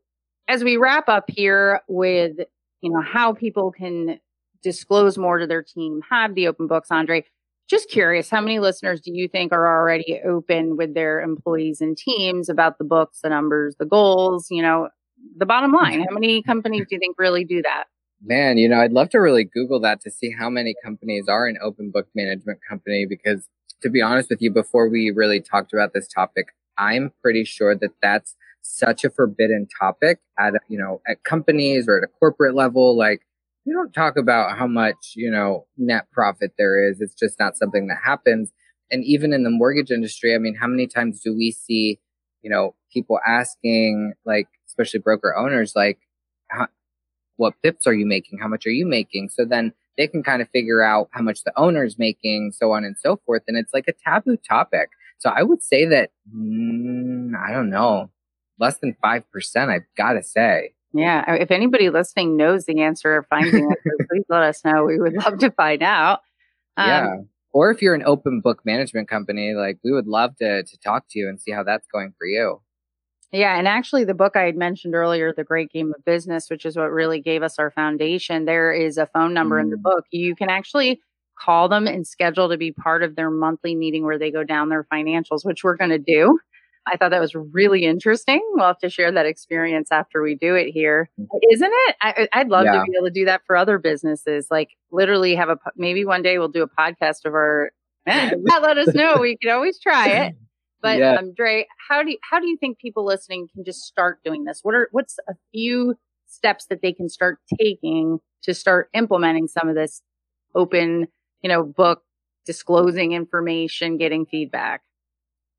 as 0.48 0.64
we 0.64 0.78
wrap 0.78 1.06
up 1.06 1.26
here 1.28 1.82
with, 1.86 2.38
you 2.80 2.90
know, 2.90 3.02
how 3.02 3.34
people 3.34 3.70
can 3.70 4.20
disclose 4.62 5.18
more 5.18 5.36
to 5.36 5.46
their 5.46 5.62
team, 5.62 6.00
have 6.08 6.34
the 6.34 6.48
open 6.48 6.66
books, 6.66 6.90
Andre, 6.90 7.26
just 7.68 7.90
curious, 7.90 8.30
how 8.30 8.40
many 8.40 8.58
listeners 8.58 9.02
do 9.02 9.12
you 9.12 9.28
think 9.28 9.52
are 9.52 9.66
already 9.66 10.18
open 10.26 10.78
with 10.78 10.94
their 10.94 11.20
employees 11.20 11.82
and 11.82 11.94
teams 11.94 12.48
about 12.48 12.78
the 12.78 12.84
books, 12.84 13.20
the 13.22 13.28
numbers, 13.28 13.76
the 13.78 13.84
goals, 13.84 14.46
you 14.48 14.62
know, 14.62 14.88
the 15.36 15.46
bottom 15.46 15.72
line? 15.72 16.00
How 16.00 16.12
many 16.12 16.42
companies 16.46 16.86
do 16.88 16.96
you 16.96 16.98
think 16.98 17.16
really 17.18 17.44
do 17.44 17.62
that? 17.62 17.84
Man, 18.22 18.58
you 18.58 18.68
know, 18.68 18.80
I'd 18.80 18.92
love 18.92 19.10
to 19.10 19.18
really 19.18 19.44
Google 19.44 19.80
that 19.80 20.00
to 20.00 20.10
see 20.10 20.32
how 20.36 20.50
many 20.50 20.74
companies 20.84 21.28
are 21.28 21.46
an 21.46 21.56
open 21.62 21.90
book 21.92 22.08
management 22.14 22.58
company 22.68 23.06
because 23.08 23.48
to 23.80 23.90
be 23.90 24.02
honest 24.02 24.28
with 24.30 24.42
you, 24.42 24.50
before 24.50 24.88
we 24.88 25.12
really 25.14 25.40
talked 25.40 25.72
about 25.72 25.92
this 25.94 26.08
topic, 26.08 26.48
I'm 26.76 27.12
pretty 27.22 27.44
sure 27.44 27.76
that 27.76 27.90
that's 28.02 28.34
such 28.62 29.04
a 29.04 29.10
forbidden 29.10 29.66
topic 29.78 30.20
at 30.38 30.54
you 30.68 30.78
know 30.78 31.00
at 31.08 31.22
companies 31.24 31.88
or 31.88 31.98
at 31.98 32.04
a 32.04 32.08
corporate 32.18 32.54
level 32.54 32.96
like 32.96 33.22
you 33.64 33.72
don't 33.72 33.92
talk 33.92 34.16
about 34.16 34.58
how 34.58 34.66
much 34.66 35.12
you 35.14 35.30
know 35.30 35.66
net 35.78 36.10
profit 36.12 36.52
there 36.58 36.88
is 36.88 37.00
it's 37.00 37.14
just 37.14 37.38
not 37.38 37.56
something 37.56 37.86
that 37.86 37.98
happens 38.04 38.52
and 38.90 39.04
even 39.04 39.32
in 39.32 39.42
the 39.42 39.50
mortgage 39.50 39.90
industry 39.90 40.34
i 40.34 40.38
mean 40.38 40.54
how 40.54 40.66
many 40.66 40.86
times 40.86 41.20
do 41.22 41.34
we 41.34 41.50
see 41.50 41.98
you 42.42 42.50
know 42.50 42.74
people 42.92 43.18
asking 43.26 44.12
like 44.26 44.48
especially 44.78 45.00
broker 45.00 45.36
owners 45.36 45.72
like 45.74 45.98
how, 46.48 46.66
what 47.36 47.54
pips 47.62 47.86
are 47.86 47.94
you 47.94 48.06
making 48.06 48.38
how 48.38 48.48
much 48.48 48.66
are 48.66 48.70
you 48.70 48.86
making 48.86 49.28
so 49.28 49.44
then 49.44 49.72
they 49.96 50.06
can 50.06 50.22
kind 50.22 50.40
of 50.40 50.48
figure 50.50 50.82
out 50.82 51.08
how 51.12 51.22
much 51.22 51.42
the 51.44 51.52
owner's 51.56 51.98
making 51.98 52.52
so 52.54 52.72
on 52.72 52.84
and 52.84 52.96
so 52.98 53.20
forth 53.26 53.42
and 53.48 53.56
it's 53.56 53.74
like 53.74 53.88
a 53.88 53.92
taboo 53.92 54.36
topic 54.36 54.90
so 55.18 55.30
i 55.30 55.42
would 55.42 55.62
say 55.62 55.84
that 55.84 56.10
mm, 56.34 57.32
i 57.36 57.52
don't 57.52 57.70
know 57.70 58.10
less 58.58 58.78
than 58.78 58.96
5%, 59.02 59.68
I've 59.68 59.82
got 59.96 60.12
to 60.12 60.22
say. 60.22 60.72
Yeah. 60.92 61.34
If 61.34 61.50
anybody 61.50 61.90
listening 61.90 62.36
knows 62.36 62.64
the 62.64 62.80
answer 62.80 63.16
or 63.16 63.22
finds 63.24 63.52
the 63.52 63.58
answer, 63.62 64.06
please 64.10 64.24
let 64.28 64.42
us 64.42 64.64
know. 64.64 64.84
We 64.84 64.98
would 64.98 65.14
love 65.14 65.38
to 65.38 65.50
find 65.50 65.82
out. 65.82 66.20
Um, 66.76 66.88
yeah. 66.88 67.16
Or 67.52 67.70
if 67.70 67.82
you're 67.82 67.94
an 67.94 68.04
open 68.04 68.40
book 68.40 68.60
management 68.64 69.08
company, 69.08 69.54
like 69.54 69.78
we 69.82 69.92
would 69.92 70.06
love 70.06 70.36
to, 70.36 70.62
to 70.62 70.78
talk 70.78 71.04
to 71.10 71.18
you 71.18 71.28
and 71.28 71.40
see 71.40 71.50
how 71.50 71.62
that's 71.62 71.86
going 71.92 72.14
for 72.18 72.26
you. 72.26 72.60
Yeah. 73.32 73.58
And 73.58 73.68
actually, 73.68 74.04
the 74.04 74.14
book 74.14 74.36
I 74.36 74.42
had 74.42 74.56
mentioned 74.56 74.94
earlier, 74.94 75.32
The 75.32 75.44
Great 75.44 75.70
Game 75.70 75.92
of 75.96 76.04
Business, 76.04 76.48
which 76.48 76.64
is 76.64 76.76
what 76.76 76.90
really 76.90 77.20
gave 77.20 77.42
us 77.42 77.58
our 77.58 77.70
foundation, 77.70 78.46
there 78.46 78.72
is 78.72 78.96
a 78.96 79.06
phone 79.06 79.34
number 79.34 79.58
mm. 79.58 79.62
in 79.62 79.70
the 79.70 79.76
mm. 79.76 79.82
book. 79.82 80.04
You 80.10 80.34
can 80.34 80.48
actually 80.48 81.00
call 81.38 81.68
them 81.68 81.86
and 81.86 82.06
schedule 82.06 82.48
to 82.48 82.56
be 82.56 82.72
part 82.72 83.02
of 83.02 83.16
their 83.16 83.30
monthly 83.30 83.74
meeting 83.74 84.04
where 84.04 84.18
they 84.18 84.30
go 84.30 84.44
down 84.44 84.70
their 84.70 84.84
financials, 84.84 85.44
which 85.44 85.62
we're 85.62 85.76
going 85.76 85.90
to 85.90 85.98
do. 85.98 86.38
I 86.90 86.96
thought 86.96 87.10
that 87.10 87.20
was 87.20 87.34
really 87.34 87.84
interesting. 87.84 88.40
We'll 88.54 88.66
have 88.66 88.78
to 88.78 88.88
share 88.88 89.12
that 89.12 89.26
experience 89.26 89.92
after 89.92 90.22
we 90.22 90.34
do 90.34 90.54
it 90.54 90.70
here, 90.70 91.10
mm. 91.20 91.26
isn't 91.52 91.72
it? 91.72 91.96
I, 92.00 92.38
would 92.38 92.48
love 92.48 92.64
yeah. 92.64 92.72
to 92.72 92.84
be 92.84 92.96
able 92.96 93.06
to 93.08 93.12
do 93.12 93.26
that 93.26 93.42
for 93.46 93.56
other 93.56 93.78
businesses. 93.78 94.46
Like 94.50 94.70
literally 94.90 95.34
have 95.34 95.50
a 95.50 95.58
maybe 95.76 96.04
one 96.06 96.22
day 96.22 96.38
we'll 96.38 96.48
do 96.48 96.62
a 96.62 96.68
podcast 96.68 97.26
of 97.26 97.34
our. 97.34 97.72
let 98.06 98.78
us 98.78 98.94
know. 98.94 99.16
We 99.20 99.36
can 99.36 99.50
always 99.50 99.78
try 99.78 100.08
it. 100.08 100.36
But 100.80 100.98
yeah. 100.98 101.14
um, 101.14 101.34
Dre, 101.34 101.66
how 101.88 102.02
do 102.02 102.12
you, 102.12 102.18
how 102.30 102.40
do 102.40 102.48
you 102.48 102.56
think 102.56 102.78
people 102.78 103.04
listening 103.04 103.48
can 103.52 103.64
just 103.64 103.82
start 103.82 104.20
doing 104.24 104.44
this? 104.44 104.60
What 104.62 104.74
are 104.74 104.88
what's 104.92 105.18
a 105.28 105.34
few 105.52 105.96
steps 106.26 106.66
that 106.66 106.82
they 106.82 106.92
can 106.92 107.08
start 107.08 107.38
taking 107.58 108.20
to 108.42 108.54
start 108.54 108.88
implementing 108.94 109.48
some 109.48 109.68
of 109.68 109.74
this 109.74 110.02
open, 110.54 111.08
you 111.42 111.48
know, 111.48 111.64
book 111.64 112.02
disclosing 112.46 113.12
information, 113.12 113.96
getting 113.96 114.24
feedback? 114.24 114.82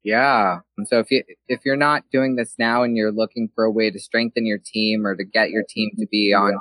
Yeah. 0.04 0.60
And 0.78 0.88
so 0.88 1.00
if 1.00 1.12
you 1.12 1.24
if 1.48 1.62
you're 1.66 1.76
not 1.76 2.04
doing 2.12 2.36
this 2.36 2.56
now 2.58 2.84
and 2.84 2.96
you're 2.96 3.12
looking 3.12 3.50
for 3.54 3.66
a 3.66 3.72
way 3.72 3.92
to 3.92 4.00
strengthen 4.00 4.46
your 4.46 4.60
team 4.64 5.06
or 5.06 5.16
to 5.16 5.26
get 5.26 5.50
your 5.50 5.64
team 5.68 5.92
to 5.98 6.08
be 6.10 6.34
on 6.34 6.58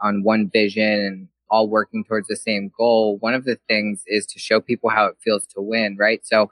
on 0.00 0.24
one 0.24 0.50
vision 0.52 0.82
and 0.82 1.28
all 1.50 1.68
working 1.68 2.04
towards 2.04 2.28
the 2.28 2.36
same 2.36 2.70
goal, 2.76 3.18
one 3.18 3.34
of 3.34 3.44
the 3.44 3.58
things 3.68 4.02
is 4.06 4.24
to 4.26 4.38
show 4.38 4.60
people 4.60 4.90
how 4.90 5.06
it 5.06 5.16
feels 5.22 5.46
to 5.46 5.60
win, 5.60 5.96
right? 5.98 6.20
So 6.24 6.50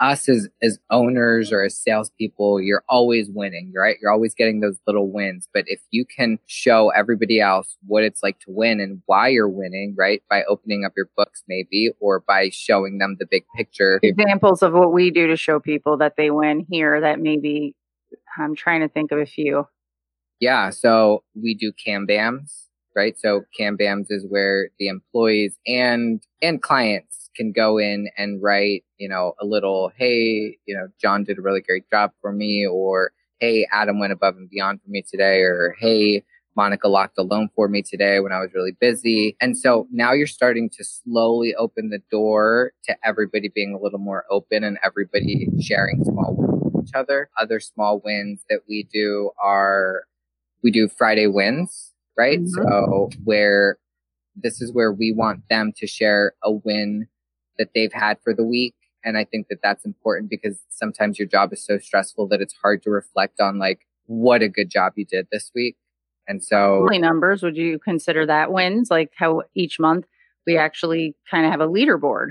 us 0.00 0.28
as 0.28 0.48
as 0.62 0.78
owners 0.90 1.52
or 1.52 1.64
as 1.64 1.76
salespeople, 1.76 2.60
you're 2.60 2.84
always 2.88 3.28
winning, 3.30 3.72
right? 3.74 3.96
You're 4.00 4.12
always 4.12 4.34
getting 4.34 4.60
those 4.60 4.78
little 4.86 5.10
wins. 5.10 5.48
But 5.52 5.64
if 5.66 5.80
you 5.90 6.04
can 6.04 6.38
show 6.46 6.90
everybody 6.90 7.40
else 7.40 7.76
what 7.86 8.02
it's 8.02 8.22
like 8.22 8.38
to 8.40 8.50
win 8.50 8.80
and 8.80 9.02
why 9.06 9.28
you're 9.28 9.48
winning, 9.48 9.94
right? 9.96 10.22
By 10.28 10.44
opening 10.44 10.84
up 10.84 10.92
your 10.96 11.08
books, 11.16 11.42
maybe, 11.48 11.90
or 12.00 12.20
by 12.20 12.50
showing 12.50 12.98
them 12.98 13.16
the 13.18 13.26
big 13.26 13.44
picture. 13.56 14.00
Examples 14.02 14.62
of 14.62 14.72
what 14.72 14.92
we 14.92 15.10
do 15.10 15.26
to 15.28 15.36
show 15.36 15.60
people 15.60 15.96
that 15.98 16.14
they 16.16 16.30
win 16.30 16.66
here 16.70 17.00
that 17.00 17.20
maybe 17.20 17.74
I'm 18.38 18.54
trying 18.54 18.80
to 18.80 18.88
think 18.88 19.12
of 19.12 19.18
a 19.18 19.26
few. 19.26 19.66
Yeah. 20.40 20.70
So 20.70 21.22
we 21.34 21.54
do 21.54 21.72
Kanbans, 21.72 22.65
right? 22.96 23.18
So 23.18 23.42
Kanbans 23.58 24.06
is 24.10 24.26
where 24.28 24.70
the 24.78 24.88
employees 24.88 25.58
and 25.66 26.22
and 26.42 26.62
clients 26.62 27.30
can 27.36 27.52
go 27.52 27.78
in 27.78 28.08
and 28.16 28.42
write, 28.42 28.84
you 28.96 29.08
know, 29.08 29.34
a 29.40 29.44
little, 29.44 29.92
hey, 29.96 30.56
you 30.66 30.74
know, 30.74 30.88
John 31.00 31.22
did 31.22 31.38
a 31.38 31.42
really 31.42 31.60
great 31.60 31.88
job 31.90 32.12
for 32.20 32.32
me, 32.32 32.66
or 32.66 33.12
hey, 33.38 33.68
Adam 33.70 34.00
went 34.00 34.12
above 34.12 34.36
and 34.36 34.48
beyond 34.48 34.80
for 34.82 34.88
me 34.88 35.02
today, 35.08 35.40
or 35.42 35.76
hey, 35.78 36.24
Monica 36.56 36.88
locked 36.88 37.18
a 37.18 37.22
loan 37.22 37.50
for 37.54 37.68
me 37.68 37.82
today 37.82 38.18
when 38.18 38.32
I 38.32 38.40
was 38.40 38.54
really 38.54 38.74
busy. 38.80 39.36
And 39.42 39.58
so 39.58 39.86
now 39.92 40.12
you're 40.12 40.26
starting 40.26 40.70
to 40.70 40.84
slowly 40.84 41.54
open 41.54 41.90
the 41.90 42.00
door 42.10 42.72
to 42.84 42.96
everybody 43.04 43.50
being 43.54 43.74
a 43.74 43.82
little 43.82 43.98
more 43.98 44.24
open 44.30 44.64
and 44.64 44.78
everybody 44.82 45.48
sharing 45.60 46.02
small 46.02 46.34
wins 46.34 46.72
with 46.72 46.88
each 46.88 46.94
other. 46.94 47.28
Other 47.38 47.60
small 47.60 48.00
wins 48.02 48.40
that 48.48 48.60
we 48.66 48.84
do 48.90 49.30
are 49.42 50.04
we 50.62 50.70
do 50.70 50.88
Friday 50.88 51.26
wins, 51.26 51.92
right? 52.16 52.40
Mm-hmm. 52.40 52.62
So 52.62 53.10
where 53.24 53.78
this 54.34 54.60
is 54.60 54.72
where 54.72 54.92
we 54.92 55.12
want 55.12 55.48
them 55.48 55.72
to 55.76 55.86
share 55.86 56.34
a 56.42 56.52
win 56.52 57.08
that 57.58 57.70
they've 57.74 57.92
had 57.92 58.18
for 58.22 58.34
the 58.34 58.44
week. 58.44 58.74
And 59.04 59.16
I 59.16 59.24
think 59.24 59.48
that 59.48 59.60
that's 59.62 59.84
important 59.84 60.28
because 60.28 60.60
sometimes 60.68 61.18
your 61.18 61.28
job 61.28 61.52
is 61.52 61.64
so 61.64 61.78
stressful 61.78 62.28
that 62.28 62.40
it's 62.40 62.54
hard 62.54 62.82
to 62.82 62.90
reflect 62.90 63.40
on 63.40 63.58
like 63.58 63.86
what 64.06 64.42
a 64.42 64.48
good 64.48 64.70
job 64.70 64.92
you 64.96 65.04
did 65.04 65.28
this 65.30 65.50
week. 65.54 65.76
And 66.28 66.42
so 66.42 66.86
numbers, 66.90 67.42
would 67.42 67.56
you 67.56 67.78
consider 67.78 68.26
that 68.26 68.52
wins? 68.52 68.90
Like 68.90 69.12
how 69.16 69.42
each 69.54 69.78
month 69.78 70.06
we 70.46 70.56
actually 70.58 71.14
kind 71.30 71.46
of 71.46 71.52
have 71.52 71.60
a 71.60 71.68
leaderboard. 71.68 72.30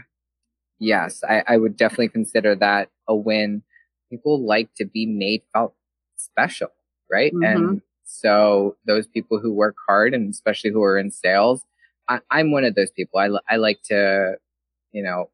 Yes, 0.79 1.23
I, 1.23 1.43
I 1.47 1.57
would 1.57 1.77
definitely 1.77 2.09
consider 2.09 2.55
that 2.55 2.89
a 3.07 3.15
win. 3.15 3.63
People 4.09 4.45
like 4.45 4.69
to 4.75 4.85
be 4.85 5.05
made 5.05 5.43
felt 5.53 5.73
special, 6.17 6.69
right? 7.09 7.33
Mm-hmm. 7.33 7.43
And 7.43 7.81
so 8.05 8.77
those 8.85 9.07
people 9.07 9.39
who 9.39 9.51
work 9.51 9.75
hard 9.87 10.13
and 10.13 10.31
especially 10.31 10.71
who 10.71 10.83
are 10.83 10.97
in 10.97 11.11
sales, 11.11 11.63
I, 12.07 12.19
am 12.31 12.51
one 12.51 12.63
of 12.63 12.75
those 12.75 12.91
people. 12.91 13.19
I, 13.19 13.29
I 13.49 13.57
like 13.57 13.81
to 13.85 14.37
you 14.95 15.03
know, 15.03 15.29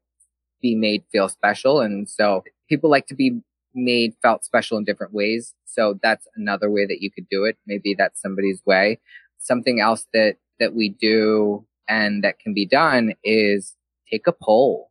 be 0.60 0.74
made 0.74 1.04
feel 1.12 1.28
special. 1.28 1.80
And 1.80 2.10
so 2.10 2.42
people 2.68 2.90
like 2.90 3.06
to 3.06 3.14
be 3.14 3.40
made 3.74 4.14
felt 4.20 4.44
special 4.44 4.76
in 4.76 4.84
different 4.84 5.14
ways. 5.14 5.54
So 5.64 5.98
that's 6.02 6.26
another 6.34 6.68
way 6.68 6.84
that 6.84 7.00
you 7.00 7.10
could 7.10 7.28
do 7.30 7.44
it. 7.44 7.56
Maybe 7.66 7.94
that's 7.96 8.20
somebody's 8.20 8.60
way. 8.66 8.98
Something 9.38 9.80
else 9.80 10.06
that, 10.12 10.36
that 10.58 10.74
we 10.74 10.88
do 10.88 11.64
and 11.88 12.24
that 12.24 12.40
can 12.40 12.52
be 12.52 12.66
done 12.66 13.14
is 13.22 13.76
take 14.10 14.26
a 14.26 14.32
poll, 14.32 14.90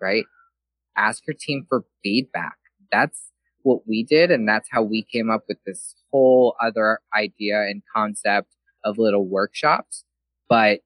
right? 0.00 0.24
Ask 0.96 1.26
your 1.26 1.36
team 1.38 1.66
for 1.68 1.84
feedback. 2.02 2.56
That's 2.90 3.30
what 3.64 3.86
we 3.86 4.04
did. 4.04 4.30
And 4.30 4.48
that's 4.48 4.68
how 4.70 4.82
we 4.82 5.02
came 5.02 5.30
up 5.30 5.42
with 5.48 5.58
this 5.66 5.96
whole 6.12 6.54
other 6.62 7.00
idea 7.14 7.62
and 7.62 7.82
concept 7.94 8.54
of 8.84 8.96
little 8.96 9.26
workshops. 9.26 10.04
But 10.48 10.80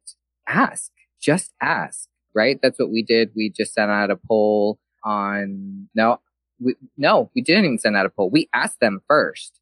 ask, 0.48 0.90
just 1.20 1.52
ask 1.60 2.08
right? 2.38 2.60
That's 2.62 2.78
what 2.78 2.90
we 2.90 3.02
did. 3.02 3.30
We 3.34 3.50
just 3.50 3.74
sent 3.74 3.90
out 3.90 4.10
a 4.10 4.16
poll 4.16 4.78
on 5.04 5.88
no, 5.94 6.20
we, 6.60 6.76
no, 6.96 7.30
we 7.34 7.42
didn't 7.42 7.64
even 7.64 7.78
send 7.78 7.96
out 7.96 8.06
a 8.06 8.10
poll. 8.10 8.30
We 8.30 8.48
asked 8.54 8.80
them 8.80 9.00
first. 9.08 9.58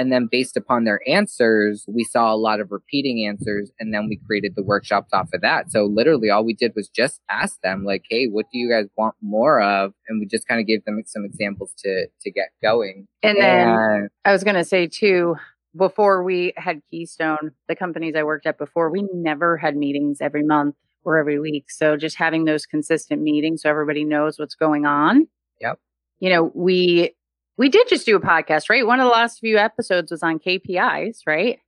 And 0.00 0.10
then 0.10 0.28
based 0.32 0.56
upon 0.56 0.84
their 0.84 1.06
answers, 1.06 1.84
we 1.86 2.04
saw 2.04 2.32
a 2.32 2.34
lot 2.34 2.58
of 2.58 2.72
repeating 2.72 3.26
answers 3.28 3.70
and 3.78 3.92
then 3.92 4.08
we 4.08 4.18
created 4.26 4.54
the 4.56 4.62
workshops 4.62 5.10
off 5.12 5.28
of 5.34 5.42
that. 5.42 5.70
So 5.70 5.84
literally 5.84 6.30
all 6.30 6.42
we 6.42 6.54
did 6.54 6.72
was 6.74 6.88
just 6.88 7.20
ask 7.28 7.60
them 7.60 7.84
like, 7.84 8.04
Hey, 8.08 8.24
what 8.24 8.46
do 8.50 8.56
you 8.56 8.70
guys 8.70 8.86
want 8.96 9.14
more 9.20 9.60
of? 9.60 9.92
And 10.08 10.18
we 10.18 10.24
just 10.24 10.48
kind 10.48 10.58
of 10.58 10.66
gave 10.66 10.86
them 10.86 11.02
some 11.04 11.26
examples 11.26 11.74
to, 11.80 12.06
to 12.22 12.30
get 12.30 12.48
going. 12.62 13.08
And 13.22 13.36
then 13.36 13.68
and, 13.68 14.08
I 14.24 14.32
was 14.32 14.42
going 14.42 14.54
to 14.54 14.64
say 14.64 14.86
too, 14.86 15.36
before 15.76 16.22
we 16.22 16.54
had 16.56 16.80
Keystone, 16.90 17.50
the 17.68 17.76
companies 17.76 18.14
I 18.16 18.22
worked 18.22 18.46
at 18.46 18.56
before, 18.56 18.88
we 18.88 19.06
never 19.12 19.58
had 19.58 19.76
meetings 19.76 20.22
every 20.22 20.44
month 20.44 20.76
or 21.04 21.18
every 21.18 21.38
week. 21.38 21.70
So 21.70 21.98
just 21.98 22.16
having 22.16 22.46
those 22.46 22.64
consistent 22.64 23.20
meetings 23.20 23.60
so 23.60 23.68
everybody 23.68 24.04
knows 24.04 24.38
what's 24.38 24.54
going 24.54 24.86
on. 24.86 25.28
Yep. 25.60 25.78
You 26.20 26.30
know, 26.30 26.50
we 26.54 27.14
We 27.60 27.68
did 27.68 27.88
just 27.88 28.06
do 28.06 28.16
a 28.16 28.20
podcast, 28.20 28.70
right? 28.70 28.86
One 28.86 29.00
of 29.00 29.04
the 29.04 29.10
last 29.10 29.38
few 29.38 29.58
episodes 29.58 30.10
was 30.10 30.22
on 30.22 30.38
KPIs, 30.38 31.18
right? 31.26 31.58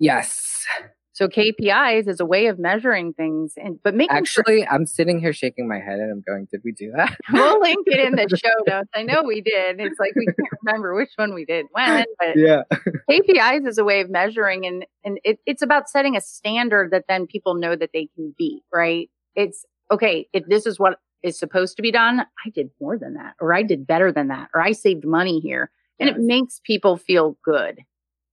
Yes. 0.00 0.64
So 1.12 1.28
KPIs 1.28 2.08
is 2.08 2.18
a 2.18 2.26
way 2.26 2.46
of 2.46 2.58
measuring 2.58 3.12
things, 3.12 3.52
and 3.56 3.78
but 3.84 3.94
making 3.94 4.16
actually, 4.16 4.62
sure- 4.62 4.68
I'm 4.68 4.86
sitting 4.86 5.20
here 5.20 5.32
shaking 5.32 5.68
my 5.68 5.78
head, 5.78 6.00
and 6.00 6.10
I'm 6.10 6.24
going, 6.26 6.48
"Did 6.50 6.62
we 6.64 6.72
do 6.72 6.90
that?" 6.96 7.16
we'll 7.32 7.60
link 7.60 7.86
it 7.86 8.00
in 8.00 8.16
the 8.16 8.36
show 8.36 8.50
notes. 8.66 8.88
I 8.92 9.04
know 9.04 9.22
we 9.22 9.40
did. 9.40 9.78
It's 9.78 10.00
like 10.00 10.16
we 10.16 10.26
can't 10.26 10.60
remember 10.64 10.96
which 10.96 11.10
one 11.14 11.32
we 11.32 11.44
did 11.44 11.66
when, 11.70 12.04
but 12.18 12.36
yeah, 12.36 12.62
KPIs 13.08 13.68
is 13.68 13.78
a 13.78 13.84
way 13.84 14.00
of 14.00 14.10
measuring, 14.10 14.66
and 14.66 14.84
and 15.04 15.20
it, 15.22 15.38
it's 15.46 15.62
about 15.62 15.88
setting 15.88 16.16
a 16.16 16.20
standard 16.20 16.90
that 16.90 17.04
then 17.08 17.28
people 17.28 17.54
know 17.54 17.76
that 17.76 17.90
they 17.94 18.08
can 18.16 18.34
beat. 18.36 18.62
Right? 18.74 19.08
It's 19.36 19.64
okay 19.92 20.26
if 20.32 20.44
this 20.48 20.66
is 20.66 20.80
what 20.80 20.98
is 21.26 21.38
supposed 21.38 21.76
to 21.76 21.82
be 21.82 21.92
done. 21.92 22.20
I 22.20 22.50
did 22.50 22.70
more 22.80 22.98
than 22.98 23.14
that, 23.14 23.34
or 23.40 23.54
I 23.54 23.62
did 23.62 23.86
better 23.86 24.12
than 24.12 24.28
that, 24.28 24.48
or 24.54 24.60
I 24.60 24.72
saved 24.72 25.04
money 25.04 25.40
here, 25.40 25.70
and 25.98 26.08
yes. 26.08 26.16
it 26.16 26.22
makes 26.22 26.60
people 26.64 26.96
feel 26.96 27.36
good. 27.44 27.80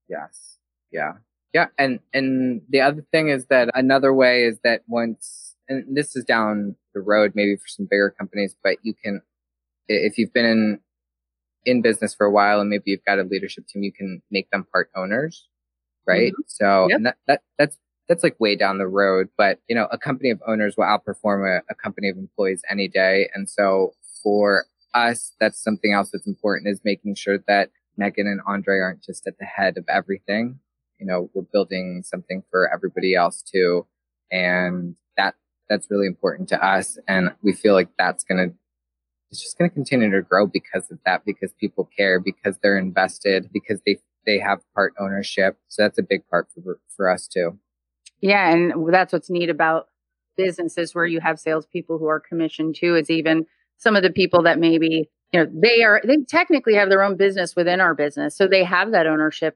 Yes. 0.10 0.58
Yeah. 0.92 1.14
Yeah, 1.54 1.68
and 1.78 2.00
and 2.14 2.62
the 2.70 2.82
other 2.82 3.06
thing 3.12 3.30
is 3.30 3.46
that 3.46 3.70
another 3.76 4.12
way 4.12 4.44
is 4.44 4.60
that 4.64 4.82
once 4.88 5.56
and 5.70 5.96
this 5.96 6.16
is 6.16 6.26
down 6.26 6.76
the 6.94 7.00
road 7.00 7.34
maybe 7.36 7.56
for 7.56 7.68
some 7.68 7.88
bigger 7.90 8.14
companies, 8.18 8.56
but 8.64 8.78
you 8.82 8.96
can 8.96 9.22
if 9.88 10.18
you've 10.18 10.34
been 10.34 10.46
in 10.46 10.80
in 11.66 11.82
business 11.82 12.16
for 12.16 12.26
a 12.26 12.32
while 12.32 12.60
and 12.60 12.70
maybe 12.70 12.86
you've 12.88 13.06
got 13.06 13.20
a 13.20 13.24
leadership 13.24 13.68
team, 13.68 13.84
you 13.84 13.94
can 13.94 14.22
make 14.32 14.50
them 14.50 14.66
part 14.72 14.90
owners, 14.96 15.48
right? 16.08 16.32
Mm-hmm. 16.32 16.42
So 16.48 16.88
yep. 16.90 16.98
and 16.98 17.06
that, 17.06 17.18
that 17.28 17.42
that's 17.60 17.78
that's 18.08 18.24
like 18.24 18.40
way 18.40 18.56
down 18.56 18.78
the 18.78 18.88
road, 18.88 19.30
but 19.38 19.60
you 19.68 19.76
know, 19.76 19.88
a 19.92 19.98
company 19.98 20.30
of 20.30 20.42
owners 20.48 20.76
will 20.78 20.86
outperform 20.86 21.60
a, 21.60 21.62
a 21.70 21.76
company 21.76 22.10
of 22.10 22.18
employees 22.18 22.62
any 22.70 22.88
day. 22.88 23.30
And 23.34 23.50
so 23.50 23.94
for 24.22 24.66
us, 24.94 25.34
that's 25.40 25.64
something 25.64 25.94
else 25.94 26.12
that's 26.12 26.28
important 26.28 26.68
is 26.68 26.82
making 26.84 27.16
sure 27.16 27.40
that 27.48 27.70
Megan 27.98 28.28
and 28.28 28.42
Andre 28.46 28.80
aren't 28.80 29.04
just 29.04 29.26
at 29.28 29.38
the 29.40 29.46
head 29.46 29.78
of 29.78 29.86
everything 29.88 30.60
you 31.04 31.06
know 31.06 31.30
we're 31.34 31.44
building 31.52 32.02
something 32.06 32.44
for 32.50 32.74
everybody 32.74 33.14
else 33.14 33.42
too 33.42 33.86
and 34.32 34.96
that 35.18 35.36
that's 35.70 35.92
really 35.92 36.08
important 36.08 36.48
to 36.48 36.66
us 36.66 36.98
and 37.08 37.32
we 37.42 37.52
feel 37.52 37.74
like 37.74 37.90
that's 38.00 38.24
to 38.24 38.54
it's 39.30 39.42
just 39.42 39.58
to 39.58 39.68
continue 39.70 40.10
to 40.10 40.22
grow 40.22 40.46
because 40.46 40.90
of 40.92 41.00
that 41.06 41.26
because 41.26 41.52
people 41.60 41.90
care 41.98 42.20
because 42.20 42.58
they're 42.64 42.78
invested 42.78 43.50
because 43.52 43.82
they 43.86 43.98
they 44.26 44.40
have 44.40 44.60
part 44.74 44.94
ownership 44.98 45.58
so 45.68 45.82
that's 45.82 46.00
a 46.00 46.04
big 46.04 46.26
part 46.30 46.48
for 46.54 46.80
for 46.96 47.10
us 47.10 47.28
too 47.28 47.60
yeah 48.24 48.52
and 48.52 48.74
that's 48.92 49.14
what's 49.14 49.30
neat 49.30 49.50
about 49.50 49.88
businesses 50.36 50.96
where 50.96 51.06
you 51.06 51.20
have 51.20 51.40
salespeople 51.40 52.00
who 52.00 52.08
are 52.08 52.20
commissioned 52.20 52.76
too 52.76 52.96
is 52.96 53.10
even 53.10 53.46
some 53.78 53.96
of 53.96 54.02
the 54.02 54.10
people 54.10 54.42
that 54.42 54.58
maybe 54.58 55.10
you 55.32 55.40
know 55.40 55.48
they 55.54 55.84
are 55.84 56.02
they 56.04 56.18
technically 56.28 56.74
have 56.74 56.90
their 56.90 57.04
own 57.04 57.16
business 57.16 57.56
within 57.56 57.80
our 57.80 57.94
business 57.94 58.36
so 58.36 58.48
they 58.48 58.64
have 58.64 58.92
that 58.92 59.06
ownership 59.06 59.56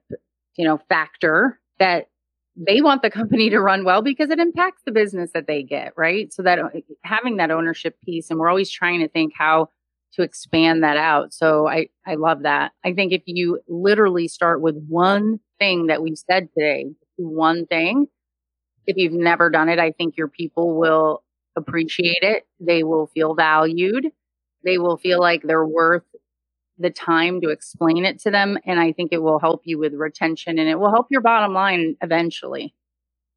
you 0.58 0.66
know, 0.66 0.80
factor 0.90 1.60
that 1.80 2.08
they 2.56 2.82
want 2.82 3.02
the 3.04 3.10
company 3.12 3.50
to 3.50 3.62
run 3.62 3.86
well 3.86 4.02
because 4.02 4.30
it 4.30 4.40
impacts 4.40 4.82
the 4.86 4.92
business 4.92 5.32
that 5.34 5.48
they 5.48 5.64
get, 5.64 5.94
right? 5.96 6.34
So 6.34 6.44
that 6.44 6.60
uh, 6.60 6.70
having 7.04 7.38
that 7.38 7.52
ownership 7.52 7.96
piece, 8.04 8.30
and 8.30 8.40
we're 8.40 8.50
always 8.50 8.70
trying 8.70 9.00
to 9.00 9.08
think 9.08 9.34
how 9.38 9.70
to 10.14 10.24
expand 10.24 10.84
that 10.84 10.98
out. 10.98 11.34
So 11.34 11.68
I 11.68 11.88
I 12.06 12.16
love 12.16 12.44
that. 12.44 12.72
I 12.84 12.94
think 12.94 13.14
if 13.14 13.22
you 13.26 13.60
literally 13.68 14.28
start 14.28 14.62
with 14.62 14.76
one 14.88 15.40
thing 15.60 15.88
that 15.88 16.02
we 16.02 16.16
said 16.16 16.50
today, 16.58 16.88
one 17.18 17.66
thing, 17.68 18.08
if 18.88 18.98
you've 18.98 19.14
never 19.14 19.50
done 19.50 19.70
it, 19.70 19.80
I 19.80 19.92
think 19.92 20.18
your 20.18 20.30
people 20.30 20.78
will 20.78 21.24
appreciate 21.56 22.22
it. 22.22 22.48
They 22.60 22.84
will 22.84 23.08
feel 23.08 23.36
valued. 23.36 24.08
They 24.64 24.78
will 24.78 24.98
feel 24.98 25.20
like 25.20 25.44
they're 25.44 25.66
worth 25.66 26.04
the 26.80 26.90
time 26.90 27.42
to 27.42 27.50
explain 27.50 28.06
it 28.06 28.20
to 28.20 28.32
them. 28.32 28.58
And 28.66 28.80
I 28.80 28.94
think 28.94 29.12
it 29.12 29.22
will 29.22 29.40
help 29.40 29.62
you 29.66 29.78
with 29.78 29.94
retention 29.94 30.60
and 30.60 30.70
it 30.70 30.80
will 30.80 30.92
help 30.92 31.08
your 31.10 31.22
bottom 31.22 31.54
line 31.54 31.96
eventually. 32.02 32.74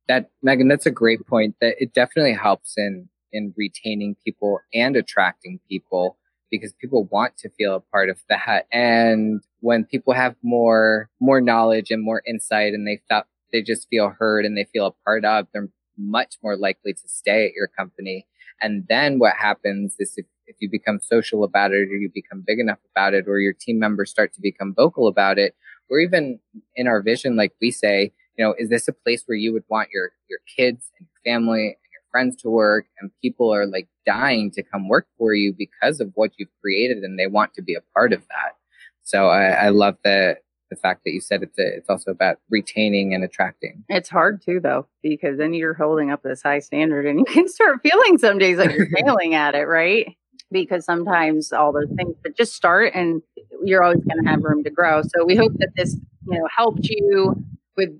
That 0.09 0.31
Megan, 0.43 0.69
that's 0.69 0.87
a 0.87 0.91
great 0.91 1.27
point. 1.27 1.57
That 1.61 1.77
it 1.79 1.93
definitely 1.95 2.35
helps 2.35 2.75
in 2.77 3.09
in 3.33 3.55
retaining 3.57 4.17
people 4.25 4.61
and 4.75 4.97
attracting 4.97 5.61
people 5.69 6.19
because 6.51 6.73
people 6.75 7.05
want 7.05 7.37
to 7.39 7.49
feel 7.51 7.77
a 7.77 7.81
part 7.81 8.09
of 8.09 8.21
that. 8.29 8.67
And 8.73 9.41
when 9.61 9.85
people 9.85 10.13
have 10.13 10.35
more 10.43 11.09
more 11.21 11.41
knowledge 11.41 11.91
and 11.91 12.03
more 12.03 12.23
insight 12.27 12.75
and 12.75 12.87
they 12.87 13.01
felt 13.09 13.27
they 13.53 13.63
just 13.63 13.89
feel 13.89 14.15
heard 14.19 14.45
and 14.45 14.57
they 14.57 14.67
feel 14.73 14.87
a 14.87 15.05
part 15.05 15.25
of, 15.25 15.47
they're 15.53 15.69
much 15.99 16.37
more 16.43 16.57
likely 16.57 16.93
to 16.93 17.09
stay 17.09 17.47
at 17.47 17.53
your 17.55 17.69
company. 17.69 18.27
And 18.63 18.87
then 18.89 19.19
what 19.19 19.35
happens 19.37 19.97
is 19.99 20.15
if 20.17 20.27
if 20.51 20.57
you 20.59 20.69
become 20.69 20.99
social 21.01 21.45
about 21.45 21.71
it 21.71 21.89
or 21.89 21.97
you 21.97 22.11
become 22.13 22.43
big 22.45 22.59
enough 22.59 22.81
about 22.91 23.15
it 23.15 23.27
or 23.29 23.39
your 23.39 23.53
team 23.53 23.79
members 23.79 24.11
start 24.11 24.35
to 24.35 24.41
become 24.41 24.75
vocal 24.75 25.07
about 25.07 25.39
it 25.39 25.55
or 25.89 26.01
even 26.01 26.41
in 26.75 26.89
our 26.89 27.01
vision 27.01 27.37
like 27.37 27.53
we 27.61 27.71
say 27.71 28.13
you 28.37 28.45
know 28.45 28.53
is 28.59 28.69
this 28.69 28.89
a 28.89 28.93
place 28.93 29.23
where 29.27 29.39
you 29.39 29.53
would 29.53 29.63
want 29.69 29.89
your 29.95 30.11
your 30.29 30.41
kids 30.57 30.91
and 30.99 31.07
your 31.07 31.33
family 31.33 31.67
and 31.67 31.93
your 31.93 32.03
friends 32.11 32.35
to 32.35 32.51
work 32.51 32.87
and 33.01 33.13
people 33.23 33.55
are 33.55 33.65
like 33.65 33.87
dying 34.05 34.51
to 34.51 34.63
come 34.63 34.89
work 34.89 35.07
for 35.17 35.33
you 35.35 35.55
because 35.57 36.01
of 36.01 36.11
what 36.17 36.33
you've 36.37 36.49
created 36.61 36.99
and 37.05 37.17
they 37.17 37.29
want 37.29 37.55
to 37.55 37.63
be 37.63 37.77
a 37.77 37.83
part 37.95 38.13
of 38.13 38.21
that 38.23 38.57
so 39.05 39.29
i, 39.29 39.51
I 39.51 39.69
love 39.69 39.99
the 40.03 40.37
the 40.71 40.77
fact 40.77 41.03
that 41.05 41.13
you 41.13 41.21
said 41.21 41.43
it's 41.43 41.59
a, 41.59 41.77
it's 41.77 41.91
also 41.91 42.11
about 42.11 42.39
retaining 42.49 43.15
and 43.15 43.25
attracting. 43.25 43.85
It's 43.89 44.09
hard 44.09 44.41
too 44.43 44.61
though 44.61 44.87
because 45.03 45.37
then 45.39 45.53
you're 45.53 45.75
holding 45.75 46.11
up 46.11 46.23
this 46.23 46.43
high 46.43 46.61
standard 46.61 47.07
and 47.07 47.19
you 47.19 47.25
can 47.25 47.49
start 47.49 47.81
feeling 47.83 48.19
some 48.19 48.39
days 48.39 48.59
like 48.59 48.73
you're 48.73 48.89
failing 48.91 49.35
at 49.35 49.55
it, 49.55 49.65
right? 49.65 50.17
because 50.51 50.85
sometimes 50.85 51.53
all 51.53 51.73
those 51.73 51.91
things 51.97 52.15
but 52.23 52.37
just 52.37 52.55
start 52.55 52.93
and 52.95 53.23
you're 53.63 53.83
always 53.83 54.03
going 54.05 54.23
to 54.23 54.29
have 54.29 54.43
room 54.43 54.65
to 54.65 54.71
grow 54.71 55.03
so 55.03 55.25
we 55.25 55.37
hope 55.37 55.53
that 55.59 55.71
this 55.77 55.97
you 56.27 56.39
know 56.39 56.47
helped 56.55 56.89
you 56.89 57.35
with 57.77 57.91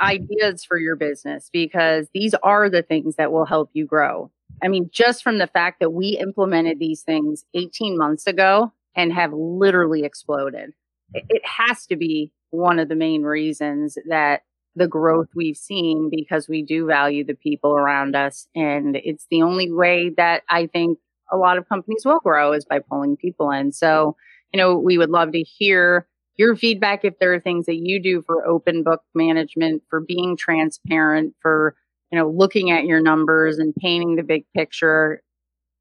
ideas 0.00 0.64
for 0.64 0.78
your 0.78 0.96
business 0.96 1.50
because 1.52 2.08
these 2.14 2.34
are 2.42 2.68
the 2.68 2.82
things 2.82 3.16
that 3.16 3.32
will 3.32 3.46
help 3.46 3.70
you 3.72 3.84
grow 3.86 4.30
i 4.62 4.68
mean 4.68 4.88
just 4.92 5.22
from 5.22 5.38
the 5.38 5.46
fact 5.46 5.80
that 5.80 5.90
we 5.90 6.18
implemented 6.20 6.78
these 6.78 7.02
things 7.02 7.44
18 7.54 7.96
months 7.96 8.26
ago 8.26 8.72
and 8.94 9.12
have 9.12 9.32
literally 9.32 10.04
exploded 10.04 10.72
it 11.14 11.42
has 11.44 11.86
to 11.86 11.96
be 11.96 12.32
one 12.50 12.78
of 12.78 12.88
the 12.88 12.96
main 12.96 13.22
reasons 13.22 13.96
that 14.08 14.42
the 14.76 14.88
growth 14.88 15.28
we've 15.34 15.56
seen 15.56 16.08
because 16.10 16.48
we 16.48 16.62
do 16.62 16.86
value 16.86 17.24
the 17.24 17.34
people 17.34 17.72
around 17.72 18.14
us 18.14 18.46
and 18.54 18.96
it's 18.96 19.26
the 19.30 19.42
only 19.42 19.70
way 19.70 20.10
that 20.16 20.42
i 20.48 20.66
think 20.66 20.98
a 21.30 21.36
lot 21.36 21.58
of 21.58 21.68
companies 21.68 22.02
will 22.04 22.20
grow 22.20 22.52
is 22.52 22.64
by 22.64 22.78
pulling 22.78 23.16
people 23.16 23.50
in. 23.50 23.72
So, 23.72 24.16
you 24.52 24.58
know, 24.58 24.76
we 24.76 24.98
would 24.98 25.10
love 25.10 25.32
to 25.32 25.42
hear 25.42 26.06
your 26.36 26.56
feedback 26.56 27.04
if 27.04 27.18
there 27.18 27.34
are 27.34 27.40
things 27.40 27.66
that 27.66 27.76
you 27.76 28.02
do 28.02 28.22
for 28.22 28.46
open 28.46 28.82
book 28.82 29.02
management, 29.14 29.82
for 29.90 30.00
being 30.00 30.36
transparent, 30.36 31.34
for, 31.40 31.76
you 32.10 32.18
know, 32.18 32.28
looking 32.28 32.70
at 32.70 32.84
your 32.84 33.00
numbers 33.00 33.58
and 33.58 33.74
painting 33.74 34.16
the 34.16 34.22
big 34.22 34.44
picture. 34.54 35.22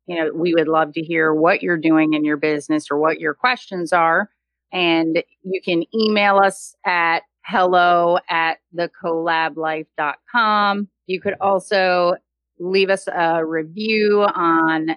You 0.08 0.16
know, 0.16 0.32
we 0.34 0.54
would 0.54 0.68
love 0.68 0.94
to 0.94 1.02
hear 1.02 1.34
what 1.34 1.62
you're 1.62 1.78
doing 1.78 2.14
in 2.14 2.26
your 2.26 2.38
business 2.38 2.88
or 2.92 2.98
what 2.98 3.20
your 3.20 3.34
questions 3.34 3.94
are. 3.94 4.30
And 4.72 5.24
you 5.43 5.61
can 5.63 5.84
email 5.93 6.38
us 6.38 6.76
at 6.86 7.24
hello 7.45 8.20
at 8.30 8.59
thecolablife.com. 8.76 10.88
You 11.07 11.22
could 11.22 11.36
also 11.41 12.15
leave 12.59 12.89
us 12.89 13.07
a 13.07 13.45
review 13.45 14.24
on 14.24 14.91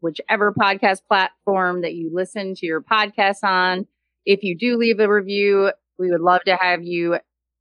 whichever 0.00 0.52
podcast 0.52 1.02
platform 1.06 1.82
that 1.82 1.94
you 1.94 2.10
listen 2.12 2.54
to 2.54 2.66
your 2.66 2.80
podcast 2.80 3.42
on. 3.42 3.86
If 4.24 4.42
you 4.42 4.56
do 4.56 4.76
leave 4.76 5.00
a 5.00 5.12
review, 5.12 5.72
we 5.98 6.10
would 6.10 6.20
love 6.20 6.42
to 6.46 6.56
have 6.56 6.82
you 6.82 7.18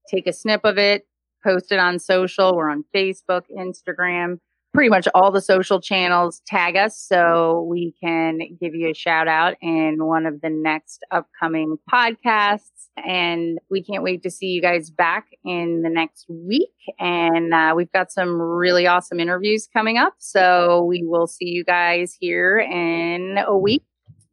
take 0.09 0.27
a 0.27 0.33
snip 0.33 0.61
of 0.63 0.77
it, 0.77 1.07
post 1.43 1.71
it 1.71 1.79
on 1.79 1.99
social. 1.99 2.55
We're 2.55 2.69
on 2.69 2.85
Facebook, 2.95 3.43
Instagram, 3.55 4.39
pretty 4.77 4.89
much 4.91 5.07
all 5.15 5.31
the 5.31 5.41
social 5.41 5.81
channels. 5.81 6.43
Tag 6.45 6.75
us 6.75 6.99
so 6.99 7.65
we 7.67 7.95
can 7.99 8.37
give 8.61 8.75
you 8.75 8.91
a 8.91 8.93
shout 8.93 9.27
out 9.27 9.55
in 9.59 10.05
one 10.05 10.27
of 10.27 10.39
the 10.41 10.51
next 10.51 11.03
upcoming 11.09 11.77
podcasts. 11.91 12.85
And 12.95 13.57
we 13.71 13.81
can't 13.83 14.03
wait 14.03 14.21
to 14.21 14.29
see 14.29 14.45
you 14.45 14.61
guys 14.61 14.91
back 14.91 15.29
in 15.43 15.81
the 15.81 15.89
next 15.89 16.27
week. 16.29 16.69
And 16.99 17.55
uh, 17.55 17.73
we've 17.75 17.91
got 17.91 18.11
some 18.11 18.39
really 18.39 18.85
awesome 18.85 19.19
interviews 19.19 19.67
coming 19.73 19.97
up. 19.97 20.13
So 20.19 20.83
we 20.83 21.03
will 21.03 21.25
see 21.25 21.45
you 21.45 21.63
guys 21.63 22.15
here 22.19 22.59
in 22.59 23.39
a 23.47 23.57
week 23.57 23.81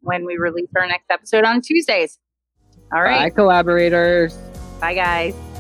when 0.03 0.27
we 0.27 0.37
release 0.37 0.69
our 0.77 0.87
next 0.87 1.07
episode 1.09 1.45
on 1.45 1.63
Tuesdays. 1.63 2.19
All 2.95 3.01
right. 3.01 3.19
Bye, 3.19 3.31
collaborators. 3.31 4.37
Bye, 4.79 4.93
guys. 4.93 5.54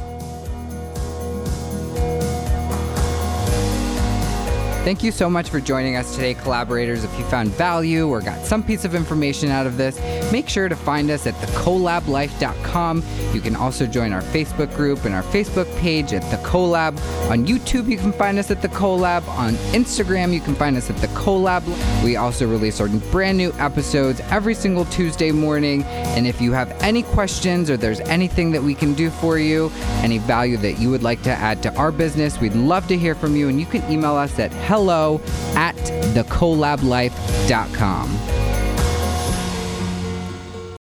Thank 4.84 5.02
you 5.02 5.12
so 5.12 5.30
much 5.30 5.48
for 5.48 5.60
joining 5.60 5.96
us 5.96 6.14
today, 6.14 6.34
collaborators. 6.34 7.04
If 7.04 7.18
you 7.18 7.24
found 7.24 7.48
value 7.52 8.06
or 8.06 8.20
got 8.20 8.44
some 8.44 8.62
piece 8.62 8.84
of 8.84 8.94
information 8.94 9.48
out 9.48 9.66
of 9.66 9.78
this, 9.78 9.98
make 10.30 10.46
sure 10.46 10.68
to 10.68 10.76
find 10.76 11.10
us 11.10 11.26
at 11.26 11.32
thecolablife.com. 11.36 13.02
You 13.32 13.40
can 13.40 13.56
also 13.56 13.86
join 13.86 14.12
our 14.12 14.20
Facebook 14.20 14.76
group 14.76 15.06
and 15.06 15.14
our 15.14 15.22
Facebook 15.22 15.74
page 15.78 16.12
at 16.12 16.20
The 16.30 16.36
CoLab. 16.46 16.98
On 17.30 17.46
YouTube, 17.46 17.88
you 17.88 17.96
can 17.96 18.12
find 18.12 18.38
us 18.38 18.50
at 18.50 18.60
The 18.60 18.68
CoLab. 18.68 19.26
On 19.28 19.54
Instagram, 19.72 20.34
you 20.34 20.40
can 20.40 20.54
find 20.54 20.76
us 20.76 20.90
at 20.90 20.98
The 20.98 21.06
CoLab. 21.08 21.64
We 22.04 22.16
also 22.16 22.46
release 22.46 22.78
our 22.78 22.88
brand 23.10 23.38
new 23.38 23.54
episodes 23.54 24.20
every 24.30 24.54
single 24.54 24.84
Tuesday 24.84 25.32
morning. 25.32 25.82
And 25.84 26.26
if 26.26 26.42
you 26.42 26.52
have 26.52 26.70
any 26.82 27.04
questions 27.04 27.70
or 27.70 27.78
there's 27.78 28.00
anything 28.00 28.50
that 28.50 28.62
we 28.62 28.74
can 28.74 28.92
do 28.92 29.08
for 29.08 29.38
you, 29.38 29.72
any 30.02 30.18
value 30.18 30.58
that 30.58 30.78
you 30.78 30.90
would 30.90 31.02
like 31.02 31.22
to 31.22 31.30
add 31.30 31.62
to 31.62 31.74
our 31.74 31.90
business, 31.90 32.38
we'd 32.38 32.54
love 32.54 32.86
to 32.88 32.98
hear 32.98 33.14
from 33.14 33.34
you. 33.34 33.48
And 33.48 33.58
you 33.58 33.64
can 33.64 33.90
email 33.90 34.16
us 34.16 34.38
at 34.38 34.52
hello 34.74 35.20
at 35.54 35.76
thecolablife.com. 36.16 38.43